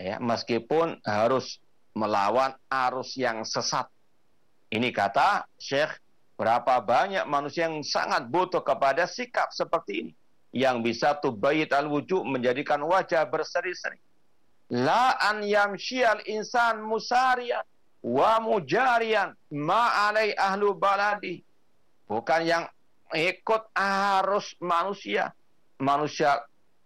Ya, 0.00 0.18
meskipun 0.18 0.98
harus 1.06 1.62
melawan 1.94 2.56
arus 2.68 3.14
yang 3.14 3.46
sesat. 3.46 3.86
Ini 4.72 4.88
kata 4.90 5.46
Syekh, 5.60 6.00
berapa 6.34 6.80
banyak 6.80 7.28
manusia 7.28 7.68
yang 7.68 7.84
sangat 7.84 8.26
butuh 8.26 8.64
kepada 8.64 9.04
sikap 9.04 9.52
seperti 9.52 9.92
ini. 10.08 10.12
Yang 10.52 10.76
bisa 10.84 11.16
tubayit 11.16 11.72
al-wujud 11.72 12.28
menjadikan 12.28 12.84
wajah 12.84 13.24
berseri-seri. 13.24 13.96
La 14.72 15.16
an 15.16 15.40
yamsyial 15.40 16.24
insan 16.28 16.84
musarian 16.84 17.64
wa 18.04 18.40
mujarian 18.40 19.32
ma'alai 19.48 20.36
ahlu 20.36 20.76
baladi. 20.76 21.40
Bukan 22.04 22.44
yang 22.44 22.64
ikut 23.16 23.72
arus 23.76 24.52
manusia. 24.60 25.32
Manusia 25.80 26.36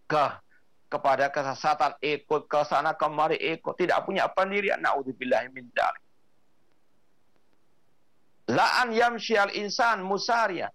ke 0.06 0.46
kepada 0.86 1.26
kesesatan 1.34 1.98
ikut 1.98 2.46
ke 2.46 2.60
sana 2.62 2.94
kemari 2.94 3.34
ikut 3.36 3.74
tidak 3.74 4.06
punya 4.06 4.30
pendirian 4.30 4.78
naudzubillah 4.78 5.50
min 5.50 5.66
dzalik 5.74 6.04
la 8.54 8.86
an 8.86 8.94
yamsyial 8.94 9.50
insan 9.58 10.06
musarian 10.06 10.70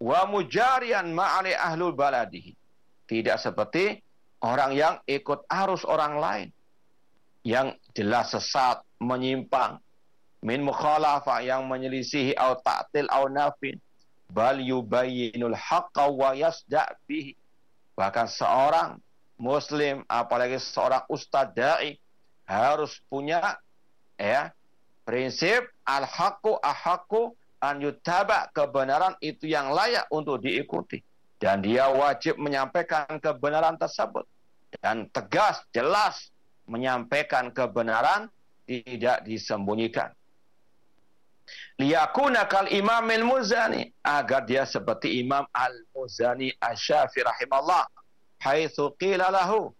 wa 0.00 0.26
mujarian 0.26 1.10
ma'ali 1.14 1.54
ahlul 1.54 1.94
baladihi 1.94 2.56
tidak 3.04 3.36
seperti 3.36 4.00
orang 4.40 4.72
yang 4.72 4.94
ikut 5.04 5.44
arus 5.48 5.84
orang 5.84 6.20
lain. 6.20 6.48
Yang 7.44 7.76
jelas 7.92 8.32
sesat 8.32 8.80
menyimpang. 9.00 9.76
Min 10.44 10.64
mukhalafah 10.64 11.40
yang 11.44 11.68
menyelisihi 11.68 12.36
au 12.36 12.56
ta'til 12.60 13.08
au 13.12 13.28
nafin. 13.28 13.76
Bal 14.32 14.60
yubayyinul 14.60 15.56
haqqa 15.56 16.08
wa 16.08 16.32
yasda' 16.32 16.96
bihi. 17.04 17.36
Bahkan 17.96 18.26
seorang 18.28 19.00
muslim, 19.36 20.02
apalagi 20.08 20.56
seorang 20.56 21.04
ustadz 21.12 21.52
da'i, 21.52 22.00
harus 22.48 23.00
punya 23.08 23.60
ya 24.20 24.52
prinsip 25.04 25.64
al-haqqu 25.84 26.60
ahaqqu 26.60 27.36
an 27.64 27.80
yutaba 27.80 28.52
kebenaran 28.52 29.16
itu 29.24 29.48
yang 29.48 29.72
layak 29.72 30.04
untuk 30.12 30.44
diikuti. 30.44 31.00
Dan 31.40 31.64
dia 31.64 31.88
wajib 31.88 32.36
menyampaikan 32.36 33.20
kebenaran 33.20 33.80
tersebut. 33.80 34.24
Dan 34.80 35.08
tegas 35.10 35.64
jelas 35.72 36.32
menyampaikan 36.68 37.52
kebenaran 37.52 38.28
tidak 38.64 39.24
disembunyikan. 39.24 40.12
Liyakuna 41.76 42.48
kal 42.48 42.70
Imam 42.72 43.04
Al-Muzani 43.04 43.92
agar 44.00 44.48
dia 44.48 44.64
seperti 44.64 45.20
Imam 45.20 45.44
Al-Muzani 45.52 46.54
Asy-Syafi'i 46.56 47.26
rahimahullah 47.26 47.84
haitsu 48.40 48.94
qila 48.96 49.28
lahu. 49.28 49.74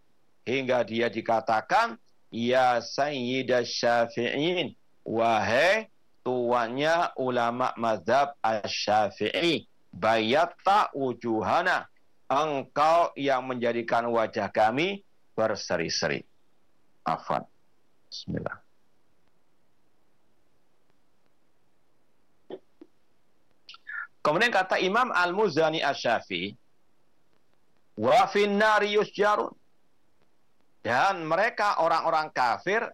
Hingga 0.44 0.84
dia 0.84 1.08
dikatakan 1.08 1.96
ya 2.28 2.84
sayyidash 2.84 3.80
syafi'in 3.80 4.76
wahai 5.00 5.88
tuannya 6.24 7.12
ulama 7.20 7.76
mazhab 7.76 8.32
Asy-Syafi'i 8.40 9.68
bayatta 9.92 10.90
wujuhana 10.96 11.86
engkau 12.26 13.12
yang 13.14 13.44
menjadikan 13.44 14.08
wajah 14.08 14.48
kami 14.48 15.04
berseri-seri. 15.36 16.24
Afan. 17.04 17.44
Bismillah. 18.08 18.56
Kemudian 24.24 24.48
kata 24.48 24.80
Imam 24.80 25.12
Al-Muzani 25.12 25.84
Asy-Syafi'i, 25.84 26.56
wa 28.00 28.24
finnari 28.32 28.96
yusjarun. 28.96 29.52
Dan 30.84 31.24
mereka 31.24 31.80
orang-orang 31.80 32.28
kafir 32.32 32.88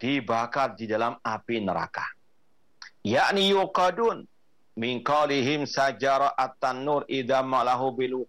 dibakar 0.00 0.72
di 0.72 0.88
dalam 0.88 1.16
api 1.20 1.60
neraka. 1.60 2.19
Yakni 3.00 3.56
yuqadun 3.56 4.28
min 4.76 5.00
qalihim 5.00 5.64
sajara 5.64 6.36
at-tanur 6.36 7.08
idza 7.08 7.40
malahu 7.40 7.96
bil 7.96 8.28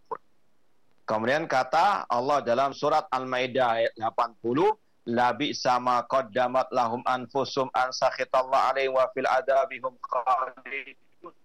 Kemudian 1.04 1.44
kata 1.44 2.08
Allah 2.08 2.40
dalam 2.40 2.72
surat 2.72 3.04
Al-Maidah 3.12 3.84
ayat 3.84 3.94
80, 4.00 5.12
labi 5.12 5.52
sama 5.52 6.08
qaddamat 6.08 6.72
lahum 6.72 7.04
anfusum 7.04 7.68
an 7.76 7.92
sakhitallah 7.92 8.72
alaihi 8.72 8.88
wa 8.88 9.12
fil 9.12 9.28
adabihum 9.28 9.92
khalidun. 10.00 11.36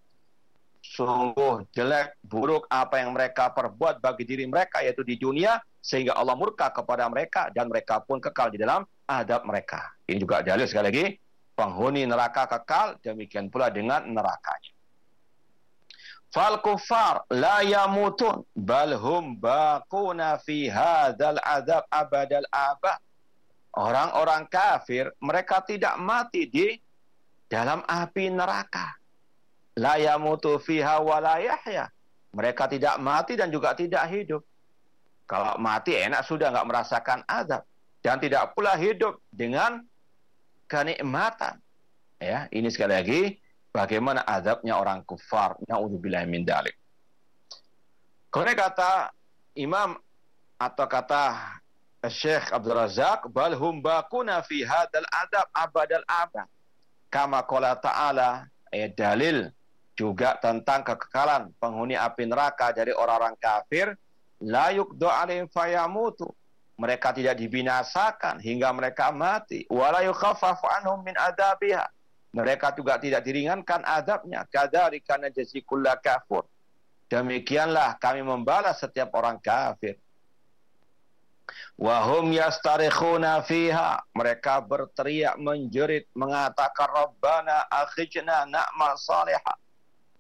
Sungguh 0.87 1.67
jelek, 1.75 2.15
buruk 2.23 2.71
apa 2.71 3.03
yang 3.03 3.11
mereka 3.11 3.51
perbuat 3.51 3.99
bagi 3.99 4.23
diri 4.23 4.47
mereka 4.47 4.87
yaitu 4.87 5.03
di 5.03 5.19
dunia 5.19 5.59
sehingga 5.83 6.15
Allah 6.15 6.39
murka 6.39 6.71
kepada 6.71 7.11
mereka 7.11 7.51
dan 7.51 7.67
mereka 7.67 7.99
pun 8.07 8.23
kekal 8.23 8.55
di 8.55 8.63
dalam 8.63 8.87
adab 9.11 9.43
mereka. 9.51 9.99
Ini 10.07 10.23
juga 10.23 10.47
dalil 10.47 10.71
sekali 10.71 10.87
lagi 10.87 11.07
penghuni 11.57 12.05
neraka 12.05 12.45
kekal 12.45 13.01
demikian 13.01 13.49
pula 13.49 13.73
dengan 13.73 14.05
nerakanya. 14.05 14.77
Fal 16.29 16.61
kufar 16.61 17.25
la 17.33 17.65
yamutun 17.65 18.45
bal 18.53 18.93
hum 19.01 19.41
baquna 19.41 20.37
fi 20.45 20.69
hadzal 20.69 21.41
adab 21.41 21.89
abadal 21.89 22.45
aba. 22.53 23.01
Orang-orang 23.77 24.45
kafir 24.49 25.13
mereka 25.21 25.65
tidak 25.65 25.97
mati 25.97 26.45
di 26.45 26.77
dalam 27.49 27.81
api 27.89 28.29
neraka. 28.29 28.97
La 29.77 29.97
yamutu 29.97 30.61
fiha 30.61 31.01
wa 31.01 31.21
la 31.21 31.41
yahya. 31.41 31.89
Mereka 32.37 32.69
tidak 32.69 33.01
mati 33.01 33.37
dan 33.37 33.49
juga 33.49 33.73
tidak 33.73 34.05
hidup. 34.13 34.45
Kalau 35.25 35.57
mati 35.57 35.97
enak 35.97 36.25
sudah 36.25 36.53
nggak 36.53 36.69
merasakan 36.69 37.21
azab 37.25 37.65
dan 38.05 38.21
tidak 38.21 38.53
pula 38.53 38.77
hidup 38.77 39.21
dengan 39.33 39.83
kenikmatan. 40.69 41.59
Ya, 42.23 42.51
ini 42.51 42.69
sekali 42.71 42.93
lagi 42.95 43.21
bagaimana 43.75 44.25
adabnya 44.27 44.79
orang 44.79 45.03
kufar. 45.07 45.59
Na'udzubillah 45.67 46.25
min 46.29 46.47
dalik. 46.47 46.75
Kemudian 48.31 48.57
kata 48.59 49.11
Imam 49.57 49.97
atau 50.61 50.87
kata 50.89 51.57
Syekh 52.07 52.55
Abdul 52.55 52.77
Razak, 52.79 53.27
bal 53.33 53.57
hum 53.59 53.83
bakuna 53.83 54.45
fi 54.45 54.63
hadal 54.63 55.07
adab 55.11 55.47
abadal 55.51 56.07
abad. 56.07 56.47
Kama 57.11 57.43
qala 57.47 57.75
ta'ala, 57.79 58.47
ayat 58.71 58.95
dalil 58.95 59.51
juga 59.97 60.37
tentang 60.39 60.85
kekekalan 60.85 61.51
penghuni 61.57 61.97
api 61.97 62.29
neraka 62.29 62.71
dari 62.71 62.93
orang-orang 62.93 63.35
kafir, 63.41 63.97
la 64.45 64.71
yukdo 64.71 65.09
alaihim 65.09 65.49
fayamutu. 65.49 66.29
Mereka 66.77 67.17
tidak 67.17 67.41
dibinasakan 67.41 68.37
hingga 68.41 68.69
mereka 68.77 69.09
mati. 69.09 69.65
Wala 69.73 70.05
yukhaffafu 70.05 70.69
anhum 70.69 71.01
min 71.01 71.17
adabiha 71.17 71.89
mereka 72.37 72.69
juga 72.77 73.01
tidak 73.01 73.25
diringankan 73.25 73.81
adabnya. 73.81 74.45
Kadzalika 74.45 75.17
najzi 75.17 75.65
kulla 75.65 75.97
kafur. 75.97 76.45
Demikianlah 77.09 77.97
kami 77.97 78.21
membalas 78.21 78.77
setiap 78.77 79.17
orang 79.17 79.41
kafir. 79.41 79.97
Wahum 81.81 82.29
yastarikhuna 82.37 83.41
fiha. 83.41 84.05
Mereka 84.13 84.61
berteriak 84.69 85.41
menjerit 85.41 86.13
mengatakan 86.13 86.93
Rabbana 86.93 87.73
akhijna 87.73 88.45
na'mal 88.45 89.01
salihah. 89.01 89.57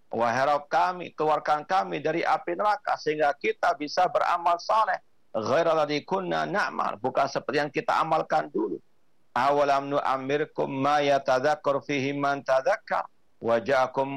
Wahai 0.08 0.48
Rabb 0.48 0.70
kami, 0.72 1.12
keluarkan 1.12 1.68
kami 1.68 2.00
dari 2.00 2.24
api 2.24 2.56
neraka 2.56 2.96
sehingga 2.96 3.34
kita 3.36 3.76
bisa 3.76 4.08
beramal 4.08 4.56
saleh. 4.56 5.02
Ghaira 5.36 5.84
kunna 6.00 6.48
na'mal, 6.48 6.96
bukan 6.96 7.28
seperti 7.28 7.60
yang 7.60 7.68
kita 7.68 8.00
amalkan 8.00 8.48
dulu. 8.48 8.80
Awalam 9.36 9.92
nu'amirkum 9.92 10.64
ma 10.64 11.04
yatadzakkar 11.04 11.84
fihi 11.84 12.16
man 12.16 12.40
tadzakkar 12.40 13.04
wa 13.36 13.60
ja'akum 13.60 14.08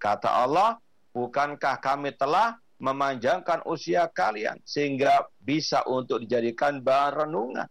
kata 0.00 0.32
Allah 0.32 0.80
bukankah 1.12 1.76
kami 1.76 2.16
telah 2.16 2.56
memanjangkan 2.80 3.68
usia 3.68 4.08
kalian 4.08 4.56
sehingga 4.64 5.28
bisa 5.44 5.84
untuk 5.84 6.24
dijadikan 6.24 6.80
bahan 6.80 7.28
renungan 7.28 7.68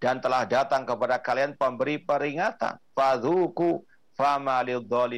dan 0.00 0.24
telah 0.24 0.48
datang 0.48 0.88
kepada 0.88 1.20
kalian 1.20 1.52
pemberi 1.52 2.00
peringatan. 2.00 2.80
Fadhuku 2.96 3.84
fama 4.16 4.64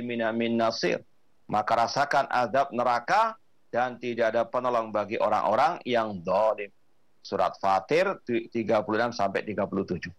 min 0.03 0.51
nasir. 0.59 0.99
Maka 1.47 1.87
rasakan 1.87 2.27
azab 2.27 2.75
neraka 2.75 3.39
dan 3.71 4.03
tidak 4.03 4.35
ada 4.35 4.43
penolong 4.51 4.91
bagi 4.91 5.15
orang-orang 5.15 5.79
yang 5.87 6.11
zalim 6.27 6.75
surat 7.25 7.57
Fatir 7.57 8.21
36 8.29 8.53
sampai 9.17 9.41
37 9.49 10.13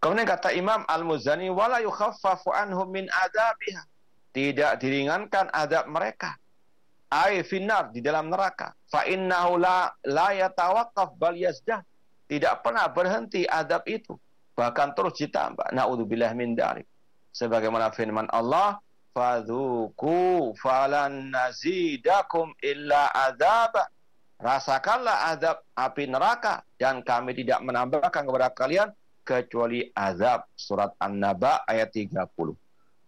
Kemudian 0.00 0.24
kata 0.24 0.56
Imam 0.56 0.80
Al-Muzani 0.88 1.52
wala 1.52 1.84
yukhaffafu 1.84 2.48
anhum 2.56 2.88
min 2.88 3.04
adabiha. 3.12 3.84
Tidak 4.32 4.80
diringankan 4.80 5.52
adab 5.52 5.92
mereka. 5.92 6.40
Ai 7.12 7.44
finnar 7.44 7.92
di 7.92 8.00
dalam 8.00 8.32
neraka. 8.32 8.72
Fa 8.88 9.04
innahu 9.04 9.60
la 9.60 9.92
la 10.08 10.32
yatawaqqaf 10.32 11.20
bal 11.20 11.36
yazdah. 11.36 11.84
Tidak 12.24 12.64
pernah 12.64 12.88
berhenti 12.88 13.44
adab 13.44 13.84
itu. 13.84 14.16
Bahkan 14.56 14.96
terus 14.96 15.20
ditambah. 15.20 15.68
Nauzubillah 15.76 16.32
min 16.32 16.56
dzalik. 16.56 16.88
Sebagaimana 17.36 17.92
firman 17.92 18.24
Allah, 18.32 18.80
"Fadzuku 19.12 20.56
falan 20.56 21.28
nazidakum 21.28 22.56
illa 22.64 23.12
adzaba." 23.12 23.84
Rasakanlah 24.40 25.36
adab 25.36 25.60
api 25.76 26.08
neraka 26.08 26.64
dan 26.80 27.04
kami 27.04 27.36
tidak 27.36 27.60
menambahkan 27.60 28.24
kepada 28.24 28.48
kalian 28.56 28.88
kecuali 29.20 29.84
azab 29.92 30.48
surat 30.56 30.96
An-Naba 30.96 31.60
ayat 31.68 31.92
30. 31.92 32.56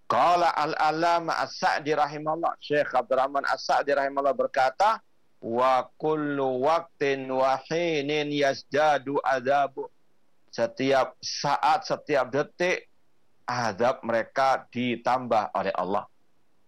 Qala 0.05 0.53
al-alama 0.53 1.41
as-Sa'di 1.41 1.97
rahimahullah 1.97 2.53
Syekh 2.61 2.93
Abdurrahman 2.93 3.49
as-Sa'di 3.49 3.97
rahimahullah 3.97 4.37
berkata 4.37 5.01
wa 5.41 5.89
kullu 5.97 6.69
waqtin 6.69 7.25
wa 7.33 7.57
hinin 7.65 8.29
yasjadu 8.29 9.17
azabu. 9.25 9.89
Setiap 10.53 11.17
saat 11.25 11.89
setiap 11.89 12.29
detik 12.29 12.93
azab 13.49 14.05
mereka 14.05 14.69
ditambah 14.69 15.49
oleh 15.57 15.73
Allah. 15.81 16.05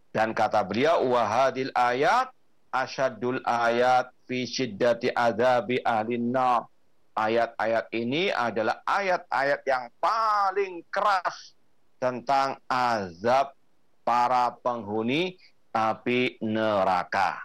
Dan 0.08 0.32
kata 0.32 0.64
beliau 0.64 1.04
wa 1.04 1.28
hadil 1.28 1.68
ayat 1.76 2.32
asyadul 2.74 3.38
ayat 3.46 4.10
fi 4.26 4.42
syiddati 4.42 5.14
azabi 5.14 5.78
ahli 5.86 6.18
nar 6.18 6.66
ayat-ayat 7.14 7.86
ini 7.94 8.34
adalah 8.34 8.82
ayat-ayat 8.82 9.62
yang 9.62 9.86
paling 10.02 10.82
keras 10.90 11.54
tentang 12.02 12.58
azab 12.66 13.54
para 14.02 14.50
penghuni 14.60 15.38
api 15.70 16.42
neraka. 16.42 17.38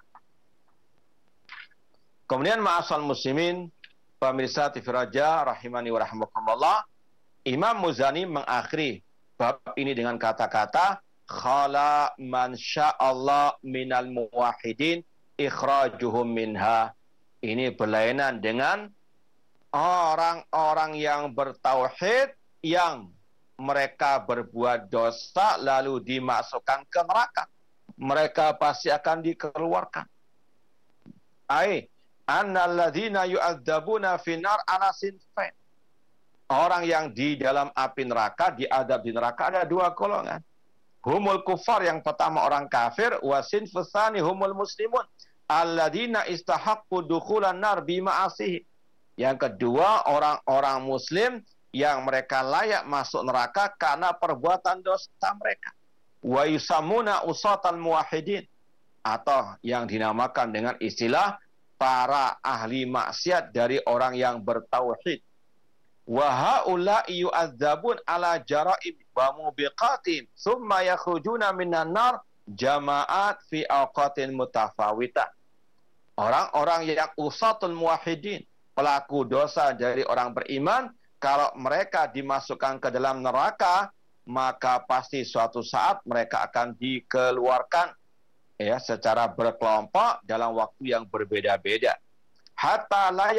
Kemudian 2.25 2.61
ma'asal 2.61 3.01
muslimin, 3.01 3.69
pemirsa 4.21 4.69
TV 4.69 4.85
Raja, 4.89 5.45
rahimani 5.45 5.89
wa 5.89 6.01
rahmatullah, 6.01 6.77
Imam 7.45 7.81
Muzani 7.81 8.25
mengakhiri 8.29 9.01
bab 9.33 9.63
ini 9.79 9.97
dengan 9.97 10.19
kata-kata, 10.19 11.01
khala 11.25 12.13
man 12.21 12.53
sya'allah 12.53 13.57
minal 13.65 14.09
muwahidin 14.09 15.01
ikhrajuhum 15.39 16.27
minha. 16.27 16.91
Ini 17.39 17.71
berlainan 17.71 18.43
dengan 18.43 18.91
orang-orang 19.71 20.99
yang 20.99 21.31
bertauhid 21.31 22.35
yang 22.59 23.07
mereka 23.55 24.19
berbuat 24.23 24.91
dosa 24.91 25.55
lalu 25.55 26.03
dimasukkan 26.03 26.83
ke 26.91 27.01
neraka. 27.07 27.47
Mereka 27.95 28.59
pasti 28.59 28.91
akan 28.91 29.23
dikeluarkan. 29.23 30.07
Ai 31.47 31.87
annalladzina 32.27 33.23
yu'adzabuna 33.27 34.19
finar 34.19 34.59
ala 34.67 34.91
sinfain. 34.91 35.55
orang 36.49 36.81
yang 36.81 37.13
di 37.13 37.37
dalam 37.37 37.69
api 37.77 38.09
neraka, 38.09 38.57
diadab 38.57 39.05
di 39.05 39.13
neraka 39.13 39.53
ada 39.53 39.61
dua 39.69 39.93
golongan. 39.93 40.41
Humul 41.05 41.45
kufar 41.45 41.85
yang 41.85 42.01
pertama 42.01 42.41
orang 42.41 42.65
kafir, 42.65 43.21
wasin 43.21 43.69
fusani 43.69 44.19
humul 44.19 44.57
muslimun. 44.57 45.05
Alladina 45.49 46.29
istahaqqu 46.29 47.09
dukhulan 47.09 47.57
nar 47.57 47.81
bima'asih. 47.81 48.61
Yang 49.17 49.37
kedua 49.49 50.05
orang-orang 50.05 50.85
muslim 50.85 51.31
yang 51.73 52.05
mereka 52.05 52.45
layak 52.45 52.85
masuk 52.85 53.25
neraka 53.25 53.73
karena 53.73 54.13
perbuatan 54.13 54.85
dosa 54.85 55.33
mereka. 55.41 55.73
Wa 56.21 56.45
yusamuna 56.45 57.25
usatal 57.25 57.81
muwahhidin 57.81 58.45
atau 59.01 59.57
yang 59.65 59.89
dinamakan 59.89 60.53
dengan 60.53 60.75
istilah 60.77 61.41
para 61.79 62.37
ahli 62.45 62.85
maksiat 62.85 63.49
dari 63.49 63.81
orang 63.89 64.13
yang 64.13 64.43
bertauhid 64.43 65.23
wa 66.09 66.25
haula'i 66.25 67.21
yu'adzabun 67.23 68.01
ala 68.03 68.41
jara'ib 68.43 68.97
wa 69.15 69.29
mubiqatin 69.37 70.25
thumma 70.35 70.81
yakhrujuna 70.81 71.53
minan 71.55 71.93
nar 71.93 72.19
jama'at 72.49 73.39
fi 73.47 73.61
awqatin 73.69 74.33
mutafawita 74.33 75.29
orang-orang 76.19 76.91
yang 76.91 77.11
usatul 77.15 77.71
muwahhidin 77.71 78.43
pelaku 78.75 79.23
dosa 79.23 79.71
dari 79.71 80.03
orang 80.03 80.35
beriman 80.35 80.91
kalau 81.15 81.51
mereka 81.55 82.11
dimasukkan 82.11 82.83
ke 82.83 82.91
dalam 82.91 83.23
neraka 83.23 83.87
maka 84.27 84.83
pasti 84.83 85.23
suatu 85.23 85.63
saat 85.63 86.03
mereka 86.03 86.45
akan 86.51 86.75
dikeluarkan 86.75 87.95
ya 88.59 88.77
secara 88.77 89.31
berkelompok 89.31 90.21
dalam 90.27 90.53
waktu 90.53 90.93
yang 90.93 91.07
berbeda-beda. 91.07 91.95
Hatta 92.59 93.09
la 93.15 93.31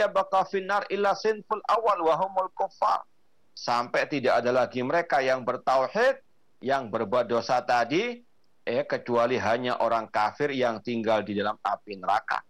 finnar 0.49 0.89
illa 0.89 1.13
sinful 1.13 1.61
awal 1.69 2.01
wa 2.01 2.17
humul 2.17 2.51
kuffar. 2.57 3.05
Sampai 3.53 4.09
tidak 4.09 4.41
ada 4.41 4.65
lagi 4.65 4.81
mereka 4.81 5.21
yang 5.21 5.45
bertauhid 5.45 6.17
yang 6.65 6.89
berbuat 6.89 7.29
dosa 7.29 7.61
tadi 7.61 8.25
eh 8.65 8.85
kecuali 8.89 9.37
hanya 9.37 9.79
orang 9.85 10.09
kafir 10.09 10.49
yang 10.57 10.81
tinggal 10.81 11.21
di 11.21 11.37
dalam 11.37 11.61
api 11.61 12.01
neraka 12.01 12.41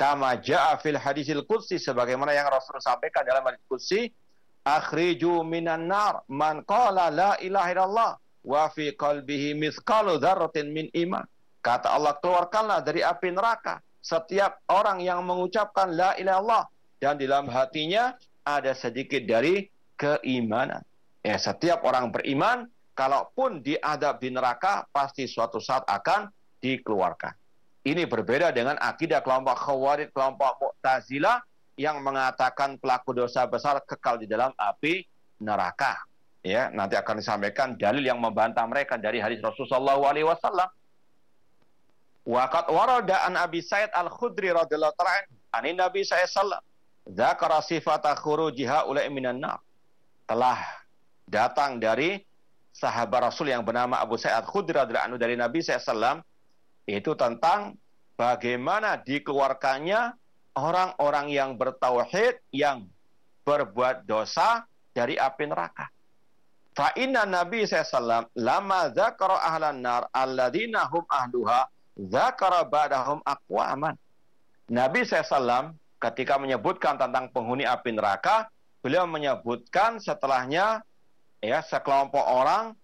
kama 0.00 0.40
jaa 0.40 0.80
fil 0.80 0.96
hadisil 0.96 1.44
qudsi 1.44 1.76
sebagaimana 1.76 2.32
yang 2.32 2.48
Rasul 2.48 2.80
sampaikan 2.80 3.20
dalam 3.28 3.44
hadis 3.44 3.60
qudsi 3.68 4.08
akhriju 4.64 5.44
minan 5.44 5.84
nar 5.84 6.24
man 6.32 6.64
qala 6.64 7.12
la 7.12 7.36
ilaha 7.44 7.68
illallah 7.68 8.10
wa 8.40 8.64
fi 8.72 8.96
qalbihi 8.96 9.52
mithqalu 9.60 10.16
dzarratin 10.16 10.72
min 10.72 10.88
iman 11.04 11.28
kata 11.60 11.92
Allah 11.92 12.16
keluarkanlah 12.24 12.80
dari 12.80 13.04
api 13.04 13.28
neraka 13.36 13.84
setiap 14.00 14.64
orang 14.72 15.04
yang 15.04 15.20
mengucapkan 15.20 15.92
la 15.92 16.16
ilaha 16.16 16.64
dan 17.00 17.16
di 17.16 17.24
dalam 17.28 17.48
hatinya 17.48 18.16
ada 18.44 18.76
sedikit 18.76 19.24
dari 19.24 19.68
keimanan. 19.96 20.84
Ya, 21.24 21.36
setiap 21.40 21.84
orang 21.84 22.12
beriman 22.12 22.68
kalaupun 22.96 23.64
diadab 23.64 24.20
di 24.20 24.32
neraka 24.32 24.84
pasti 24.92 25.24
suatu 25.24 25.60
saat 25.60 25.84
akan 25.88 26.28
dikeluarkan. 26.60 27.39
Ini 27.80 28.04
berbeda 28.04 28.52
dengan 28.52 28.76
akidah 28.76 29.24
kelompok 29.24 29.56
Khawarij, 29.56 30.12
kelompok 30.12 30.60
Mu'tazilah 30.60 31.40
yang 31.80 32.04
mengatakan 32.04 32.76
pelaku 32.76 33.16
dosa 33.16 33.48
besar 33.48 33.80
kekal 33.80 34.20
di 34.20 34.28
dalam 34.28 34.52
api 34.60 35.08
neraka. 35.40 35.96
Ya, 36.44 36.68
nanti 36.68 36.96
akan 36.96 37.20
disampaikan 37.20 37.76
dalil 37.76 38.04
yang 38.04 38.20
membantah 38.20 38.64
mereka 38.68 39.00
dari 39.00 39.20
hadis 39.20 39.40
Rasulullah 39.40 39.96
SAW. 39.96 40.68
Waqat 42.28 42.68
warada 42.68 43.24
an 43.24 43.40
Abi 43.40 43.64
Sa'id 43.64 43.88
Al-Khudri 43.96 44.52
radhiyallahu 44.52 44.92
ta'ala 44.92 45.24
anin 45.56 45.80
Nabi 45.80 46.04
sallallahu 46.04 46.68
Zakara 47.08 47.64
sifata 47.64 48.12
khurujiha 48.12 48.84
ulai 48.84 49.08
minan 49.08 49.40
nar. 49.40 49.56
Telah 50.28 50.60
datang 51.24 51.80
dari 51.80 52.20
sahabat 52.76 53.32
Rasul 53.32 53.56
yang 53.56 53.64
bernama 53.64 53.96
Abu 53.96 54.20
Sa'id 54.20 54.36
Al-Khudri 54.36 54.76
radhiyallahu 54.76 55.16
anhu 55.16 55.18
dari 55.18 55.32
Nabi 55.32 55.64
sallallahu 55.64 56.20
itu 56.88 57.12
tentang 57.16 57.76
bagaimana 58.16 59.00
dikeluarkannya 59.00 60.14
orang-orang 60.56 61.26
yang 61.32 61.50
bertauhid 61.56 62.40
yang 62.52 62.88
berbuat 63.44 64.04
dosa 64.04 64.68
dari 64.92 65.16
api 65.16 65.44
neraka. 65.48 65.88
Fa 66.70 66.94
inna 66.94 67.26
Nabi 67.26 67.66
sallallahu 67.66 68.30
lama 68.38 68.80
zakara 68.94 69.36
ahlan 69.42 69.82
nar 69.82 70.06
alladzina 70.14 70.86
hum 70.86 71.04
ahluha 71.10 71.66
zakara 71.98 72.62
ba'dahum 72.64 73.20
aqwaman. 73.26 73.98
Nabi 74.70 75.02
SAW 75.02 75.74
ketika 75.98 76.38
menyebutkan 76.38 76.94
tentang 76.94 77.26
penghuni 77.34 77.66
api 77.66 77.90
neraka, 77.90 78.46
beliau 78.80 79.04
menyebutkan 79.04 79.98
setelahnya 79.98 80.86
ya 81.42 81.58
sekelompok 81.66 82.22
orang 82.22 82.78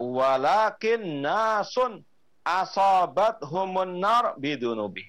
walakin 0.00 1.20
nasun 1.20 2.00
asabat 2.46 3.42
humun 3.42 3.98
nar 3.98 4.38
bidunubi. 4.38 5.02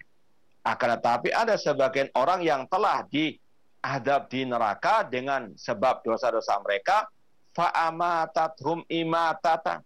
Akan 0.65 0.97
tetapi 0.97 1.29
ada 1.31 1.53
sebagian 1.55 2.09
orang 2.17 2.41
yang 2.41 2.65
telah 2.67 3.05
diadab 3.07 4.27
di 4.27 4.43
neraka 4.43 5.05
dengan 5.05 5.53
sebab 5.53 6.01
dosa-dosa 6.01 6.57
mereka. 6.65 7.05
Fa'amatathum 7.53 8.83
imatata. 8.89 9.85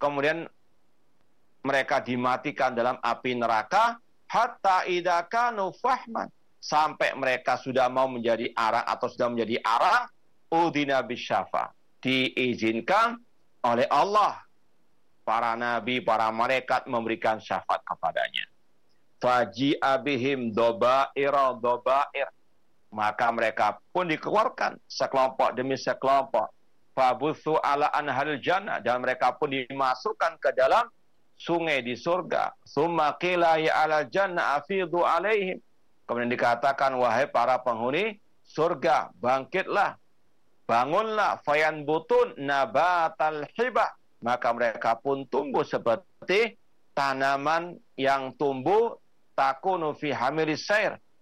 Kemudian 0.00 0.46
mereka 1.66 2.00
dimatikan 2.00 2.72
dalam 2.72 2.96
api 3.02 3.36
neraka. 3.36 3.98
Hatta 4.30 4.88
idakanu 4.88 5.74
fahman. 5.82 6.30
Sampai 6.62 7.12
mereka 7.18 7.58
sudah 7.58 7.90
mau 7.90 8.06
menjadi 8.06 8.54
arang 8.54 8.86
atau 8.86 9.10
sudah 9.10 9.28
menjadi 9.28 9.58
arang 9.66 10.06
udina 10.48 11.02
bisyafa. 11.02 11.74
Diizinkan 12.00 13.18
oleh 13.66 13.86
Allah 13.90 14.42
para 15.22 15.54
nabi 15.54 16.02
para 16.02 16.28
malaikat 16.28 16.86
memberikan 16.90 17.38
syafaat 17.38 17.82
kepadanya 17.86 18.44
faji 19.22 19.78
abihim 19.78 20.50
dobair 20.50 21.34
dobair 21.62 22.28
maka 22.92 23.32
mereka 23.32 23.80
pun 23.90 24.04
dikeluarkan 24.10 24.76
sekelompok 24.84 25.56
demi 25.56 25.80
sekelompok 25.80 26.52
fabuthu 26.92 27.56
ala 27.64 27.88
anhal 27.96 28.36
jannah 28.38 28.78
dan 28.84 29.00
mereka 29.00 29.32
pun 29.36 29.48
dimasukkan 29.48 30.36
ke 30.38 30.52
dalam 30.52 30.84
sungai 31.40 31.82
di 31.82 31.96
surga. 31.96 32.52
Summa 32.62 33.16
ya 33.18 33.72
ala 33.82 34.06
jannah 34.06 34.60
afidu 34.60 35.02
alaihim. 35.02 35.58
Kemudian 36.06 36.30
dikatakan 36.30 36.94
wahai 37.00 37.26
para 37.26 37.58
penghuni 37.58 38.20
surga, 38.46 39.10
bangkitlah. 39.18 39.96
Bangunlah 40.68 41.42
fayan 41.42 41.82
butun 41.82 42.36
nabatal 42.38 43.48
hibah. 43.58 43.90
Maka 44.22 44.54
mereka 44.54 44.94
pun 44.94 45.26
tumbuh 45.26 45.66
seperti 45.66 46.54
tanaman 46.94 47.76
yang 47.98 48.30
tumbuh 48.38 48.96
takunu 49.34 49.92
fi 49.98 50.14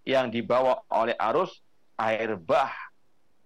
yang 0.05 0.27
dibawa 0.29 0.85
oleh 0.93 1.17
arus 1.17 1.65
air 1.97 2.37
bah. 2.37 2.73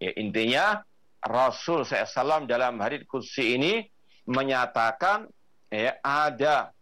Ya, 0.03 0.11
intinya 0.19 0.83
Rasul 1.23 1.87
SAW 1.87 2.45
dalam 2.45 2.77
hadis 2.83 3.07
kursi 3.07 3.57
ini 3.57 3.87
menyatakan 4.29 5.31
ya 5.71 5.97
ada 6.03 6.75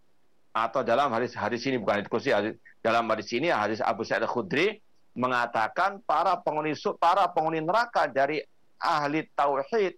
atau 0.52 0.84
dalam 0.84 1.08
hadis 1.12 1.32
hadis 1.32 1.64
ini 1.64 1.80
bukan 1.80 2.02
hadis 2.02 2.10
kursi 2.10 2.30
hadis, 2.34 2.54
dalam 2.84 3.06
hadis 3.08 3.28
ini 3.32 3.48
hadis 3.48 3.80
Abu 3.80 4.04
Sa'id 4.04 4.26
Khudri 4.28 4.82
mengatakan 5.12 6.00
para 6.04 6.36
penghuni 6.40 6.76
para 6.96 7.28
penghuni 7.28 7.60
neraka 7.60 8.08
dari 8.08 8.42
ahli 8.80 9.28
tauhid 9.36 9.96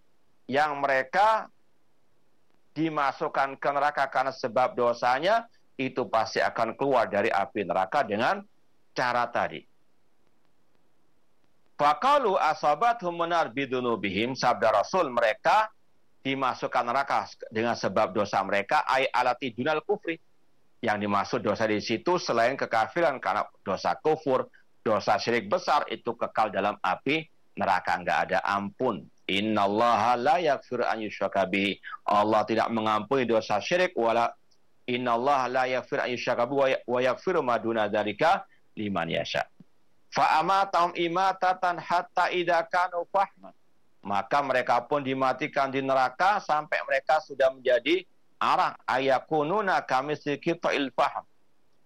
yang 0.51 0.77
mereka 0.79 1.49
dimasukkan 2.75 3.57
ke 3.57 3.71
neraka 3.71 4.11
karena 4.11 4.35
sebab 4.35 4.75
dosanya 4.75 5.47
itu 5.79 6.07
pasti 6.11 6.43
akan 6.43 6.75
keluar 6.75 7.07
dari 7.07 7.31
api 7.31 7.63
neraka 7.63 8.03
dengan 8.03 8.43
cara 8.95 9.31
tadi. 9.31 9.63
Fakalu 11.75 12.39
asabat 12.39 13.03
humunar 13.03 13.51
bidunubihim 13.51 14.39
sabda 14.39 14.71
Rasul 14.71 15.11
mereka 15.11 15.71
dimasukkan 16.23 16.85
neraka 16.87 17.27
dengan 17.51 17.75
sebab 17.75 18.15
dosa 18.15 18.39
mereka 18.47 18.87
ay 18.87 19.11
alati 19.11 19.55
dunal 19.55 19.83
kufri. 19.83 20.19
Yang 20.85 21.09
dimaksud 21.09 21.41
dosa 21.41 21.65
di 21.65 21.81
situ 21.81 22.21
selain 22.21 22.61
kekafiran 22.61 23.17
karena 23.17 23.49
dosa 23.65 23.97
kufur 23.99 24.53
dosa 24.85 25.17
syirik 25.17 25.49
besar 25.49 25.89
itu 25.89 26.13
kekal 26.13 26.53
dalam 26.53 26.77
api 26.85 27.25
neraka. 27.57 27.97
Nggak 27.99 28.19
ada 28.29 28.39
ampun 28.45 29.03
innallaha 29.27 30.17
la 30.17 30.37
yaghfir 30.39 30.85
an 30.85 31.01
yushraka 31.01 31.49
Allah 32.05 32.41
tidak 32.45 32.69
mengampuni 32.71 33.25
dosa 33.25 33.61
syirik 33.61 33.97
wala 33.97 34.33
innallaha 34.87 35.49
la 35.49 35.65
yaghfir 35.65 36.01
an 36.01 36.11
yushraka 36.13 36.45
wa 36.87 36.99
yaghfiru 37.01 37.41
ma 37.43 37.59
duna 37.59 37.89
dzalika 37.89 38.45
liman 38.77 39.09
yasha. 39.09 39.45
Fa 40.15 40.39
amatahum 40.39 40.95
imatatan 40.95 41.79
hatta 41.81 42.31
idza 42.31 42.63
kanu 42.71 43.03
fahman. 43.11 43.53
Maka 44.05 44.45
mereka 44.45 44.85
pun 44.85 45.01
dimatikan 45.01 45.73
di 45.73 45.81
neraka 45.81 46.37
sampai 46.39 46.77
mereka 46.85 47.25
sudah 47.25 47.49
menjadi 47.51 48.05
arang. 48.37 48.77
Ayakununa 48.85 49.81
kami 49.81 50.13
sedikit 50.15 50.61
ilfaham 50.69 51.25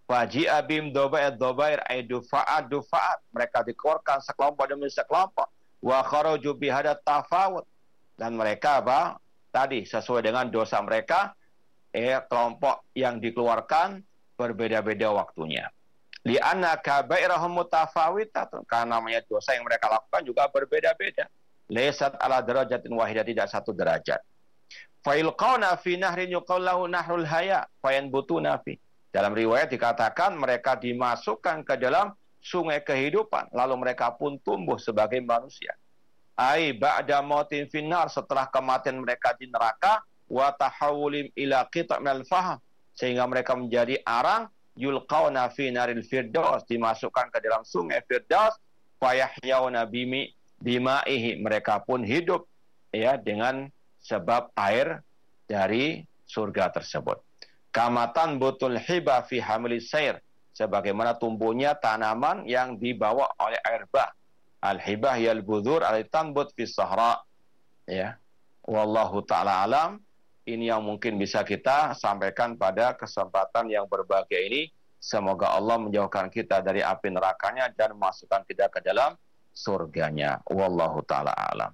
Waji 0.08 0.48
abim 0.48 0.88
dobair 0.88 1.36
dobair 1.36 1.84
ay 1.84 2.00
dufaat 2.00 2.64
dufaat 2.72 3.20
mereka 3.28 3.60
dikeluarkan 3.60 4.24
sekelompok 4.24 4.64
demi 4.64 4.88
sekelompok 4.88 5.52
wa 5.82 6.02
kharaju 6.02 6.50
bihadat 6.54 7.02
tafawut 7.06 7.64
dan 8.18 8.34
mereka 8.34 8.82
apa? 8.82 9.22
Tadi 9.48 9.86
sesuai 9.88 10.26
dengan 10.26 10.50
dosa 10.52 10.78
mereka 10.84 11.32
eh 11.94 12.20
kelompok 12.28 12.84
yang 12.92 13.18
dikeluarkan 13.18 14.02
berbeda-beda 14.36 15.10
waktunya. 15.10 15.66
Li'anna 16.26 16.76
kabairahum 16.76 17.62
mutafawitatun 17.62 18.66
karena 18.68 18.98
namanya 18.98 19.24
dosa 19.24 19.56
yang 19.56 19.64
mereka 19.64 19.88
lakukan 19.88 20.22
juga 20.26 20.50
berbeda-beda. 20.52 21.30
Laysat 21.72 22.16
ala 22.20 22.44
darajatin 22.44 22.92
wahidah 22.92 23.24
tidak 23.24 23.48
satu 23.48 23.72
derajat. 23.72 24.20
Failqauna 25.00 25.78
fi 25.80 25.96
nahrin 25.96 26.34
yuqallahu 26.36 26.90
nahrul 26.90 27.24
haya. 27.24 27.64
Fayanbutuna 27.80 28.60
fi. 28.60 28.76
Dalam 29.08 29.32
riwayat 29.32 29.72
dikatakan 29.72 30.36
mereka 30.36 30.76
dimasukkan 30.76 31.64
ke 31.64 31.80
dalam 31.80 32.12
sungai 32.48 32.80
kehidupan 32.80 33.52
lalu 33.52 33.76
mereka 33.76 34.08
pun 34.16 34.40
tumbuh 34.40 34.80
sebagai 34.80 35.20
manusia. 35.20 35.76
Ai 36.32 36.72
ba'da 36.72 37.20
mautin 37.20 37.68
finnar 37.68 38.08
setelah 38.08 38.48
kematian 38.48 38.96
mereka 39.04 39.36
di 39.36 39.50
neraka 39.52 40.00
wa 40.30 40.48
tahawulim 40.56 41.28
ila 41.36 41.68
qita' 41.68 42.00
minal 42.00 42.24
faham 42.24 42.56
sehingga 42.96 43.28
mereka 43.28 43.52
menjadi 43.52 44.00
arang 44.08 44.48
yulqauna 44.78 45.50
fi 45.52 45.68
naril 45.68 46.00
firdaus 46.06 46.64
dimasukkan 46.64 47.28
ke 47.34 47.38
dalam 47.44 47.66
sungai 47.66 48.00
firdaus 48.06 48.56
fayahyauna 49.02 49.84
bimi 49.84 50.32
bimaihi. 50.62 51.42
Mereka 51.42 51.84
pun 51.84 52.06
hidup 52.06 52.46
ya 52.94 53.18
dengan 53.18 53.68
sebab 53.98 54.54
air 54.56 55.02
dari 55.44 56.06
surga 56.24 56.70
tersebut. 56.70 57.18
Kamatan 57.74 58.40
butul 58.40 58.78
hiba 58.78 59.20
fi 59.26 59.42
hamilis 59.42 59.90
sebagaimana 60.58 61.14
tumbuhnya 61.14 61.78
tanaman 61.78 62.42
yang 62.50 62.74
dibawa 62.74 63.30
oleh 63.38 63.62
air 63.62 63.86
bah. 63.86 64.10
Al-hibah 64.58 65.14
yal 65.22 65.46
budur 65.46 65.86
al 65.86 66.02
tanbut 66.10 66.50
fi 66.58 66.66
sahra. 66.66 67.22
Ya. 67.86 68.18
Wallahu 68.66 69.22
taala 69.22 69.62
alam. 69.62 70.02
Ini 70.42 70.74
yang 70.74 70.82
mungkin 70.82 71.14
bisa 71.14 71.46
kita 71.46 71.94
sampaikan 71.94 72.58
pada 72.58 72.90
kesempatan 72.98 73.70
yang 73.70 73.86
berbahagia 73.86 74.42
ini. 74.42 74.74
Semoga 74.98 75.54
Allah 75.54 75.78
menjauhkan 75.78 76.26
kita 76.26 76.58
dari 76.58 76.82
api 76.82 77.14
nerakanya 77.14 77.70
dan 77.70 77.94
masukkan 77.94 78.42
kita 78.42 78.66
ke 78.66 78.82
dalam 78.82 79.14
surganya. 79.54 80.42
Wallahu 80.50 81.06
taala 81.06 81.30
alam 81.38 81.70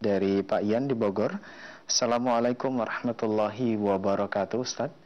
dari 0.00 0.40
Pak 0.40 0.64
Ian 0.64 0.88
di 0.88 0.96
Bogor. 0.96 1.36
Assalamualaikum 1.84 2.80
warahmatullahi 2.80 3.76
wabarakatuh 3.76 4.64
Ustaz. 4.64 5.04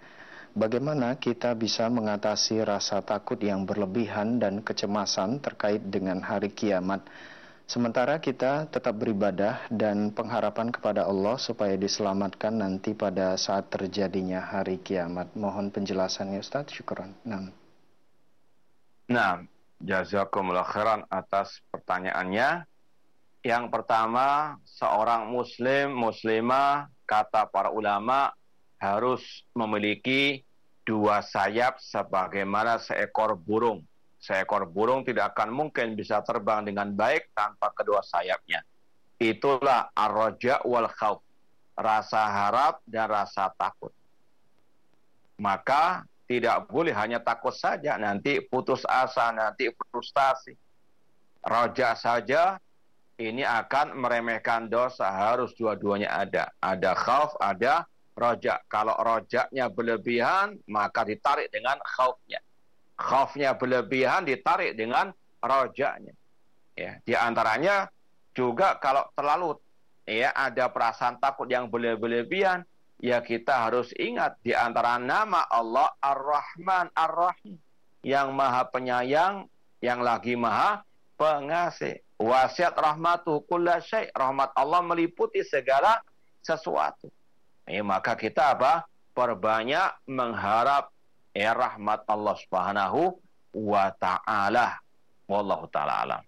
Bagaimana 0.58 1.14
kita 1.18 1.54
bisa 1.54 1.86
mengatasi 1.86 2.66
rasa 2.66 2.98
takut 3.02 3.38
yang 3.38 3.62
berlebihan 3.62 4.42
dan 4.42 4.62
kecemasan 4.62 5.38
terkait 5.38 5.82
dengan 5.86 6.18
hari 6.22 6.50
kiamat? 6.50 7.06
Sementara 7.68 8.16
kita 8.16 8.64
tetap 8.72 8.96
beribadah 8.96 9.68
dan 9.68 10.08
pengharapan 10.08 10.72
kepada 10.72 11.04
Allah 11.04 11.36
supaya 11.36 11.76
diselamatkan 11.76 12.56
nanti 12.64 12.96
pada 12.96 13.36
saat 13.36 13.68
terjadinya 13.68 14.40
hari 14.40 14.80
kiamat. 14.80 15.36
Mohon 15.36 15.68
penjelasannya 15.76 16.40
Ustaz. 16.40 16.72
Syukran. 16.72 17.12
Nah. 17.28 17.52
Nah, 19.12 19.44
jazakumullah 19.84 20.64
khairan 20.64 21.04
atas 21.12 21.60
pertanyaannya. 21.68 22.64
Yang 23.44 23.64
pertama, 23.68 24.56
seorang 24.64 25.28
muslim, 25.28 25.92
muslimah, 25.92 26.88
kata 27.04 27.52
para 27.52 27.68
ulama, 27.68 28.32
harus 28.80 29.44
memiliki 29.52 30.40
dua 30.88 31.20
sayap 31.20 31.76
sebagaimana 31.84 32.80
seekor 32.80 33.36
burung 33.36 33.84
seekor 34.18 34.66
burung 34.66 35.06
tidak 35.06 35.34
akan 35.34 35.54
mungkin 35.54 35.94
bisa 35.94 36.20
terbang 36.26 36.66
dengan 36.66 36.90
baik 36.90 37.30
tanpa 37.32 37.70
kedua 37.70 38.02
sayapnya. 38.02 38.66
Itulah 39.18 39.94
arroja 39.94 40.62
wal 40.66 40.90
khawf, 40.90 41.22
rasa 41.78 42.22
harap 42.26 42.82
dan 42.86 43.06
rasa 43.10 43.50
takut. 43.54 43.94
Maka 45.38 46.02
tidak 46.26 46.66
boleh 46.66 46.90
hanya 46.94 47.22
takut 47.22 47.54
saja, 47.54 47.94
nanti 47.94 48.42
putus 48.42 48.82
asa, 48.86 49.30
nanti 49.30 49.70
frustasi. 49.70 50.54
Roja 51.46 51.94
saja 51.94 52.58
ini 53.18 53.46
akan 53.46 53.94
meremehkan 53.94 54.66
dosa, 54.66 55.10
harus 55.10 55.54
dua-duanya 55.54 56.10
ada. 56.10 56.50
Ada 56.58 56.92
khauf, 56.98 57.38
ada 57.38 57.86
roja. 58.18 58.58
Kalau 58.66 58.98
rojaknya 58.98 59.70
berlebihan, 59.70 60.58
maka 60.66 61.06
ditarik 61.06 61.50
dengan 61.54 61.78
khaufnya 61.86 62.42
khaufnya 62.98 63.54
berlebihan 63.54 64.26
ditarik 64.26 64.74
dengan 64.74 65.14
rojaknya. 65.38 66.12
Ya, 66.74 66.98
di 67.06 67.14
antaranya 67.14 67.86
juga 68.34 68.78
kalau 68.78 69.06
terlalu 69.14 69.58
ya 70.06 70.34
ada 70.34 70.70
perasaan 70.70 71.22
takut 71.22 71.46
yang 71.46 71.70
berlebihan, 71.70 72.66
ya 72.98 73.22
kita 73.22 73.70
harus 73.70 73.94
ingat 73.94 74.38
di 74.42 74.54
antara 74.54 74.98
nama 74.98 75.46
Allah 75.46 75.90
Ar-Rahman 76.02 76.90
Ar-Rahim 76.94 77.58
yang 78.02 78.34
Maha 78.34 78.66
Penyayang, 78.66 79.46
yang 79.82 80.02
lagi 80.02 80.34
Maha 80.34 80.82
Pengasih. 81.18 81.98
Wasiat 82.14 82.78
rahmatu 82.78 83.42
kulla. 83.50 83.82
Rahmat 84.14 84.54
Allah 84.54 84.80
meliputi 84.86 85.42
segala 85.42 85.98
sesuatu. 86.46 87.10
Ya, 87.66 87.82
maka 87.82 88.14
kita 88.14 88.54
apa? 88.54 88.86
Perbanyak 89.18 89.98
mengharap 90.06 90.94
ya 91.32 91.52
rahmat 91.56 92.04
Allah 92.08 92.36
Subhanahu 92.36 93.16
wa 93.56 93.86
taala. 93.96 94.80
Wallahu 95.28 95.68
taala 95.68 95.94
alam. 96.04 96.22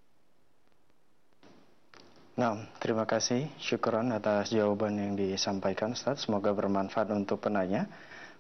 Nah, 2.40 2.56
terima 2.81 3.05
kasih. 3.05 3.52
Syukuran 3.60 4.16
atas 4.16 4.48
jawaban 4.48 4.97
yang 4.97 5.12
disampaikan 5.12 5.93
Ustaz. 5.93 6.24
Semoga 6.24 6.56
bermanfaat 6.56 7.12
untuk 7.12 7.44
penanya. 7.44 7.85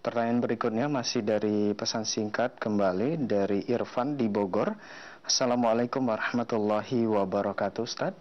Pertanyaan 0.00 0.40
berikutnya 0.40 0.88
masih 0.88 1.20
dari 1.20 1.76
pesan 1.76 2.08
singkat 2.08 2.56
kembali 2.56 3.28
dari 3.28 3.68
Irfan 3.68 4.16
di 4.16 4.32
Bogor. 4.32 4.72
Assalamualaikum 5.20 6.08
warahmatullahi 6.08 7.04
wabarakatuh 7.04 7.84
Ustaz. 7.84 8.16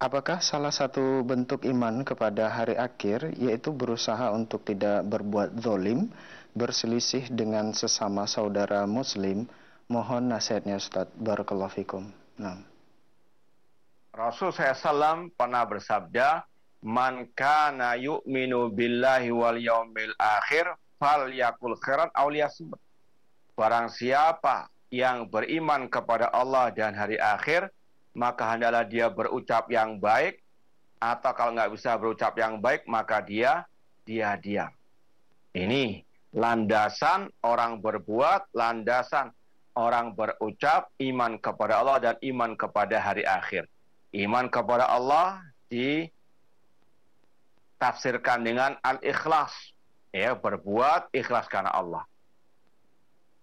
Apakah 0.00 0.40
salah 0.40 0.72
satu 0.72 1.20
bentuk 1.22 1.68
iman 1.68 2.02
kepada 2.02 2.48
hari 2.48 2.74
akhir 2.74 3.36
yaitu 3.36 3.70
berusaha 3.76 4.32
untuk 4.32 4.64
tidak 4.64 5.04
berbuat 5.06 5.60
zolim 5.60 6.08
berselisih 6.52 7.32
dengan 7.32 7.72
sesama 7.72 8.28
saudara 8.28 8.84
muslim, 8.84 9.48
mohon 9.88 10.28
nasihatnya 10.28 10.76
Ustaz. 10.76 11.08
Barakallahu. 11.16 12.04
Nah. 12.40 12.60
Rasul 14.12 14.52
SAW 14.52 15.32
pernah 15.32 15.64
bersabda, 15.64 16.44
Man 16.82 17.30
kana 17.32 17.94
yu'minu 17.94 18.74
billahi 18.74 19.30
wal 19.30 19.56
yaumil 19.56 20.12
akhir 20.18 20.74
fal 20.98 21.30
yakul 21.30 21.78
khairan 21.78 22.10
awliyasmut. 22.10 22.76
Barang 23.54 23.86
siapa 23.86 24.66
yang 24.90 25.30
beriman 25.30 25.86
kepada 25.86 26.28
Allah 26.34 26.74
dan 26.74 26.92
hari 26.92 27.16
akhir, 27.16 27.70
maka 28.18 28.52
hendaklah 28.52 28.84
dia 28.84 29.08
berucap 29.08 29.70
yang 29.70 29.96
baik, 30.02 30.42
atau 30.98 31.32
kalau 31.32 31.54
nggak 31.56 31.72
bisa 31.72 31.96
berucap 31.96 32.34
yang 32.36 32.60
baik, 32.60 32.84
maka 32.90 33.22
dia 33.22 33.64
dia 34.02 34.34
diam. 34.36 34.70
Ini 35.54 36.02
landasan 36.32 37.28
orang 37.44 37.80
berbuat, 37.80 38.44
landasan 38.56 39.32
orang 39.76 40.14
berucap 40.16 40.88
iman 41.00 41.38
kepada 41.40 41.76
Allah 41.80 41.98
dan 42.00 42.16
iman 42.20 42.56
kepada 42.56 43.00
hari 43.00 43.24
akhir. 43.24 43.68
Iman 44.12 44.50
kepada 44.52 44.86
Allah 44.88 45.40
ditafsirkan 45.72 48.44
dengan 48.44 48.76
al-ikhlas, 48.84 49.72
ya 50.12 50.34
berbuat 50.36 51.08
ikhlas 51.16 51.48
karena 51.48 51.70
Allah. 51.72 52.04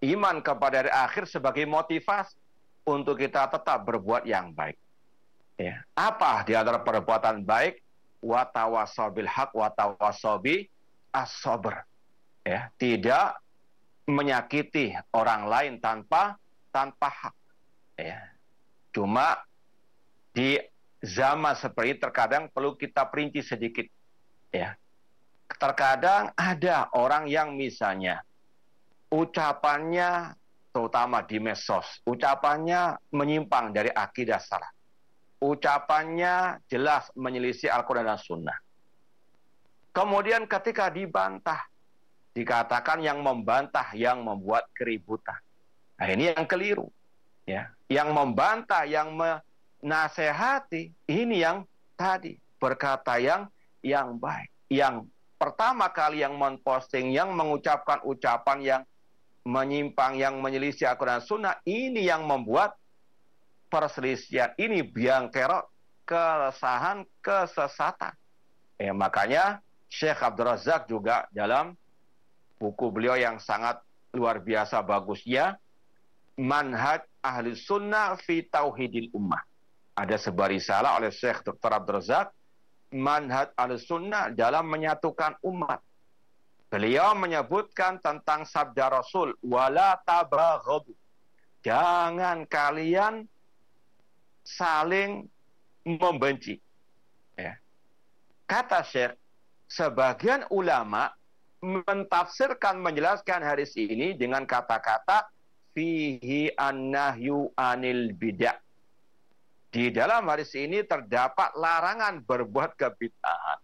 Iman 0.02 0.42
kepada 0.42 0.78
hari 0.86 0.90
akhir 0.94 1.26
sebagai 1.26 1.66
motivasi 1.66 2.36
untuk 2.86 3.18
kita 3.18 3.50
tetap 3.50 3.84
berbuat 3.84 4.26
yang 4.26 4.54
baik. 4.54 4.78
Ya. 5.58 5.84
Apa 5.92 6.44
di 6.46 6.54
antara 6.56 6.78
perbuatan 6.80 7.44
baik? 7.44 7.82
watawasobil 8.20 9.28
hak 9.28 9.50
watawasobi 9.56 10.68
asober 11.10 11.82
ya 12.50 12.66
tidak 12.74 13.38
menyakiti 14.10 14.98
orang 15.14 15.46
lain 15.46 15.72
tanpa 15.78 16.34
tanpa 16.74 17.06
hak 17.06 17.36
ya. 17.94 18.18
Cuma 18.90 19.38
di 20.34 20.58
zaman 20.98 21.54
seperti 21.54 22.02
terkadang 22.02 22.50
perlu 22.50 22.74
kita 22.74 23.06
perinci 23.06 23.46
sedikit 23.46 23.86
ya. 24.50 24.74
Terkadang 25.46 26.34
ada 26.34 26.90
orang 26.98 27.30
yang 27.30 27.54
misalnya 27.54 28.22
ucapannya 29.10 30.34
terutama 30.70 31.26
di 31.26 31.42
medsos 31.42 31.98
ucapannya 32.06 32.94
menyimpang 33.10 33.74
dari 33.74 33.90
akidah 33.90 34.38
salah 34.38 34.70
ucapannya 35.40 36.60
jelas 36.68 37.08
menyelisih 37.16 37.72
Al-Quran 37.72 38.04
dan 38.04 38.20
Sunnah. 38.20 38.58
Kemudian 39.90 40.46
ketika 40.46 40.92
dibantah, 40.92 41.66
dikatakan 42.36 43.02
yang 43.02 43.20
membantah 43.20 43.90
yang 43.94 44.22
membuat 44.22 44.70
keributan. 44.74 45.38
Nah 45.98 46.06
ini 46.08 46.30
yang 46.32 46.46
keliru. 46.46 46.88
ya 47.44 47.68
Yang 47.90 48.08
membantah, 48.14 48.86
yang 48.86 49.12
menasehati, 49.18 50.94
ini 51.10 51.42
yang 51.42 51.66
tadi 51.98 52.38
berkata 52.62 53.18
yang 53.18 53.50
yang 53.82 54.16
baik. 54.16 54.48
Yang 54.70 55.10
pertama 55.40 55.90
kali 55.90 56.22
yang 56.22 56.38
memposting, 56.38 57.10
yang 57.10 57.34
mengucapkan 57.34 57.98
ucapan 58.06 58.58
yang 58.62 58.82
menyimpang, 59.42 60.20
yang 60.20 60.38
menyelisih 60.38 60.86
Al-Quran 60.86 61.24
Sunnah, 61.24 61.58
ini 61.64 62.06
yang 62.06 62.28
membuat 62.28 62.76
perselisihan 63.72 64.52
ini 64.60 64.84
biang 64.84 65.32
kerok 65.32 65.70
keresahan 66.04 67.06
kesesatan. 67.22 68.12
Ya, 68.76 68.90
makanya 68.90 69.62
Syekh 69.86 70.18
Abdul 70.20 70.50
Razak 70.50 70.90
juga 70.90 71.30
dalam 71.30 71.78
buku 72.60 72.92
beliau 72.92 73.16
yang 73.16 73.40
sangat 73.40 73.80
luar 74.12 74.44
biasa 74.44 74.84
bagusnya 74.84 75.56
Manhaj 76.36 77.00
Ahli 77.24 77.56
Sunnah 77.56 78.20
fi 78.20 78.44
Tauhidil 78.44 79.08
Ummah. 79.16 79.40
Ada 79.96 80.20
sebuah 80.20 80.52
risalah 80.52 81.00
oleh 81.00 81.08
Syekh 81.08 81.40
Dr. 81.44 81.72
Abdul 81.72 81.96
Razak 82.00 82.28
Manhaj 82.92 83.56
Ahli 83.56 83.80
Sunnah 83.80 84.28
dalam 84.32 84.68
menyatukan 84.68 85.40
umat. 85.40 85.80
Beliau 86.70 87.18
menyebutkan 87.18 87.98
tentang 87.98 88.46
sabda 88.46 88.92
Rasul 88.92 89.34
wala 89.42 89.98
tabaghadu. 90.06 90.94
Jangan 91.60 92.46
kalian 92.46 93.26
saling 94.40 95.28
membenci. 95.84 96.56
Ya. 97.36 97.58
Kata 98.48 98.80
Syekh, 98.86 99.18
sebagian 99.68 100.48
ulama 100.48 101.12
mentafsirkan 101.60 102.80
menjelaskan 102.80 103.44
hadis 103.44 103.76
ini 103.76 104.16
dengan 104.16 104.48
kata-kata 104.48 105.28
fihi 105.76 106.52
annahyu 106.56 107.52
anil 107.56 108.16
bidah. 108.16 108.56
Di 109.70 109.94
dalam 109.94 110.26
hadis 110.26 110.50
ini 110.58 110.82
terdapat 110.82 111.54
larangan 111.54 112.26
berbuat 112.26 112.74
kebid'ahan. 112.74 113.58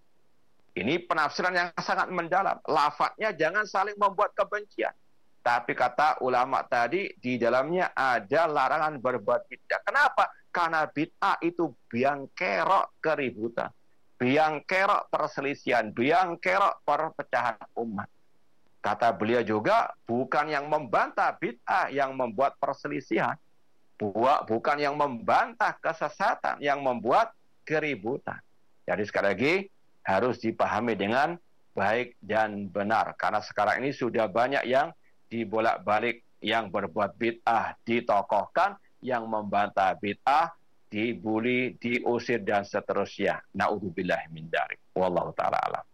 Ini 0.76 1.08
penafsiran 1.08 1.56
yang 1.56 1.68
sangat 1.80 2.12
mendalam. 2.12 2.62
Lafadznya 2.68 3.34
jangan 3.34 3.66
saling 3.66 3.96
membuat 3.98 4.36
kebencian. 4.36 4.92
Tapi 5.40 5.72
kata 5.74 6.20
ulama 6.22 6.62
tadi, 6.66 7.10
di 7.16 7.40
dalamnya 7.40 7.90
ada 7.96 8.46
larangan 8.46 9.00
berbuat 9.00 9.50
bid'ah. 9.50 9.80
Kenapa? 9.82 10.30
Karena 10.52 10.86
bid'ah 10.86 11.42
itu 11.42 11.74
biang 11.90 12.30
kerok 12.36 13.02
keributan. 13.02 13.72
Biang 14.16 14.64
kerok 14.64 15.12
perselisihan. 15.12 15.92
Biang 15.92 16.40
kerok 16.40 16.80
perpecahan 16.88 17.60
umat. 17.76 18.08
Kata 18.80 19.12
beliau 19.12 19.42
juga, 19.42 19.92
bukan 20.06 20.46
yang 20.48 20.70
membantah 20.70 21.34
bid'ah 21.36 21.90
yang 21.92 22.16
membuat 22.16 22.56
perselisihan. 22.56 23.34
Bukan 23.98 24.76
yang 24.76 24.94
membantah 24.94 25.76
kesesatan 25.80 26.60
yang 26.60 26.80
membuat 26.84 27.32
keributan. 27.66 28.38
Jadi 28.86 29.02
sekali 29.08 29.26
lagi, 29.26 29.54
harus 30.06 30.38
dipahami 30.38 30.94
dengan 30.94 31.34
baik 31.74 32.14
dan 32.22 32.70
benar. 32.70 33.12
Karena 33.18 33.42
sekarang 33.42 33.82
ini 33.82 33.90
sudah 33.90 34.30
banyak 34.30 34.64
yang 34.64 34.94
dibolak-balik 35.28 36.22
yang 36.38 36.70
berbuat 36.70 37.18
bid'ah 37.18 37.74
ditokohkan 37.82 38.78
yang 39.02 39.26
membantah 39.26 39.98
bid'ah, 39.98 40.54
dibuli, 40.86 41.74
diusir 41.76 42.46
dan 42.46 42.62
seterusnya. 42.62 43.42
Naudzubillah 43.54 44.30
min 44.30 44.46
dzalik. 44.50 44.78
Wallahu 44.94 45.34
taala 45.34 45.58
alam. 45.60 45.84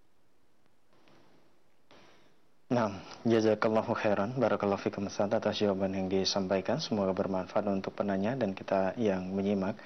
Nah, 2.73 2.89
jazakallahu 3.28 3.93
khairan. 3.93 4.32
Barakallahu 4.40 4.81
fikum 4.81 5.05
atas 5.05 5.60
jawaban 5.60 5.93
yang 5.93 6.09
disampaikan. 6.09 6.81
Semoga 6.81 7.12
bermanfaat 7.12 7.69
untuk 7.69 7.93
penanya 7.93 8.32
dan 8.32 8.56
kita 8.56 8.97
yang 8.97 9.28
menyimak. 9.28 9.77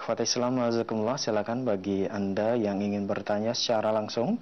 Ikhwat 0.00 0.24
Islam, 0.24 0.56
wazakumullah. 0.56 1.20
Silakan 1.20 1.68
bagi 1.68 2.08
Anda 2.08 2.56
yang 2.56 2.80
ingin 2.80 3.04
bertanya 3.04 3.52
secara 3.52 3.92
langsung. 3.92 4.40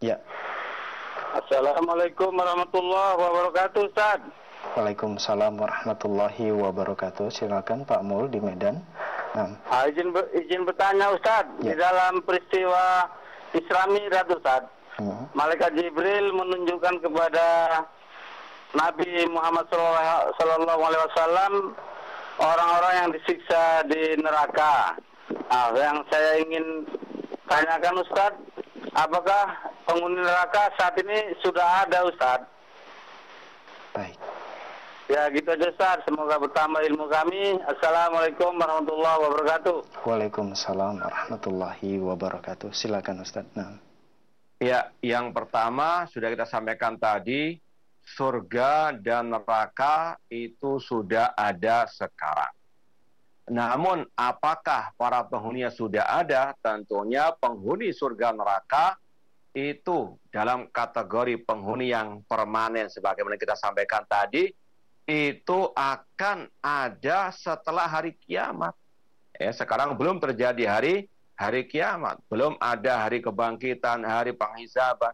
Ya. 0.00 0.16
Assalamualaikum 1.70 2.34
warahmatullahi 2.34 3.14
wabarakatuh, 3.14 3.94
Ustaz. 3.94 4.18
Waalaikumsalam 4.74 5.54
warahmatullahi 5.54 6.50
wabarakatuh. 6.50 7.30
Silakan 7.30 7.86
Pak 7.86 8.02
Mul 8.02 8.26
di 8.26 8.42
Medan. 8.42 8.82
Nah. 9.38 9.54
Ah, 9.70 9.86
izin 9.86 10.10
izin 10.34 10.66
bertanya 10.66 11.14
Ustaz, 11.14 11.46
ya. 11.62 11.70
di 11.70 11.74
dalam 11.78 12.26
peristiwa 12.26 13.06
Islami 13.54 14.02
Ratu 14.10 14.42
Ustaz. 14.42 14.66
Hmm. 14.98 15.30
Malaikat 15.30 15.78
Jibril 15.78 16.34
menunjukkan 16.34 17.06
kepada 17.06 17.46
Nabi 18.74 19.30
Muhammad 19.30 19.70
Sallallahu 19.70 20.82
Alaihi 20.90 21.06
Wasallam 21.06 21.52
orang-orang 22.42 22.94
yang 22.98 23.08
disiksa 23.14 23.86
di 23.86 24.18
neraka. 24.18 24.98
Nah, 25.46 25.70
yang 25.78 26.02
saya 26.10 26.34
ingin 26.42 26.82
tanyakan 27.46 28.02
Ustaz, 28.02 28.34
apakah 28.94 29.72
penghuni 29.86 30.22
neraka 30.22 30.70
saat 30.78 30.94
ini 30.98 31.34
sudah 31.42 31.86
ada 31.86 32.06
Ustaz. 32.06 32.40
Baik. 33.94 34.18
Ya 35.10 35.26
gitu 35.34 35.50
aja 35.50 35.66
Ustaz, 35.74 35.98
semoga 36.06 36.38
bertambah 36.38 36.86
ilmu 36.86 37.10
kami. 37.10 37.58
Assalamualaikum 37.66 38.54
warahmatullahi 38.54 39.18
wabarakatuh. 39.26 40.06
Waalaikumsalam 40.06 41.02
warahmatullahi 41.02 41.98
wabarakatuh. 41.98 42.70
Silakan 42.70 43.26
Ustaz. 43.26 43.46
Nah. 43.58 43.82
Ya, 44.60 44.92
yang 45.02 45.32
pertama 45.34 46.06
sudah 46.12 46.30
kita 46.30 46.44
sampaikan 46.46 46.94
tadi, 47.00 47.58
surga 48.04 48.94
dan 48.94 49.32
neraka 49.32 50.20
itu 50.28 50.78
sudah 50.78 51.32
ada 51.32 51.88
sekarang. 51.88 52.59
Namun 53.50 54.06
apakah 54.14 54.94
para 54.94 55.26
penghuninya 55.26 55.74
sudah 55.74 56.06
ada? 56.06 56.54
Tentunya 56.62 57.34
penghuni 57.34 57.90
surga 57.90 58.30
neraka 58.30 58.94
itu 59.50 60.14
dalam 60.30 60.70
kategori 60.70 61.42
penghuni 61.42 61.90
yang 61.90 62.22
permanen 62.30 62.86
sebagaimana 62.86 63.34
kita 63.34 63.58
sampaikan 63.58 64.06
tadi 64.06 64.54
itu 65.10 65.58
akan 65.74 66.46
ada 66.62 67.34
setelah 67.34 67.90
hari 67.90 68.14
kiamat. 68.22 68.70
Ya, 69.34 69.50
sekarang 69.50 69.98
belum 69.98 70.22
terjadi 70.22 70.70
hari 70.70 71.10
hari 71.34 71.66
kiamat, 71.66 72.22
belum 72.30 72.54
ada 72.62 73.02
hari 73.02 73.18
kebangkitan, 73.18 74.06
hari 74.06 74.30
penghisaban. 74.30 75.10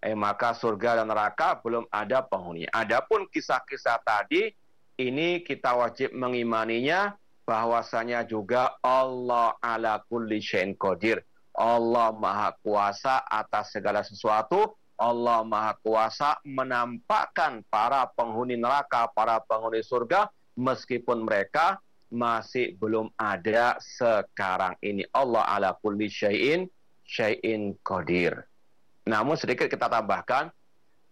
Eh, 0.00 0.16
maka 0.16 0.56
surga 0.56 1.04
dan 1.04 1.12
neraka 1.12 1.60
belum 1.60 1.84
ada 1.92 2.24
penghuni. 2.24 2.64
Adapun 2.72 3.28
kisah-kisah 3.28 4.00
tadi 4.04 4.52
ini 5.00 5.44
kita 5.44 5.76
wajib 5.76 6.12
mengimaninya 6.12 7.16
bahwasanya 7.44 8.24
juga 8.24 8.74
Allah 8.80 9.56
ala 9.60 10.00
kulli 10.08 10.40
syai'in 10.40 10.76
qadir 10.76 11.20
Allah 11.54 12.10
Maha 12.10 12.50
Kuasa 12.60 13.22
atas 13.30 13.70
segala 13.70 14.02
sesuatu. 14.02 14.74
Allah 14.98 15.42
Maha 15.46 15.74
Kuasa 15.82 16.38
menampakkan 16.42 17.62
para 17.70 18.06
penghuni 18.14 18.58
neraka, 18.58 19.10
para 19.10 19.42
penghuni 19.42 19.82
surga, 19.82 20.30
meskipun 20.58 21.26
mereka 21.26 21.78
masih 22.10 22.78
belum 22.78 23.10
ada 23.18 23.78
sekarang 23.82 24.78
ini. 24.82 25.06
Allah 25.14 25.46
ala 25.46 25.70
kulli 25.78 26.10
syai'in 26.10 26.66
syai'in 27.06 27.74
qadir. 27.82 28.46
Namun 29.06 29.34
sedikit 29.34 29.66
kita 29.66 29.90
tambahkan, 29.90 30.50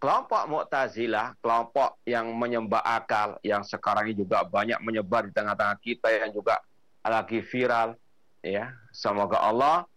kelompok 0.03 0.51
Mu'tazilah, 0.51 1.39
kelompok 1.39 2.03
yang 2.03 2.27
menyembah 2.35 2.83
akal, 2.83 3.39
yang 3.39 3.63
sekarang 3.63 4.11
ini 4.11 4.19
juga 4.19 4.43
banyak 4.43 4.83
menyebar 4.83 5.23
di 5.23 5.31
tengah-tengah 5.31 5.79
kita, 5.79 6.11
yang 6.11 6.35
juga 6.35 6.59
lagi 7.07 7.39
viral, 7.39 7.95
ya. 8.43 8.75
Semoga 8.91 9.39
Allah 9.39 9.87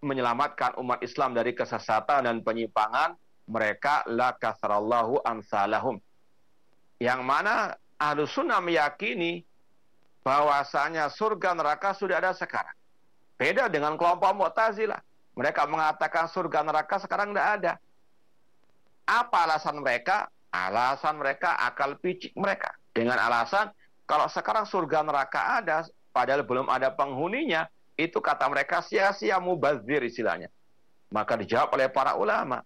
menyelamatkan 0.00 0.80
umat 0.80 1.04
Islam 1.04 1.36
dari 1.36 1.52
kesesatan 1.52 2.24
dan 2.24 2.40
penyimpangan, 2.40 3.12
mereka 3.44 4.00
la 4.08 4.32
kasrallahu 4.32 5.20
amsalahum. 5.28 6.00
Yang 6.96 7.20
mana 7.20 7.76
ahlu 8.00 8.24
sunnah 8.24 8.64
meyakini 8.64 9.44
bahwasanya 10.24 11.12
surga 11.12 11.52
neraka 11.52 11.92
sudah 11.92 12.16
ada 12.16 12.32
sekarang. 12.32 12.72
Beda 13.36 13.68
dengan 13.68 14.00
kelompok 14.00 14.32
Mu'tazilah. 14.32 15.04
Mereka 15.36 15.68
mengatakan 15.68 16.32
surga 16.32 16.64
neraka 16.64 16.96
sekarang 16.96 17.36
tidak 17.36 17.48
ada. 17.60 17.72
Apa 19.04 19.48
alasan 19.48 19.80
mereka? 19.80 20.28
Alasan 20.54 21.18
mereka 21.20 21.58
akal 21.58 21.98
picik 21.98 22.32
mereka. 22.38 22.72
Dengan 22.94 23.18
alasan 23.18 23.74
kalau 24.04 24.28
sekarang 24.28 24.68
surga 24.68 25.00
neraka 25.00 25.60
ada, 25.60 25.82
padahal 26.12 26.44
belum 26.44 26.68
ada 26.68 26.92
penghuninya, 26.92 27.66
itu 27.96 28.20
kata 28.20 28.46
mereka 28.52 28.84
sia-sia 28.84 29.40
mubazir 29.40 30.04
istilahnya. 30.04 30.52
Maka 31.08 31.38
dijawab 31.40 31.74
oleh 31.74 31.88
para 31.88 32.18
ulama 32.18 32.62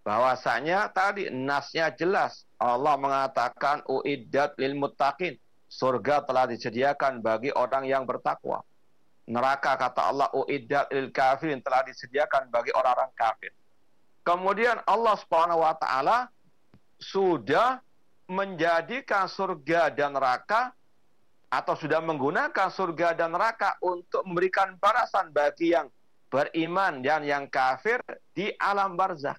bahwasanya 0.00 0.88
tadi 0.90 1.28
nasnya 1.28 1.92
jelas 1.92 2.48
Allah 2.56 2.96
mengatakan 2.96 3.84
uiddat 3.84 4.56
lil 4.56 4.72
muttaqin 4.72 5.36
surga 5.68 6.24
telah 6.24 6.48
disediakan 6.48 7.20
bagi 7.20 7.52
orang 7.52 7.84
yang 7.84 8.08
bertakwa 8.08 8.64
neraka 9.28 9.76
kata 9.76 10.00
Allah 10.00 10.28
uiddat 10.32 10.88
lil 10.88 11.12
kafirin 11.12 11.60
telah 11.60 11.84
disediakan 11.84 12.48
bagi 12.48 12.72
orang-orang 12.72 13.12
kafir 13.12 13.52
kemudian 14.22 14.80
Allah 14.84 15.16
Subhanahu 15.20 15.64
wa 15.64 15.74
taala 15.76 16.28
sudah 17.00 17.80
menjadikan 18.30 19.26
surga 19.26 19.90
dan 19.90 20.14
neraka 20.14 20.70
atau 21.50 21.74
sudah 21.74 21.98
menggunakan 21.98 22.70
surga 22.70 23.18
dan 23.18 23.34
neraka 23.34 23.74
untuk 23.82 24.22
memberikan 24.22 24.78
balasan 24.78 25.34
bagi 25.34 25.74
yang 25.74 25.90
beriman 26.30 27.02
dan 27.02 27.26
yang 27.26 27.50
kafir 27.50 27.98
di 28.30 28.54
alam 28.54 28.94
barzakh. 28.94 29.36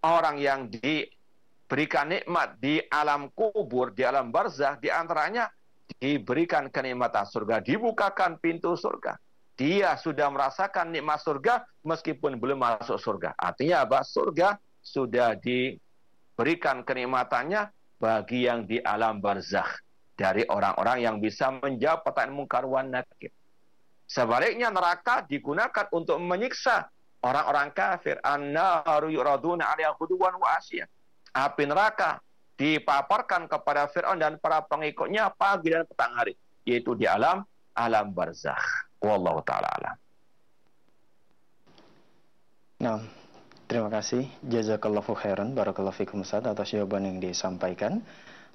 Orang 0.00 0.40
yang 0.40 0.72
diberikan 0.72 2.08
nikmat 2.08 2.56
di 2.56 2.80
alam 2.88 3.28
kubur, 3.36 3.92
di 3.92 4.00
alam 4.00 4.32
barzakh, 4.32 4.80
di 4.80 4.88
antaranya 4.88 5.52
diberikan 6.00 6.72
kenikmatan 6.72 7.28
surga, 7.28 7.60
dibukakan 7.60 8.40
pintu 8.40 8.72
surga. 8.72 9.20
Dia 9.60 9.92
sudah 10.00 10.32
merasakan 10.32 10.88
nikmat 10.88 11.20
surga 11.20 11.68
meskipun 11.84 12.40
belum 12.40 12.64
masuk 12.64 12.96
surga. 12.96 13.36
Artinya 13.36 13.84
apa? 13.84 14.00
Surga 14.00 14.56
sudah 14.80 15.36
diberikan 15.36 16.80
kenikmatannya 16.80 17.68
bagi 18.00 18.48
yang 18.48 18.64
di 18.64 18.80
alam 18.80 19.20
barzakh 19.20 19.84
dari 20.16 20.48
orang-orang 20.48 21.04
yang 21.04 21.16
bisa 21.20 21.52
menjawab 21.52 22.00
pertanyaan 22.08 22.40
mungkar 22.40 22.64
wan 22.64 22.88
nakir. 22.88 23.28
Sebaliknya 24.08 24.72
neraka 24.72 25.28
digunakan 25.28 25.92
untuk 25.92 26.16
menyiksa 26.16 26.88
orang-orang 27.20 27.68
kafir. 27.76 28.16
An-naru 28.24 29.12
yuraduna 29.12 29.76
'alaiha 29.76 29.92
ghuduwan 30.00 30.40
wa 30.40 30.56
asya. 30.56 30.88
Api 31.36 31.68
neraka 31.68 32.24
dipaparkan 32.56 33.44
kepada 33.44 33.92
Fir'aun 33.92 34.16
dan 34.16 34.40
para 34.40 34.64
pengikutnya 34.64 35.28
pagi 35.36 35.76
dan 35.76 35.84
petang 35.84 36.16
hari, 36.16 36.32
yaitu 36.64 36.96
di 36.96 37.04
alam 37.04 37.44
alam 37.76 38.08
barzakh. 38.08 38.89
Wallahu 39.00 39.40
taala 39.42 39.68
alam. 39.80 39.96
Nah, 42.80 42.98
terima 43.68 43.92
kasih. 43.92 44.24
Jazakallahu 44.44 45.12
khairan. 45.12 45.52
Barakallahu 45.52 45.96
fikum 45.96 46.24
Ustaz 46.24 46.44
atas 46.44 46.72
jawaban 46.72 47.08
yang 47.08 47.18
disampaikan. 47.20 48.00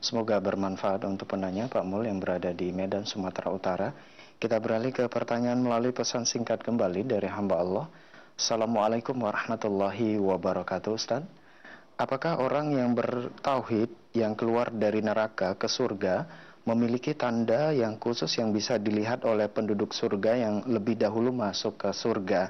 Semoga 0.01 0.37
bermanfaat 0.41 1.01
untuk 1.05 1.33
penanya 1.33 1.65
Pak 1.65 1.85
Mul 1.85 2.05
yang 2.05 2.21
berada 2.21 2.53
di 2.53 2.69
Medan, 2.69 3.05
Sumatera 3.09 3.49
Utara. 3.49 3.89
Kita 4.37 4.59
beralih 4.59 4.91
ke 4.91 5.07
pertanyaan 5.07 5.61
melalui 5.61 5.95
pesan 5.95 6.27
singkat 6.27 6.61
kembali 6.61 7.07
dari 7.07 7.29
hamba 7.29 7.55
Allah. 7.61 7.85
Assalamualaikum 8.35 9.15
warahmatullahi 9.15 10.19
wabarakatuh 10.19 10.91
Ustaz. 10.91 11.23
Apakah 11.95 12.43
orang 12.43 12.75
yang 12.75 12.91
bertauhid 12.91 13.87
yang 14.11 14.35
keluar 14.35 14.67
dari 14.67 14.99
neraka 14.99 15.55
ke 15.55 15.71
surga 15.71 16.27
memiliki 16.65 17.13
tanda 17.13 17.69
yang 17.71 18.01
khusus 18.01 18.29
yang 18.41 18.49
bisa 18.49 18.81
dilihat 18.81 19.21
oleh 19.23 19.45
penduduk 19.47 19.93
surga 19.93 20.31
yang 20.35 20.55
lebih 20.65 20.97
dahulu 20.97 21.29
masuk 21.29 21.77
ke 21.77 21.89
surga? 21.93 22.49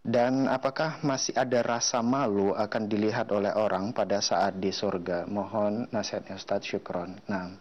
Dan 0.00 0.48
apakah 0.48 1.04
masih 1.04 1.36
ada 1.36 1.60
rasa 1.60 2.00
malu 2.00 2.56
akan 2.56 2.88
dilihat 2.88 3.28
oleh 3.30 3.52
orang 3.52 3.92
pada 3.92 4.18
saat 4.24 4.56
di 4.56 4.72
surga? 4.72 5.28
Mohon 5.28 5.92
nasihatnya 5.92 6.40
Ustaz 6.40 6.64
Syukron. 6.64 7.20
Nah. 7.28 7.52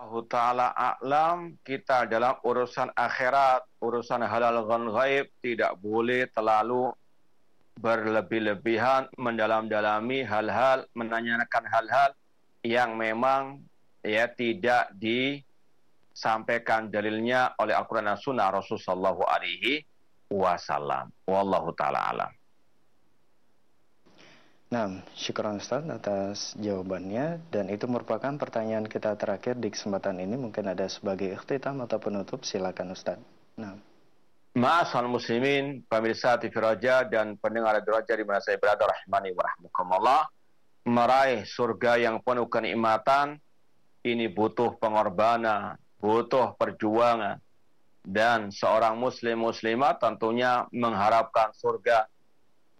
Allah 0.00 0.24
Ta'ala 0.32 0.66
a'lam 0.72 1.60
kita 1.60 2.08
dalam 2.08 2.40
urusan 2.40 2.88
akhirat, 2.96 3.68
urusan 3.84 4.24
halal 4.24 4.64
ghan 4.64 4.88
ghaib 4.88 5.28
tidak 5.44 5.76
boleh 5.76 6.24
terlalu 6.32 6.88
berlebih-lebihan 7.76 9.12
mendalam-dalami 9.20 10.24
hal-hal, 10.24 10.88
menanyakan 10.96 11.64
hal-hal 11.68 12.10
yang 12.64 12.96
memang 12.96 13.60
ya 14.04 14.28
tidak 14.32 14.92
disampaikan 14.96 16.88
dalilnya 16.88 17.54
oleh 17.60 17.76
Al-Quran 17.76 18.08
dan 18.08 18.18
Sunnah 18.18 18.48
Rasulullah 18.52 19.16
Alaihi 19.16 19.84
wasallam. 20.30 21.10
Wallahu 21.26 21.74
taala 21.76 22.00
alam. 22.08 22.32
Nah, 24.70 25.02
syukur 25.18 25.50
Ustaz 25.50 25.82
atas 25.90 26.54
jawabannya 26.54 27.42
dan 27.50 27.66
itu 27.74 27.90
merupakan 27.90 28.30
pertanyaan 28.38 28.86
kita 28.86 29.18
terakhir 29.18 29.58
di 29.58 29.66
kesempatan 29.66 30.22
ini 30.22 30.38
mungkin 30.38 30.70
ada 30.70 30.86
sebagai 30.86 31.34
ikhtitam 31.34 31.82
atau 31.82 31.98
penutup 31.98 32.46
silakan 32.46 32.94
Ustaz. 32.94 33.18
Nah. 33.58 33.74
Ma'asal 34.50 35.06
muslimin, 35.06 35.86
pemirsa 35.86 36.34
TV 36.34 36.50
Raja 36.58 37.06
dan 37.06 37.38
pendengar 37.38 37.78
Radio 37.78 37.94
Raja 37.94 38.18
di 38.18 38.26
mana 38.26 38.42
saya 38.42 38.58
berada 38.58 38.82
rahmani 38.82 39.30
wa 39.30 39.46
rahmukumullah 39.46 40.22
meraih 40.90 41.46
surga 41.46 42.02
yang 42.02 42.18
penuh 42.18 42.50
kenikmatan 42.50 43.38
ini 44.04 44.28
butuh 44.32 44.76
pengorbanan, 44.80 45.76
butuh 46.00 46.56
perjuangan, 46.56 47.40
dan 48.04 48.48
seorang 48.48 48.96
muslim 48.96 49.44
muslimah 49.44 50.00
tentunya 50.00 50.64
mengharapkan 50.72 51.52
surga 51.52 52.08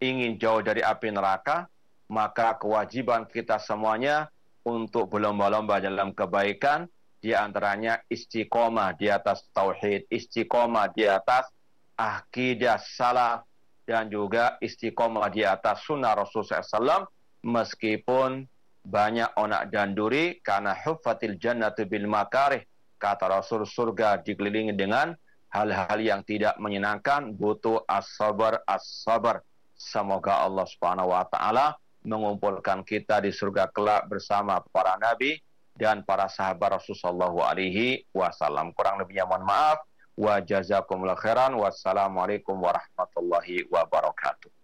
ingin 0.01 0.41
jauh 0.41 0.65
dari 0.65 0.81
api 0.81 1.13
neraka 1.13 1.69
maka 2.11 2.57
kewajiban 2.57 3.29
kita 3.29 3.61
semuanya 3.61 4.33
untuk 4.65 5.13
berlomba-lomba 5.13 5.79
dalam 5.79 6.11
kebaikan 6.17 6.89
di 7.21 7.37
antaranya 7.37 8.01
istiqomah 8.09 8.97
di 8.97 9.13
atas 9.13 9.45
tauhid 9.53 10.09
istiqomah 10.09 10.89
di 10.97 11.05
atas 11.05 11.53
akidah 12.01 12.81
salah 12.81 13.45
dan 13.85 14.09
juga 14.09 14.57
istiqomah 14.65 15.29
di 15.29 15.45
atas 15.45 15.85
sunnah 15.85 16.17
Rasulullah 16.17 16.65
SAW 16.65 17.05
meskipun 17.45 18.49
banyak 18.81 19.37
onak 19.37 19.69
dan 19.69 19.93
duri 19.93 20.41
karena 20.41 20.73
huffatil 20.73 21.37
jannatu 21.37 21.85
bil 21.85 22.09
makarih 22.09 22.65
Kata 23.01 23.33
Rasul 23.33 23.65
surga 23.65 24.21
dikelilingi 24.21 24.77
dengan 24.77 25.17
hal-hal 25.49 25.97
yang 26.05 26.21
tidak 26.21 26.61
menyenangkan, 26.61 27.33
butuh 27.33 27.81
as-sabar, 27.89 28.61
as-sabar. 28.69 29.41
Semoga 29.73 30.45
Allah 30.45 30.69
Subhanahu 30.69 31.09
wa 31.09 31.25
taala 31.25 31.81
mengumpulkan 32.05 32.85
kita 32.85 33.25
di 33.25 33.33
surga 33.33 33.73
kelak 33.73 34.05
bersama 34.05 34.61
para 34.69 35.01
nabi 35.01 35.41
dan 35.73 36.05
para 36.05 36.29
sahabat 36.29 36.77
Rasulullah 36.77 37.33
alaihi 37.33 38.05
wasallam. 38.13 38.77
Kurang 38.77 39.01
lebihnya 39.01 39.25
mohon 39.25 39.49
maaf. 39.49 39.81
Wa 40.21 40.45
jazakumullah 40.45 41.17
khairan. 41.17 41.57
Wassalamualaikum 41.57 42.61
warahmatullahi 42.61 43.65
wabarakatuh. 43.73 44.60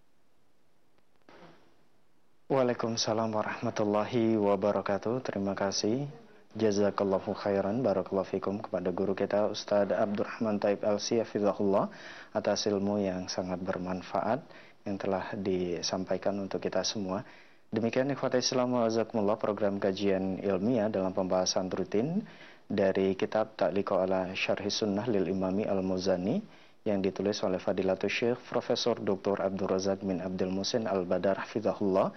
Waalaikumsalam 2.47 3.35
warahmatullahi 3.35 4.39
wabarakatuh. 4.39 5.19
Terima 5.27 5.59
kasih 5.59 6.07
Jazakallahu 6.55 7.35
khairan 7.35 7.83
barakallahu 7.83 8.23
fikum 8.23 8.63
kepada 8.63 8.95
guru 8.95 9.19
kita 9.19 9.51
Ustadz 9.51 9.91
Abdurrahman 9.91 10.63
Taib 10.63 10.79
Elsi 10.87 11.19
Hafizahullah 11.19 11.91
atas 12.31 12.71
ilmu 12.71 13.03
yang 13.03 13.27
sangat 13.27 13.59
bermanfaat 13.67 14.47
yang 14.87 14.95
telah 14.95 15.35
disampaikan 15.35 16.39
untuk 16.39 16.63
kita 16.63 16.87
semua. 16.87 17.27
Demikian 17.75 18.15
ikhwata 18.15 18.39
Islam 18.39 18.79
wa 18.79 19.35
program 19.35 19.83
kajian 19.83 20.39
ilmiah 20.39 20.87
dalam 20.87 21.11
pembahasan 21.11 21.67
rutin 21.67 22.23
dari 22.71 23.19
kitab 23.19 23.59
Ta'liqo 23.59 23.99
ala 23.99 24.31
Syarhi 24.39 24.71
Sunnah 24.71 25.11
lil 25.11 25.35
Imami 25.35 25.67
Al-Muzani 25.67 26.47
yang 26.87 27.03
ditulis 27.03 27.43
oleh 27.43 27.59
Fadilatul 27.59 28.07
Syekh 28.07 28.39
Profesor 28.47 29.03
Dr. 29.03 29.43
Abdul 29.43 29.67
Razak 29.67 30.07
bin 30.07 30.23
Abdul 30.23 30.55
Musin 30.55 30.87
Al-Badar 30.87 31.43
Hafizahullah. 31.43 32.15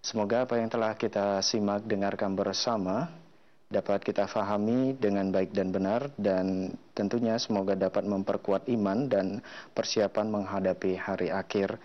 Semoga 0.00 0.48
apa 0.48 0.56
yang 0.56 0.72
telah 0.72 0.96
kita 0.96 1.44
simak 1.44 1.84
dengarkan 1.84 2.32
bersama 2.32 3.12
dapat 3.68 4.00
kita 4.00 4.24
fahami 4.24 4.96
dengan 4.96 5.28
baik 5.28 5.52
dan 5.52 5.68
benar 5.68 6.08
dan 6.16 6.72
tentunya 6.96 7.36
semoga 7.36 7.76
dapat 7.76 8.08
memperkuat 8.08 8.64
iman 8.72 9.12
dan 9.12 9.44
persiapan 9.76 10.32
menghadapi 10.32 10.96
hari 10.96 11.28
akhir. 11.28 11.76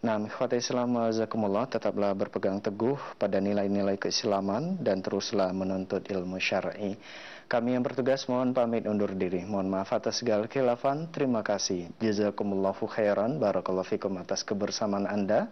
Nah, 0.00 0.16
ikhwata 0.16 0.56
Islam 0.56 0.96
azakumullah 0.96 1.68
tetaplah 1.68 2.16
berpegang 2.16 2.60
teguh 2.64 2.96
pada 3.20 3.36
nilai-nilai 3.36 4.00
keislaman 4.00 4.80
dan 4.80 5.04
teruslah 5.04 5.52
menuntut 5.52 6.08
ilmu 6.08 6.40
syar'i. 6.40 6.96
Kami 7.46 7.78
yang 7.78 7.86
bertugas 7.86 8.26
mohon 8.26 8.50
pamit 8.50 8.90
undur 8.90 9.14
diri. 9.14 9.46
Mohon 9.46 9.78
maaf 9.78 9.94
atas 9.94 10.18
segala 10.18 10.50
khilafan. 10.50 11.06
Terima 11.14 11.46
kasih. 11.46 11.94
Jazakumullahu 12.02 12.90
khairan. 12.90 13.38
Barakallahu 13.38 13.86
fikum 13.86 14.18
atas 14.18 14.42
kebersamaan 14.42 15.06
Anda. 15.06 15.46